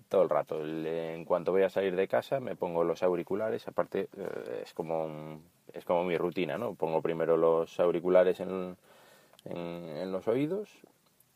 todo 0.10 0.24
el 0.24 0.30
rato. 0.30 0.66
En 0.66 1.26
cuanto 1.26 1.52
voy 1.52 1.64
a 1.64 1.70
salir 1.70 1.96
de 1.96 2.08
casa 2.08 2.40
me 2.40 2.56
pongo 2.56 2.84
los 2.84 3.04
auriculares, 3.04 3.68
aparte 3.68 4.10
eh, 4.18 4.62
es 4.64 4.74
como 4.74 5.06
un- 5.06 5.44
es 5.74 5.86
como 5.86 6.04
mi 6.04 6.18
rutina, 6.18 6.58
¿no? 6.58 6.76
Pongo 6.76 7.02
primero 7.02 7.38
los 7.38 7.80
auriculares 7.80 8.40
en, 8.40 8.78
en, 9.46 10.12
los 10.12 10.28
oídos 10.28 10.70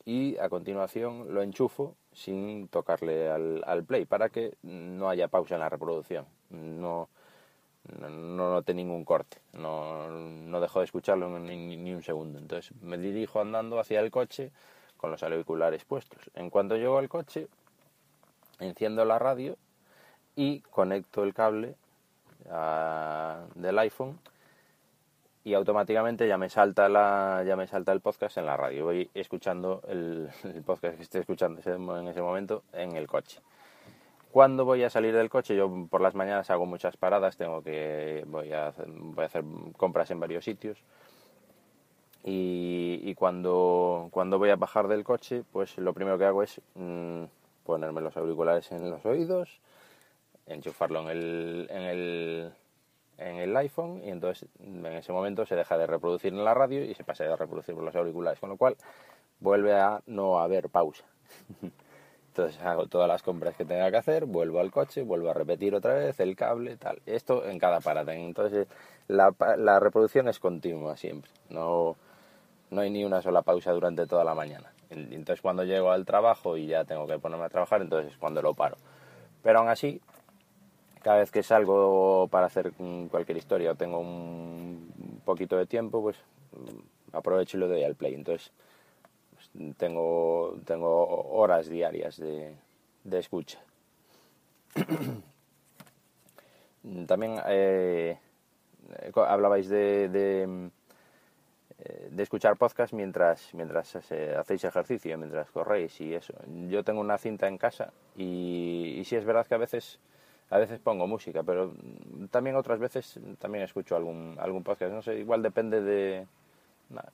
y 0.06 0.38
a 0.38 0.50
continuación 0.50 1.34
lo 1.34 1.42
enchufo 1.42 1.96
sin 2.14 2.68
tocarle 2.68 3.30
al, 3.30 3.64
play 3.86 4.06
para 4.06 4.30
que 4.30 4.56
no 4.64 5.10
haya 5.10 5.28
pausa 5.28 5.56
en 5.56 5.62
la 5.62 5.70
reproducción. 5.70 6.26
No, 6.50 7.10
no, 8.00 8.10
no 8.10 8.64
ningún 8.74 9.06
corte, 9.06 9.38
no, 9.54 10.10
no 10.10 10.62
dejo 10.62 10.80
de 10.80 10.86
escucharlo 10.86 11.40
ni- 11.40 11.78
ni 11.78 11.94
un 11.94 12.04
segundo. 12.04 12.38
Entonces 12.40 12.72
me 12.82 12.98
dirijo 12.98 13.42
andando 13.42 13.80
hacia 13.80 14.00
el 14.02 14.12
coche 14.12 14.52
con 14.98 15.12
los 15.12 15.24
auriculares 15.24 15.86
puestos. 15.86 16.20
En 16.36 16.50
cuanto 16.50 16.76
llego 16.76 16.98
al 16.98 17.10
coche, 17.10 17.48
enciendo 18.60 19.06
la 19.06 19.20
radio 19.20 19.58
y 20.36 20.62
conecto 20.62 21.24
el 21.24 21.34
cable 21.34 21.76
a- 22.50 23.46
del 23.56 23.80
iPhone 23.80 24.20
y 25.44 25.54
automáticamente 25.54 26.28
ya 26.28 26.38
me 26.38 26.50
salta 26.50 26.90
la 26.90 27.42
ya 27.48 27.56
me 27.56 27.68
salta 27.68 27.94
el 27.94 28.02
podcast 28.02 28.38
en 28.38 28.46
la 28.46 28.58
radio. 28.58 28.84
Voy 28.84 29.10
escuchando 29.14 29.82
el, 29.88 30.30
podcast 30.66 30.98
que 30.98 31.04
esté 31.04 31.20
escuchando 31.20 31.62
en 31.62 32.08
ese 32.08 32.22
momento 32.22 32.64
en 32.74 32.98
el 32.98 33.08
coche. 33.08 33.40
Cuando 34.32 34.66
voy 34.66 34.84
a 34.84 34.90
salir 34.90 35.16
del 35.16 35.30
coche 35.30 35.56
yo 35.56 35.88
por 35.90 36.02
las 36.02 36.16
mañanas 36.16 36.50
hago 36.50 36.66
muchas 36.66 36.98
paradas 36.98 37.38
tengo 37.38 37.64
que 37.64 38.26
voy 38.28 38.52
a 38.52 38.74
voy 38.88 39.24
a 39.24 39.28
hacer 39.28 39.44
compras 39.78 40.12
en 40.12 40.20
varios 40.20 40.44
sitios. 40.44 40.78
Y, 42.26 43.00
y 43.04 43.16
cuando 43.16 44.10
cuando 44.12 44.38
voy 44.38 44.50
a 44.50 44.58
bajar 44.58 44.90
del 44.90 45.06
coche 45.06 45.44
pues 45.54 45.78
lo 45.78 45.94
primero 45.94 46.18
que 46.18 46.26
hago 46.26 46.44
es 46.44 46.60
mm, 46.76 47.24
ponerme 47.68 48.02
los 48.02 48.18
auriculares 48.18 48.72
en 48.72 48.90
los 48.90 49.06
oídos 49.06 49.62
enchufarlo 50.48 51.02
en 51.02 51.10
el, 51.10 51.68
en 51.70 51.82
el 51.84 52.52
en 53.18 53.38
el 53.38 53.58
iPhone 53.58 54.02
y 54.04 54.10
entonces 54.10 54.48
en 54.60 54.86
ese 54.86 55.12
momento 55.12 55.46
se 55.46 55.56
deja 55.56 55.78
de 55.78 55.88
reproducir 55.88 56.34
en 56.34 56.46
la 56.46 56.54
radio 56.54 56.84
y 56.84 56.94
se 56.94 57.04
pasa 57.04 57.26
a 57.26 57.36
reproducir 57.36 57.76
por 57.76 57.84
los 57.84 57.96
auriculares 57.96 58.40
con 58.40 58.50
lo 58.50 58.58
cual 58.58 58.78
vuelve 59.40 59.74
a 59.74 60.02
no 60.06 60.40
haber 60.40 60.70
pausa. 60.70 61.04
Entonces 62.28 62.62
hago 62.62 62.86
todas 62.86 63.08
las 63.08 63.24
compras 63.24 63.56
que 63.56 63.66
tenga 63.66 63.90
que 63.90 63.98
hacer, 63.98 64.26
vuelvo 64.26 64.60
al 64.60 64.70
coche, 64.70 65.02
vuelvo 65.02 65.32
a 65.32 65.34
repetir 65.34 65.74
otra 65.74 65.96
vez 65.96 66.20
el 66.20 66.36
cable, 66.36 66.78
tal. 66.78 67.02
Esto 67.08 67.44
en 67.48 67.58
cada 67.58 67.80
parada. 67.80 68.14
Entonces 68.14 68.68
la, 69.08 69.34
la 69.58 69.80
reproducción 69.80 70.28
es 70.28 70.38
continua 70.38 70.96
siempre. 70.98 71.32
No, 71.50 71.96
no 72.70 72.82
hay 72.82 72.92
ni 72.92 73.04
una 73.04 73.24
sola 73.24 73.42
pausa 73.42 73.72
durante 73.72 74.06
toda 74.06 74.24
la 74.24 74.36
mañana. 74.36 74.72
Entonces 74.90 75.42
cuando 75.42 75.64
llego 75.64 75.92
al 75.92 76.06
trabajo 76.06 76.58
y 76.58 76.68
ya 76.68 76.86
tengo 76.86 77.08
que 77.08 77.20
ponerme 77.20 77.46
a 77.46 77.50
trabajar, 77.50 77.82
entonces 77.82 78.14
es 78.14 78.18
cuando 78.18 78.42
lo 78.42 78.54
paro. 78.54 78.78
Pero 79.44 79.60
aún 79.60 79.70
así, 79.70 80.02
cada 81.02 81.20
vez 81.20 81.32
que 81.32 81.44
salgo 81.44 82.28
para 82.30 82.48
hacer 82.48 82.74
cualquier 83.10 83.38
historia 83.38 83.72
o 83.72 83.76
tengo 83.76 84.00
un 84.00 85.22
poquito 85.26 85.58
de 85.58 85.66
tiempo, 85.66 86.02
pues 86.02 86.18
aprovecho 87.12 87.58
y 87.58 87.62
le 87.62 87.68
doy 87.68 87.84
al 87.84 87.96
play. 87.96 88.14
Entonces 88.14 88.52
pues, 89.34 89.50
tengo, 89.78 90.58
tengo 90.66 91.30
horas 91.32 91.70
diarias 91.70 92.18
de, 92.18 92.56
de 93.04 93.20
escucha. 93.20 93.60
También 97.08 97.42
eh, 97.48 98.18
hablabais 99.16 99.68
de, 99.68 100.10
eh, 100.14 100.70
de, 102.10 102.24
escuchar 102.24 102.58
podcast 102.58 102.94
mientras, 102.94 103.54
mientras 103.54 103.96
hacéis 103.96 104.64
ejercicio, 104.64 105.18
mientras 105.18 105.50
corréis 105.52 106.00
y 106.02 106.14
eso. 106.14 106.34
Yo 106.70 106.84
tengo 106.84 107.02
una 107.02 107.18
cinta 107.18 107.48
en 107.48 107.58
casa 107.58 107.92
y, 108.16 108.96
y 108.98 109.06
sí 109.06 109.16
es 109.16 109.26
verdad 109.26 109.46
que 109.46 109.56
a 109.56 109.60
veces 109.60 110.00
a 110.50 110.58
veces 110.58 110.80
pongo 110.80 111.08
música, 111.08 111.44
pero 111.44 111.74
también 112.32 112.56
otras 112.56 112.80
veces 112.80 113.20
también 113.40 113.64
escucho 113.66 113.96
algún, 113.96 114.38
algún 114.40 114.64
podcast. 114.64 114.94
No 114.94 115.02
sé, 115.02 115.20
igual 115.20 115.42
depende 115.42 115.82
de, 115.82 116.26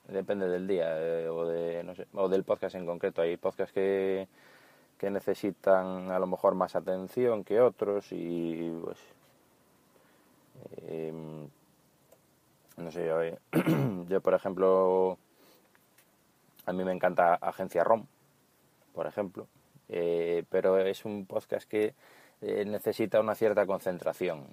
depende 0.08 0.48
del 0.48 0.66
día 0.66 0.86
eh, 1.00 1.28
o, 1.28 1.46
de, 1.46 1.82
no 1.82 1.94
sé, 1.94 2.06
o 2.14 2.28
del 2.28 2.44
podcast 2.44 2.76
en 2.76 2.86
concreto. 2.86 3.22
Hay 3.22 3.36
podcasts 3.36 3.72
que, 3.72 4.28
que 4.98 5.10
necesitan 5.10 6.10
a 6.12 6.18
lo 6.18 6.26
mejor 6.26 6.54
más 6.54 6.76
atención 6.76 7.42
que 7.44 7.60
otros 7.60 8.06
y 8.12 8.70
pues 8.82 8.98
em, 10.86 11.48
no 12.76 12.90
sé 12.90 13.06
yo, 13.06 13.22
eh, 13.22 13.38
yo 14.08 14.20
por 14.20 14.34
ejemplo 14.34 15.18
a 16.66 16.72
mí 16.72 16.84
me 16.84 16.92
encanta 16.92 17.34
Agencia 17.34 17.84
ROM 17.84 18.06
por 18.94 19.06
ejemplo 19.06 19.46
eh, 19.88 20.44
pero 20.48 20.78
es 20.78 21.04
un 21.04 21.26
podcast 21.26 21.68
que 21.68 21.94
necesita 22.40 23.20
una 23.20 23.34
cierta 23.34 23.64
concentración 23.64 24.46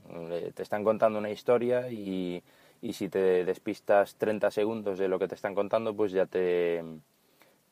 te 0.53 0.63
están 0.63 0.84
contando 0.84 1.19
una 1.19 1.30
historia 1.30 1.89
y 1.89 2.41
y 2.82 2.93
si 2.93 3.09
te 3.09 3.45
despistas 3.45 4.15
30 4.15 4.49
segundos 4.51 4.97
de 4.97 5.07
lo 5.07 5.19
que 5.19 5.28
te 5.28 5.36
están 5.36 5.53
contando, 5.53 5.95
pues 5.95 6.11
ya 6.11 6.26
te, 6.26 6.84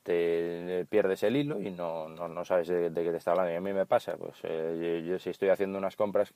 te 0.04 0.86
pierdes 0.89 1.24
el 1.24 1.36
hilo 1.36 1.60
y 1.60 1.72
no, 1.72 2.08
no, 2.08 2.28
no 2.28 2.45
sabes 2.45 2.68
de, 2.68 2.91
qué 2.93 3.12
te 3.12 3.18
está 3.18 3.32
hablando. 3.32 3.52
Y 3.52 3.56
a 3.56 3.62
mí 3.62 3.74
me 3.74 3.88
pasa, 3.88 4.16
pues 4.18 4.36
eh, 4.43 5.04
yo, 5.08 5.18
si 5.18 5.32
estoy 5.32 5.50
haciendo 5.50 5.80
unas 5.80 5.95
compras 5.95 6.34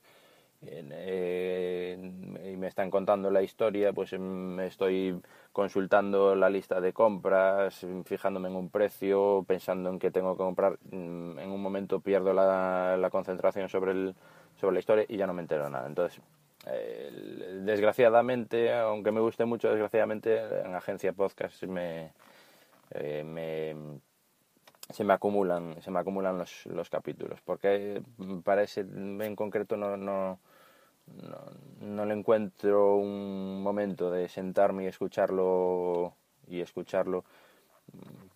y 0.66 2.56
me 2.58 2.68
están 2.68 2.90
contando 2.90 3.30
la 3.32 3.42
historia, 3.42 3.94
pues 3.94 4.18
me 4.20 4.68
estoy 4.68 5.20
consultando 5.52 6.36
la 6.36 6.50
lista 6.50 6.82
de 6.82 6.94
compras, 6.94 7.86
fijándome 8.06 8.50
en 8.50 8.56
un 8.56 8.70
precio, 8.70 9.44
pensando 9.48 9.90
en 9.90 10.00
qué 10.00 10.12
tengo 10.12 10.34
que 10.34 10.44
comprar. 10.44 10.80
Mm, 10.92 11.40
en 11.40 11.52
un 11.52 11.62
momento 11.62 12.00
pierdo 12.00 12.34
la, 12.34 12.98
la 12.98 13.10
concentración 13.10 13.70
sobre, 13.70 13.92
el, 13.92 14.16
sobre 14.60 14.74
la 14.74 14.80
historia 14.80 15.06
y 15.08 15.18
ya 15.18 15.28
no 15.28 15.34
me 15.34 15.42
entero 15.42 15.70
nada. 15.70 15.88
Entonces, 15.88 16.22
desgraciadamente, 17.64 18.74
aunque 18.74 19.12
me 19.12 19.20
guste 19.20 19.46
mucho, 19.46 19.70
desgraciadamente 19.70 20.40
en 20.66 20.74
agencia 20.76 21.14
podcast 21.14 21.64
me, 21.64 22.12
eh, 22.92 23.24
me 23.24 23.76
se 24.90 25.04
me 25.04 25.14
acumulan 25.14 25.82
se 25.82 25.92
me 25.92 26.00
acumulan 26.00 26.38
los, 26.38 26.66
los 26.66 26.90
capítulos 26.90 27.40
porque 27.42 28.02
para 28.44 28.64
ese 28.64 28.82
en 28.82 29.36
concreto 29.36 29.78
no, 29.78 29.96
no, 29.98 30.40
no, 31.82 32.06
le 32.06 32.14
encuentro 32.14 32.96
un 32.96 33.62
momento 33.62 34.12
de 34.12 34.28
sentarme 34.30 34.84
y 34.84 34.88
escucharlo 34.88 36.14
y 36.48 36.62
escucharlo 36.62 37.24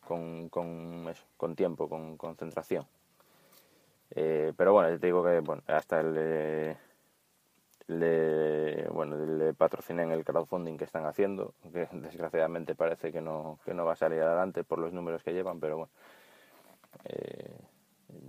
con, 0.05 0.49
con, 0.49 1.07
eso, 1.09 1.23
con 1.37 1.55
tiempo, 1.55 1.89
con 1.89 2.17
concentración. 2.17 2.85
Eh, 4.11 4.53
pero 4.55 4.73
bueno, 4.73 4.97
te 4.99 5.05
digo 5.05 5.23
que 5.23 5.39
bueno, 5.41 5.63
hasta 5.67 5.99
el, 5.99 6.15
eh, 6.17 6.77
le, 7.87 8.87
bueno, 8.89 9.17
le 9.17 9.53
patrociné 9.53 10.03
en 10.03 10.11
el 10.11 10.23
crowdfunding 10.23 10.77
que 10.77 10.85
están 10.85 11.05
haciendo, 11.05 11.53
que 11.73 11.87
desgraciadamente 11.93 12.75
parece 12.75 13.11
que 13.11 13.21
no, 13.21 13.59
que 13.65 13.73
no 13.73 13.85
va 13.85 13.93
a 13.93 13.97
salir 13.97 14.21
adelante 14.21 14.63
por 14.63 14.79
los 14.79 14.93
números 14.93 15.23
que 15.23 15.33
llevan, 15.33 15.59
pero 15.59 15.77
bueno, 15.77 15.91
eh, 17.05 17.57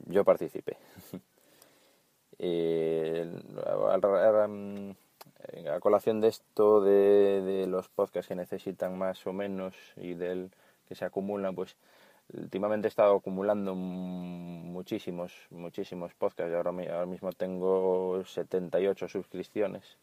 yo 0.07 0.25
participé. 0.25 0.77
eh, 2.39 3.31
a, 5.67 5.81
colación 5.81 6.21
de 6.21 6.29
esto, 6.29 6.81
de, 6.81 7.43
de, 7.43 7.67
los 7.67 7.89
podcasts 7.89 8.29
que 8.29 8.35
necesitan 8.35 8.97
más 8.99 9.27
o 9.27 9.33
menos 9.33 9.75
y 9.97 10.15
del 10.15 10.51
que 10.89 10.95
se 10.95 11.05
acumulan, 11.05 11.55
pues 11.55 11.77
últimamente 12.33 12.87
he 12.87 12.91
estado 12.91 13.17
acumulando 13.17 13.75
muchísimos, 13.75 15.33
muchísimos 15.51 16.15
podcasts. 16.15 16.55
Ahora, 16.55 16.71
ahora 16.71 17.07
mismo 17.07 17.33
tengo 17.33 18.23
78 18.25 19.09
suscripciones 19.09 19.99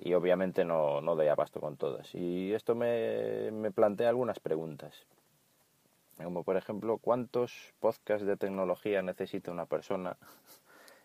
y 0.00 0.14
obviamente 0.14 0.64
no, 0.64 1.00
no 1.00 1.16
doy 1.16 1.28
abasto 1.28 1.60
con 1.60 1.76
todas. 1.76 2.14
Y 2.14 2.52
esto 2.52 2.74
me, 2.74 3.50
me 3.50 3.70
plantea 3.70 4.08
algunas 4.08 4.40
preguntas. 4.40 5.06
Como 6.22 6.42
por 6.42 6.56
ejemplo, 6.56 6.98
¿cuántos 6.98 7.72
podcasts 7.78 8.26
de 8.26 8.36
tecnología 8.36 9.02
necesita 9.02 9.52
una 9.52 9.66
persona? 9.66 10.16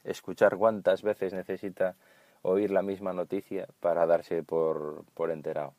Escuchar 0.04 0.58
cuántas 0.58 1.02
veces 1.02 1.34
necesita 1.34 1.96
oír 2.42 2.72
la 2.72 2.82
misma 2.82 3.14
noticia 3.14 3.68
para 3.80 4.06
darse 4.06 4.44
por, 4.44 5.06
por 5.14 5.32
enterado. 5.32 5.74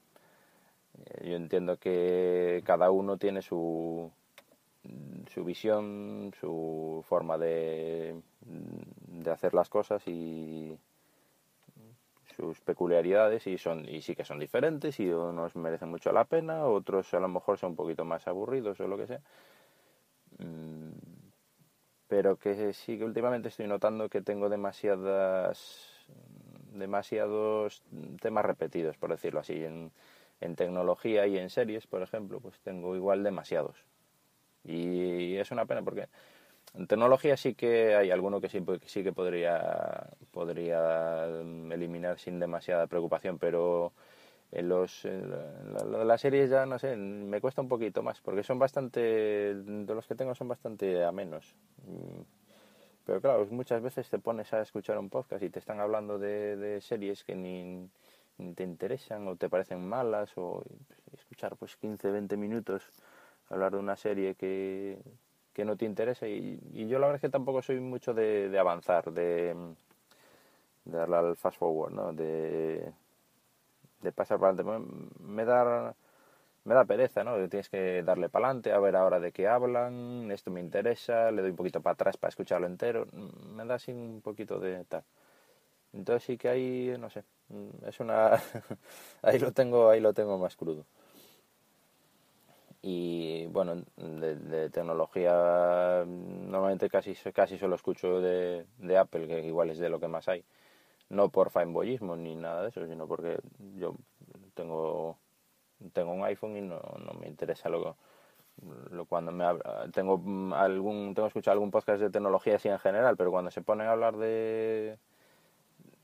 Eh, 1.05 1.31
yo 1.31 1.37
entiendo 1.37 1.77
que 1.77 2.63
cada 2.65 2.91
uno 2.91 3.17
tiene 3.19 3.43
su, 3.43 4.11
su 5.33 5.45
visión, 5.45 6.33
su 6.41 7.05
forma 7.07 7.39
de, 7.39 8.21
de 8.41 9.31
hacer 9.31 9.55
las 9.55 9.69
cosas 9.69 10.07
y 10.07 10.79
sus 12.37 12.61
peculiaridades 12.61 13.47
y 13.47 13.59
son 13.59 13.89
y 13.89 14.03
sí 14.03 14.17
que 14.17 14.25
son 14.25 14.39
diferentes 14.39 14.99
y 14.99 15.09
unos 15.09 15.55
merecen 15.55 15.91
mucho 15.91 16.13
la 16.13 16.25
pena, 16.25 16.67
otros 16.67 17.15
a 17.15 17.21
lo 17.21 17.29
mejor 17.29 17.59
son 17.59 17.71
un 17.71 17.77
poquito 17.77 18.05
más 18.05 18.27
aburridos 18.27 18.81
o 18.81 18.89
lo 18.89 18.97
que 18.97 19.07
sea. 19.07 19.21
Mm, 22.15 22.17
pero 22.17 22.37
que 22.37 22.73
sí 22.73 22.99
que 22.99 23.05
últimamente 23.05 23.49
estoy 23.49 23.67
notando 23.67 24.09
que 24.09 24.23
tengo 24.23 24.49
demasiadas 24.49 25.83
demasiados 26.73 27.83
temas 28.21 28.45
repetidos, 28.45 28.97
por 28.97 29.11
decirlo 29.11 29.41
así, 29.41 29.65
en, 29.65 29.93
en 30.41 30.57
tecnología 30.57 31.27
y 31.27 31.39
en 31.39 31.49
series, 31.51 31.87
por 31.87 32.03
ejemplo, 32.03 32.41
pues 32.41 32.59
tengo 32.61 32.97
igual 32.97 33.23
demasiados. 33.23 33.77
Y 34.65 35.37
es 35.37 35.51
una 35.53 35.67
pena 35.67 35.83
porque 35.83 36.09
en 36.75 36.87
tecnología 36.89 37.37
sí 37.37 37.55
que 37.55 37.95
hay 37.95 38.11
alguno 38.11 38.41
que 38.41 38.49
sí, 38.49 38.65
sí 38.87 39.05
que 39.05 39.13
podría, 39.13 40.11
podría 40.33 41.27
eliminar 41.71 42.19
sin 42.19 42.41
demasiada 42.41 42.89
preocupación, 42.89 43.39
pero 43.39 43.93
en 44.55 44.69
los 44.69 45.05
las 45.05 46.21
series 46.21 46.51
ya 46.51 46.65
no 46.65 46.79
sé 46.79 46.97
me 46.97 47.41
cuesta 47.41 47.61
un 47.61 47.69
poquito 47.69 48.03
más 48.03 48.21
porque 48.21 48.43
son 48.43 48.59
bastante 48.59 49.01
de 49.01 49.95
los 49.95 50.07
que 50.07 50.15
tengo 50.15 50.35
son 50.35 50.49
bastante 50.49 51.05
a 51.05 51.13
menos 51.13 51.55
mm, 51.87 52.23
pero 53.05 53.21
claro 53.21 53.47
muchas 53.51 53.83
veces 53.83 54.09
te 54.09 54.19
pones 54.19 54.53
a 54.53 54.63
escuchar 54.63 54.99
un 54.99 55.11
podcast 55.11 55.43
y 55.43 55.51
te 55.51 55.59
están 55.59 55.81
hablando 55.81 56.19
de, 56.19 56.57
de 56.57 56.81
series 56.81 57.25
que 57.25 57.35
ni, 57.35 57.91
te 58.55 58.63
interesan 58.63 59.29
o 59.29 59.37
te 59.37 59.49
parecen 59.49 59.87
malas 59.87 60.33
o 60.37 60.63
escuchar 61.13 61.57
pues 61.57 61.77
15 61.77 62.11
20 62.11 62.37
minutos 62.37 62.83
hablar 63.51 63.73
de 63.73 63.79
una 63.79 63.97
serie 63.97 64.35
que, 64.35 64.99
que 65.53 65.65
no 65.65 65.77
te 65.77 65.85
interesa. 65.85 66.27
Y, 66.29 66.59
yo 66.89 66.99
la 66.99 67.07
verdad 67.07 67.17
es 67.17 67.21
que 67.23 67.29
tampoco 67.31 67.63
soy 67.63 67.81
mucho 67.81 68.15
de, 68.15 68.49
de 68.49 68.59
avanzar, 68.59 69.13
de, 69.13 69.55
de, 70.85 70.99
darle 70.99 71.17
al 71.17 71.37
fast 71.37 71.59
forward, 71.59 71.93
¿no? 71.93 72.13
de, 72.13 72.93
de 74.05 74.13
pasar 74.13 74.39
para 74.39 74.53
adelante. 74.53 74.87
Me 75.21 75.45
da, 75.45 75.95
me 76.65 76.75
da 76.75 76.85
pereza, 76.85 77.25
¿no? 77.25 77.37
Tienes 77.49 77.69
que 77.69 78.03
darle 78.03 78.29
para 78.29 78.47
adelante, 78.47 78.73
a 78.73 78.79
ver 78.79 78.97
ahora 78.97 79.21
de 79.21 79.33
qué 79.33 79.49
hablan, 79.49 80.31
esto 80.31 80.51
me 80.51 80.61
interesa, 80.61 81.31
le 81.31 81.43
doy 81.43 81.51
un 81.51 81.57
poquito 81.57 81.81
para 81.83 81.95
atrás 81.95 82.17
para 82.17 82.31
escucharlo 82.31 82.67
entero, 82.67 83.07
me 83.55 83.65
da 83.65 83.75
así 83.77 83.93
un 83.93 84.21
poquito 84.23 84.61
de 84.61 84.85
tal. 84.85 85.05
Entonces 85.93 86.25
sí 86.25 86.39
que 86.39 86.49
ahí, 86.49 86.97
no 86.99 87.11
sé, 87.11 87.25
es 87.87 88.01
una... 88.01 88.33
ahí 89.23 89.39
lo 89.39 89.53
tengo, 89.53 89.91
ahí 89.91 90.01
lo 90.01 90.13
tengo 90.15 90.39
más 90.39 90.57
crudo 90.57 90.85
y 92.87 93.47
bueno, 93.47 93.83
de, 93.97 94.69
tecnología 94.69 96.05
normalmente 96.07 96.91
casi, 96.91 97.15
casi 97.33 97.57
solo 97.57 97.77
escucho 97.77 98.21
de, 98.21 98.67
de, 98.77 98.99
Apple, 98.99 99.27
que 99.27 99.41
igual 99.47 99.71
es 99.71 99.79
de 99.79 99.89
lo 99.89 99.99
que 99.99 100.07
más 100.07 100.29
hay. 100.29 100.45
No 101.11 101.31
por 101.31 101.51
fanboyismo 101.51 102.17
ni 102.17 102.35
nada 102.37 102.63
de 102.63 102.69
eso, 102.71 102.87
sino 102.87 103.07
porque 103.07 103.39
yo 103.77 103.95
tengo, 104.55 105.19
tengo 105.93 106.13
un 106.13 106.25
iPhone 106.25 106.57
y 106.57 106.63
no, 106.63 106.81
no 107.05 107.13
me 107.21 107.29
interesa 107.29 107.69
lo, 107.69 107.97
Lo- 108.93 109.07
Cuando 109.07 109.33
me 109.33 109.45
tengo 109.93 110.19
mm, 110.19 110.53
algún 110.55 111.15
tengo 111.15 111.29
escuchado 111.29 111.55
algún 111.55 111.71
podcast 111.71 112.01
de 112.03 112.11
tecnología 112.11 112.57
así 112.57 112.69
en 112.69 112.79
general, 112.79 113.17
pero 113.17 113.31
cuando 113.31 113.51
se 113.51 113.63
ponen 113.63 113.89
a 113.89 113.93
hablar 113.93 114.17
de 114.17 114.99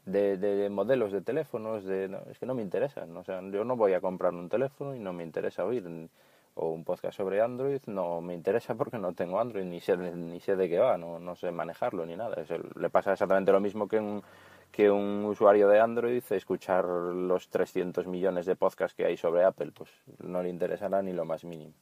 de, 0.05 0.37
de 0.37 0.69
modelos 0.71 1.13
de 1.13 1.21
teléfonos, 1.21 1.85
de, 1.85 2.09
no, 2.09 2.19
es 2.31 2.39
que 2.39 2.47
no 2.47 2.55
me 2.55 2.63
interesan. 2.63 3.17
O 3.17 3.25
sea, 3.25 3.41
yo 3.51 3.65
no 3.65 3.77
voy 3.77 3.93
a 3.95 4.01
comprar 4.01 4.35
un 4.35 4.49
teléfono 4.49 4.95
y 4.95 4.99
no 4.99 5.13
me 5.13 5.23
interesa 5.23 5.65
oír. 5.65 5.85
O 6.55 6.71
un 6.71 6.85
podcast 6.85 7.17
sobre 7.17 7.41
Android, 7.41 7.81
no 7.87 8.21
me 8.21 8.35
interesa 8.35 8.75
porque 8.75 8.99
no 8.99 9.15
tengo 9.15 9.39
Android, 9.41 9.65
ni 9.65 9.81
sé, 9.81 9.97
ni 9.97 10.41
sé 10.41 10.57
de 10.57 10.69
qué 10.69 10.79
va, 10.79 10.99
no, 10.99 11.21
no 11.21 11.37
sé 11.37 11.53
manejarlo 11.53 12.05
ni 12.07 12.17
nada. 12.17 12.43
Es 12.43 12.51
el- 12.51 12.69
le 12.77 12.91
pasa 12.91 13.13
exactamente 13.13 13.53
lo 13.53 13.61
mismo 13.61 13.87
que 13.89 13.99
un, 13.99 14.23
que 14.71 14.91
un 14.91 15.25
usuario 15.25 15.69
de 15.69 15.81
Android 15.81 16.23
escuchar 16.31 16.85
los 16.85 17.49
300 17.49 18.07
millones 18.07 18.47
de 18.47 18.57
podcasts 18.57 18.95
que 18.95 19.05
hay 19.05 19.17
sobre 19.17 19.45
Apple, 19.45 19.73
pues 19.73 19.91
no 20.23 20.43
le 20.43 20.49
interesará 20.49 21.03
ni 21.03 21.13
lo 21.13 21.25
más 21.25 21.45
mínimo. 21.45 21.75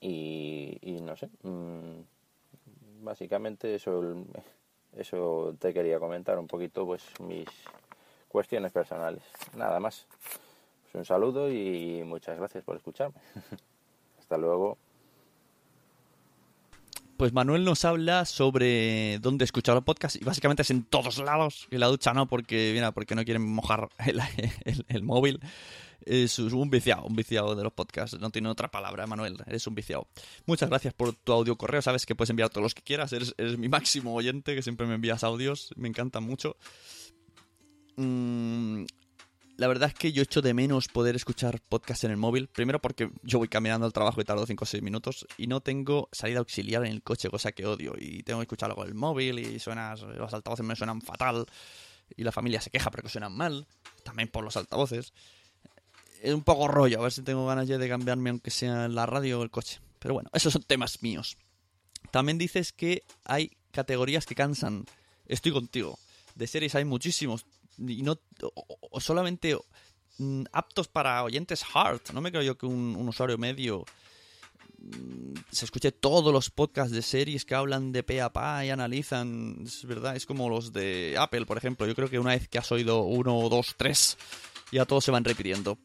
Y, 0.00 0.98
no 1.02 1.16
sé, 1.16 1.28
mm, 1.42 3.02
básicamente 3.02 3.74
eso, 3.74 4.14
eso 4.96 5.56
te 5.58 5.74
quería 5.74 5.98
comentar 5.98 6.38
un 6.38 6.46
poquito, 6.46 6.86
pues 6.86 7.02
mis 7.20 7.48
cuestiones 8.28 8.70
personales, 8.70 9.22
nada 9.56 9.80
más. 9.80 10.06
Pues 10.82 10.94
un 10.94 11.04
saludo 11.04 11.50
y 11.50 12.02
muchas 12.04 12.38
gracias 12.38 12.62
por 12.62 12.76
escucharme. 12.76 13.20
Hasta 14.20 14.36
luego. 14.36 14.78
Pues 17.16 17.32
Manuel 17.32 17.64
nos 17.64 17.84
habla 17.86 18.26
sobre 18.26 19.18
dónde 19.20 19.44
escuchar 19.46 19.74
los 19.74 19.84
podcasts 19.84 20.18
y 20.20 20.24
básicamente 20.24 20.62
es 20.62 20.70
en 20.70 20.82
todos 20.84 21.16
lados. 21.18 21.66
En 21.70 21.80
la 21.80 21.86
ducha 21.86 22.12
no, 22.12 22.26
porque, 22.26 22.72
mira, 22.74 22.92
porque 22.92 23.14
no 23.14 23.24
quieren 23.24 23.42
mojar 23.42 23.88
el, 24.04 24.20
el- 24.88 25.02
móvil. 25.02 25.40
Es 26.04 26.38
un 26.38 26.68
viciado, 26.70 27.04
un 27.06 27.16
viciado 27.16 27.56
de 27.56 27.64
los 27.64 27.72
podcasts. 27.72 28.18
No 28.20 28.30
tiene 28.30 28.48
otra 28.48 28.70
palabra, 28.70 29.06
Manuel. 29.06 29.38
Eres 29.46 29.66
un 29.66 29.74
viciado. 29.74 30.06
Muchas 30.44 30.68
gracias 30.68 30.92
por 30.94 31.14
tu 31.14 31.32
audio 31.32 31.56
correo. 31.56 31.80
Sabes 31.82 32.04
que 32.06 32.14
puedes 32.14 32.30
enviar 32.30 32.50
todos 32.50 32.62
los 32.62 32.74
que 32.74 32.82
quieras. 32.82 33.12
Eres, 33.12 33.34
mi 33.58 33.68
máximo 33.68 34.14
oyente, 34.14 34.54
que 34.54 34.62
siempre 34.62 34.86
me 34.86 34.94
envías 34.94 35.24
audios. 35.24 35.70
Me 35.76 35.88
encantan 35.88 36.22
mucho. 36.22 36.56
Mm, 37.96 38.84
la 39.56 39.68
verdad 39.68 39.88
es 39.88 39.94
que 39.94 40.12
yo 40.12 40.22
echo 40.22 40.42
de 40.42 40.54
menos 40.54 40.88
poder 40.88 41.16
escuchar 41.16 41.60
podcast 41.60 42.04
en 42.04 42.10
el 42.10 42.16
móvil. 42.16 42.48
Primero 42.48 42.80
porque 42.80 43.10
yo 43.22 43.38
voy 43.38 43.48
caminando 43.48 43.86
al 43.86 43.92
trabajo 43.92 44.20
y 44.20 44.24
tardo 44.24 44.46
5 44.46 44.62
o 44.62 44.66
6 44.66 44.82
minutos 44.82 45.26
y 45.38 45.46
no 45.46 45.60
tengo 45.60 46.08
salida 46.12 46.40
auxiliar 46.40 46.84
en 46.84 46.92
el 46.92 47.02
coche, 47.02 47.30
cosa 47.30 47.52
que 47.52 47.66
odio. 47.66 47.94
Y 47.98 48.22
tengo 48.22 48.40
que 48.40 48.44
escucharlo 48.44 48.76
con 48.76 48.86
el 48.86 48.94
móvil 48.94 49.38
y 49.38 49.58
suena, 49.58 49.94
los 49.96 50.32
altavoces 50.34 50.64
me 50.64 50.76
suenan 50.76 51.00
fatal. 51.00 51.46
Y 52.16 52.22
la 52.22 52.32
familia 52.32 52.60
se 52.60 52.70
queja 52.70 52.90
porque 52.90 53.08
suenan 53.08 53.32
mal. 53.32 53.66
También 54.04 54.28
por 54.28 54.44
los 54.44 54.56
altavoces. 54.56 55.12
Es 56.22 56.34
un 56.34 56.42
poco 56.42 56.68
rollo, 56.68 57.00
a 57.00 57.02
ver 57.02 57.12
si 57.12 57.22
tengo 57.22 57.46
ganas 57.46 57.66
de 57.66 57.88
cambiarme 57.88 58.30
aunque 58.30 58.50
sea 58.50 58.88
la 58.88 59.06
radio 59.06 59.40
o 59.40 59.42
el 59.42 59.50
coche. 59.50 59.80
Pero 59.98 60.14
bueno, 60.14 60.30
esos 60.32 60.52
son 60.52 60.62
temas 60.62 61.02
míos. 61.02 61.36
También 62.10 62.38
dices 62.38 62.72
que 62.72 63.02
hay 63.24 63.56
categorías 63.70 64.26
que 64.26 64.34
cansan. 64.34 64.84
Estoy 65.26 65.52
contigo. 65.52 65.98
De 66.34 66.46
series 66.46 66.74
hay 66.74 66.84
muchísimos. 66.84 67.46
Y 67.78 68.02
no 68.02 68.18
solamente 68.98 69.56
mm, 70.18 70.44
aptos 70.52 70.88
para 70.88 71.22
oyentes 71.22 71.64
hard. 71.74 72.00
No 72.12 72.20
me 72.20 72.30
creo 72.30 72.42
yo 72.42 72.58
que 72.58 72.66
un, 72.66 72.96
un 72.96 73.08
usuario 73.08 73.38
medio 73.38 73.84
mm, 74.78 75.34
se 75.50 75.64
escuche 75.64 75.92
todos 75.92 76.32
los 76.32 76.50
podcasts 76.50 76.92
de 76.92 77.02
series 77.02 77.44
que 77.44 77.54
hablan 77.54 77.92
de 77.92 78.02
pe 78.02 78.20
a 78.20 78.32
pa 78.32 78.64
y 78.64 78.70
analizan. 78.70 79.62
Es 79.64 79.84
verdad, 79.84 80.16
es 80.16 80.26
como 80.26 80.48
los 80.48 80.72
de 80.72 81.16
Apple, 81.18 81.46
por 81.46 81.58
ejemplo. 81.58 81.86
Yo 81.86 81.94
creo 81.94 82.10
que 82.10 82.18
una 82.18 82.30
vez 82.30 82.48
que 82.48 82.58
has 82.58 82.70
oído 82.72 83.02
uno, 83.02 83.48
dos, 83.48 83.74
tres, 83.76 84.16
ya 84.72 84.84
todos 84.84 85.04
se 85.04 85.10
van 85.10 85.24
repitiendo. 85.24 85.78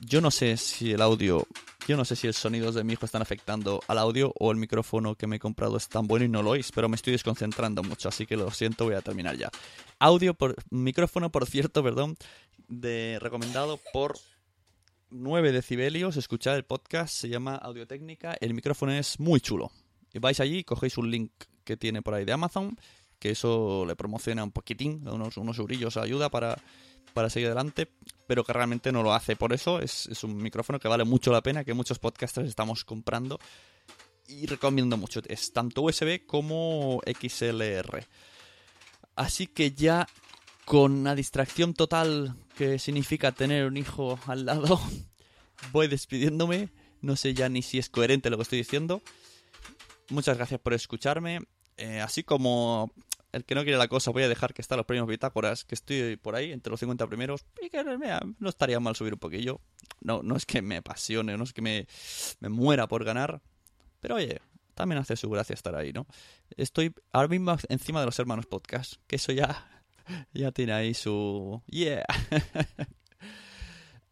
Yo 0.00 0.20
no 0.20 0.30
sé 0.30 0.56
si 0.56 0.92
el 0.92 1.02
audio, 1.02 1.46
yo 1.86 1.96
no 1.96 2.04
sé 2.04 2.16
si 2.16 2.26
los 2.26 2.36
sonidos 2.36 2.74
de 2.74 2.82
mi 2.82 2.94
hijo 2.94 3.06
están 3.06 3.22
afectando 3.22 3.80
al 3.86 3.98
audio 3.98 4.32
o 4.38 4.50
el 4.50 4.56
micrófono 4.56 5.14
que 5.14 5.26
me 5.26 5.36
he 5.36 5.38
comprado 5.38 5.76
es 5.76 5.88
tan 5.88 6.06
bueno 6.06 6.24
y 6.24 6.28
no 6.28 6.42
lo 6.42 6.50
oís, 6.50 6.72
pero 6.72 6.88
me 6.88 6.96
estoy 6.96 7.12
desconcentrando 7.12 7.82
mucho, 7.82 8.08
así 8.08 8.26
que 8.26 8.36
lo 8.36 8.50
siento, 8.50 8.84
voy 8.84 8.94
a 8.94 9.02
terminar 9.02 9.36
ya. 9.36 9.50
Audio 9.98 10.34
por 10.34 10.56
micrófono, 10.70 11.30
por 11.30 11.46
cierto, 11.46 11.82
perdón, 11.82 12.16
de 12.68 13.18
recomendado 13.20 13.78
por 13.92 14.18
9 15.10 15.52
decibelios, 15.52 16.16
escuchar 16.16 16.56
el 16.56 16.64
podcast, 16.64 17.14
se 17.14 17.28
llama 17.28 17.54
Audiotécnica, 17.54 18.36
el 18.40 18.54
micrófono 18.54 18.92
es 18.92 19.20
muy 19.20 19.40
chulo. 19.40 19.70
Vais 20.14 20.40
allí, 20.40 20.64
cogéis 20.64 20.98
un 20.98 21.10
link 21.10 21.30
que 21.64 21.76
tiene 21.76 22.02
por 22.02 22.14
ahí 22.14 22.24
de 22.24 22.32
Amazon, 22.32 22.76
que 23.18 23.30
eso 23.30 23.84
le 23.86 23.94
promociona 23.96 24.42
un 24.42 24.50
poquitín, 24.50 25.06
unos, 25.06 25.36
unos 25.36 25.58
eurillos 25.58 25.96
ayuda 25.96 26.30
para, 26.30 26.56
para 27.14 27.30
seguir 27.30 27.48
adelante, 27.48 27.88
pero 28.26 28.44
que 28.44 28.52
realmente 28.52 28.92
no 28.92 29.02
lo 29.02 29.14
hace 29.14 29.36
por 29.36 29.52
eso, 29.52 29.80
es, 29.80 30.06
es 30.06 30.24
un 30.24 30.36
micrófono 30.36 30.78
que 30.78 30.88
vale 30.88 31.04
mucho 31.04 31.32
la 31.32 31.42
pena, 31.42 31.64
que 31.64 31.74
muchos 31.74 31.98
podcasters 31.98 32.48
estamos 32.48 32.84
comprando 32.84 33.38
y 34.28 34.46
recomiendo 34.46 34.96
mucho, 34.96 35.20
es 35.26 35.52
tanto 35.52 35.82
USB 35.82 36.26
como 36.26 37.00
XLR. 37.06 38.06
Así 39.14 39.46
que 39.46 39.72
ya 39.72 40.06
con 40.64 41.04
la 41.04 41.14
distracción 41.14 41.74
total 41.74 42.36
que 42.56 42.78
significa 42.78 43.32
tener 43.32 43.66
un 43.66 43.76
hijo 43.76 44.18
al 44.26 44.46
lado, 44.46 44.80
voy 45.72 45.88
despidiéndome. 45.88 46.70
No 47.02 47.14
sé 47.14 47.34
ya 47.34 47.48
ni 47.48 47.62
si 47.62 47.78
es 47.78 47.88
coherente 47.88 48.30
lo 48.30 48.36
que 48.36 48.42
estoy 48.42 48.58
diciendo. 48.58 49.02
Muchas 50.10 50.36
gracias 50.36 50.60
por 50.60 50.74
escucharme. 50.74 51.40
Eh, 51.76 52.00
así 52.00 52.24
como 52.24 52.90
el 53.36 53.44
que 53.44 53.54
no 53.54 53.62
quiere 53.62 53.78
la 53.78 53.88
cosa, 53.88 54.10
voy 54.10 54.22
a 54.22 54.28
dejar 54.28 54.54
que 54.54 54.62
están 54.62 54.78
los 54.78 54.86
premios 54.86 55.06
bitácoras, 55.06 55.64
que 55.64 55.74
estoy 55.74 56.16
por 56.16 56.34
ahí, 56.34 56.52
entre 56.52 56.70
los 56.70 56.80
50 56.80 57.06
primeros. 57.06 57.44
Y 57.60 57.70
que 57.70 57.84
no 57.84 58.48
estaría 58.48 58.80
mal 58.80 58.96
subir 58.96 59.12
un 59.12 59.18
poquillo. 59.18 59.60
No, 60.00 60.22
no 60.22 60.36
es 60.36 60.46
que 60.46 60.62
me 60.62 60.78
apasione, 60.78 61.36
no 61.36 61.44
es 61.44 61.52
que 61.52 61.62
me, 61.62 61.86
me 62.40 62.48
muera 62.48 62.88
por 62.88 63.04
ganar. 63.04 63.42
Pero 64.00 64.16
oye, 64.16 64.40
también 64.74 65.00
hace 65.00 65.16
su 65.16 65.28
gracia 65.30 65.54
estar 65.54 65.74
ahí, 65.74 65.92
¿no? 65.92 66.06
Estoy 66.56 66.94
ahora 67.12 67.28
mismo 67.28 67.56
encima 67.68 68.00
de 68.00 68.06
los 68.06 68.18
hermanos 68.18 68.46
podcast, 68.46 68.94
que 69.06 69.16
eso 69.16 69.32
ya, 69.32 69.84
ya 70.32 70.52
tiene 70.52 70.72
ahí 70.72 70.94
su... 70.94 71.62
Yeah. 71.66 72.06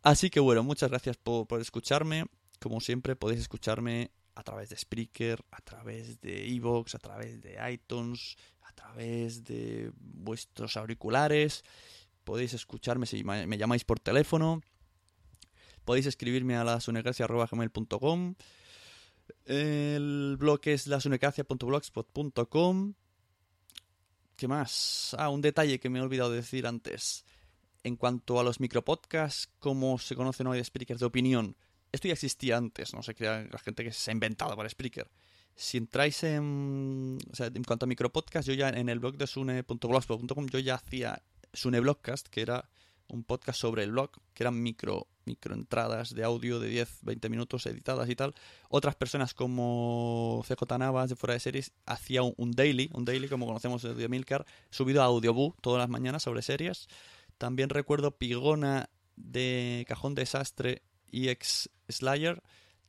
Así 0.02 0.28
que 0.28 0.40
bueno, 0.40 0.62
muchas 0.62 0.90
gracias 0.90 1.16
por, 1.16 1.46
por 1.46 1.60
escucharme. 1.60 2.26
Como 2.60 2.80
siempre, 2.80 3.16
podéis 3.16 3.40
escucharme 3.40 4.10
a 4.34 4.42
través 4.42 4.68
de 4.68 4.76
Spreaker, 4.76 5.44
a 5.50 5.60
través 5.60 6.20
de 6.20 6.48
Evox, 6.48 6.94
a 6.94 6.98
través 6.98 7.40
de 7.40 7.58
iTunes, 7.70 8.36
a 8.64 8.72
través 8.72 9.44
de 9.44 9.92
vuestros 9.96 10.76
auriculares. 10.76 11.62
Podéis 12.24 12.54
escucharme 12.54 13.06
si 13.06 13.22
me 13.24 13.58
llamáis 13.58 13.84
por 13.84 14.00
teléfono. 14.00 14.60
Podéis 15.84 16.06
escribirme 16.06 16.56
a 16.56 16.64
lasunecracia.gmail.com 16.64 18.34
El 19.44 20.36
blog 20.38 20.60
es 20.64 20.86
lasunecracia.blogspot.com 20.86 22.94
¿Qué 24.36 24.48
más? 24.48 25.14
Ah, 25.18 25.28
un 25.28 25.42
detalle 25.42 25.78
que 25.78 25.88
me 25.88 26.00
he 26.00 26.02
olvidado 26.02 26.30
de 26.30 26.38
decir 26.38 26.66
antes. 26.66 27.24
En 27.84 27.96
cuanto 27.96 28.40
a 28.40 28.42
los 28.42 28.58
micropodcasts, 28.60 29.50
como 29.58 29.98
se 29.98 30.16
conocen 30.16 30.46
hoy 30.46 30.58
de 30.58 30.64
Spreaker 30.64 30.98
de 30.98 31.04
opinión, 31.04 31.56
esto 31.92 32.08
ya 32.08 32.14
existía 32.14 32.56
antes, 32.56 32.94
no 32.94 33.02
se 33.02 33.14
crea 33.14 33.46
la 33.50 33.58
gente 33.58 33.84
que 33.84 33.92
se 33.92 34.10
ha 34.10 34.14
inventado 34.14 34.56
para 34.56 34.68
Spreaker. 34.68 35.08
Si 35.56 35.78
entráis 35.78 36.22
en. 36.24 37.18
En 37.38 37.64
cuanto 37.64 37.84
a 37.84 37.88
micropodcast, 37.88 38.48
yo 38.48 38.54
ya 38.54 38.70
en 38.70 38.88
el 38.88 38.98
blog 38.98 39.16
de 39.16 39.26
sune.blogspot.com 39.26 40.46
yo 40.46 40.58
ya 40.58 40.74
hacía 40.74 41.22
Sune 41.52 41.80
Blogcast, 41.80 42.28
que 42.28 42.42
era 42.42 42.68
un 43.08 43.22
podcast 43.22 43.60
sobre 43.60 43.84
el 43.84 43.92
blog, 43.92 44.10
que 44.32 44.42
eran 44.42 44.60
micro, 44.60 45.06
micro 45.24 45.54
entradas 45.54 46.14
de 46.14 46.24
audio 46.24 46.58
de 46.58 46.68
10, 46.68 47.00
20 47.02 47.28
minutos 47.28 47.66
editadas 47.66 48.08
y 48.08 48.16
tal. 48.16 48.34
Otras 48.68 48.96
personas 48.96 49.34
como 49.34 50.44
CJ 50.48 50.78
Navas 50.78 51.10
de 51.10 51.16
Fuera 51.16 51.34
de 51.34 51.40
Series 51.40 51.72
hacía 51.86 52.22
un, 52.22 52.34
un 52.36 52.52
daily, 52.52 52.90
un 52.92 53.04
daily 53.04 53.28
como 53.28 53.46
conocemos 53.46 53.82
de 53.82 54.08
Milcar, 54.08 54.46
subido 54.70 55.02
a 55.02 55.06
Audioboo 55.06 55.54
todas 55.60 55.78
las 55.78 55.88
mañanas 55.88 56.22
sobre 56.24 56.42
series. 56.42 56.88
También 57.38 57.68
recuerdo 57.68 58.16
Pigona 58.16 58.88
de 59.16 59.84
Cajón 59.88 60.14
Desastre 60.14 60.82
y 61.10 61.28
ex 61.28 61.70
Slayer. 61.88 62.42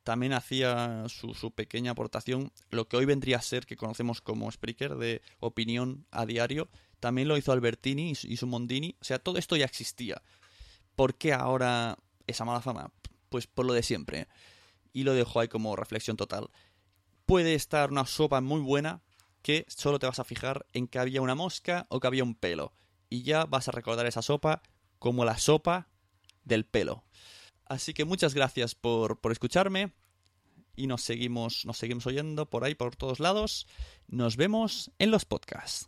También 0.06 0.34
hacía 0.34 1.06
su, 1.08 1.52
pequeña 1.56 1.90
aportación, 1.90 2.52
lo 2.70 2.88
que 2.88 2.96
hoy 2.96 3.06
vendría 3.06 3.38
a 3.38 3.42
ser 3.42 3.66
que 3.66 3.76
conocemos 3.76 4.22
como 4.22 4.52
Spreaker, 4.52 4.98
de 4.98 5.24
opinión 5.40 6.06
a 6.12 6.28
diario. 6.28 6.70
También 7.00 7.28
lo 7.28 7.38
hizo 7.38 7.52
Albertini 7.52 8.12
y 8.12 8.16
su, 8.16 8.28
y 8.28 8.38
su 8.38 8.46
Mondini. 8.46 8.96
O 9.02 9.04
sea, 9.04 9.18
todo 9.18 9.40
esto 9.40 9.56
ya 9.56 9.66
existía. 9.66 10.22
¿Por 10.96 11.16
qué 11.16 11.34
ahora 11.34 11.98
esa 12.28 12.46
mala 12.46 12.62
fama? 12.62 12.92
Pues 13.30 13.48
por 13.48 13.66
lo 13.66 13.74
de 13.74 13.82
siempre. 13.82 14.28
Y 14.94 15.06
lo 15.06 15.14
dejo 15.16 15.40
ahí 15.40 15.48
como 15.48 15.76
reflexión 15.76 16.18
total. 16.18 16.52
Puede 17.26 17.56
estar 17.56 17.90
una 17.90 18.06
sopa 18.06 18.42
muy 18.42 18.62
buena 18.62 19.02
que 19.42 19.66
solo 19.68 19.98
te 19.98 20.06
vas 20.06 20.20
a 20.20 20.24
fijar 20.24 20.68
en 20.72 20.88
que 20.88 21.00
había 21.00 21.24
una 21.24 21.34
mosca 21.34 21.88
o 21.90 22.00
que 22.00 22.06
había 22.06 22.24
un 22.24 22.36
pelo. 22.36 22.74
Y 23.10 23.24
ya 23.24 23.46
vas 23.46 23.70
a 23.70 23.72
recordar 23.72 24.06
esa 24.06 24.22
sopa 24.22 24.62
como 25.00 25.26
la 25.26 25.40
sopa 25.40 25.90
del 26.44 26.64
pelo. 26.64 27.06
Así 27.66 27.94
que 27.94 28.06
muchas 28.06 28.34
gracias 28.34 28.76
por, 28.76 29.20
por 29.20 29.32
escucharme. 29.32 29.94
Y 30.76 30.88
nos 30.88 31.02
seguimos, 31.02 31.66
nos 31.66 31.78
seguimos 31.78 32.06
oyendo 32.06 32.50
por 32.50 32.66
ahí, 32.66 32.76
por 32.76 32.96
todos 32.96 33.20
lados. 33.20 33.66
Nos 34.08 34.36
vemos 34.36 34.92
en 35.00 35.12
los 35.12 35.24
podcasts. 35.24 35.88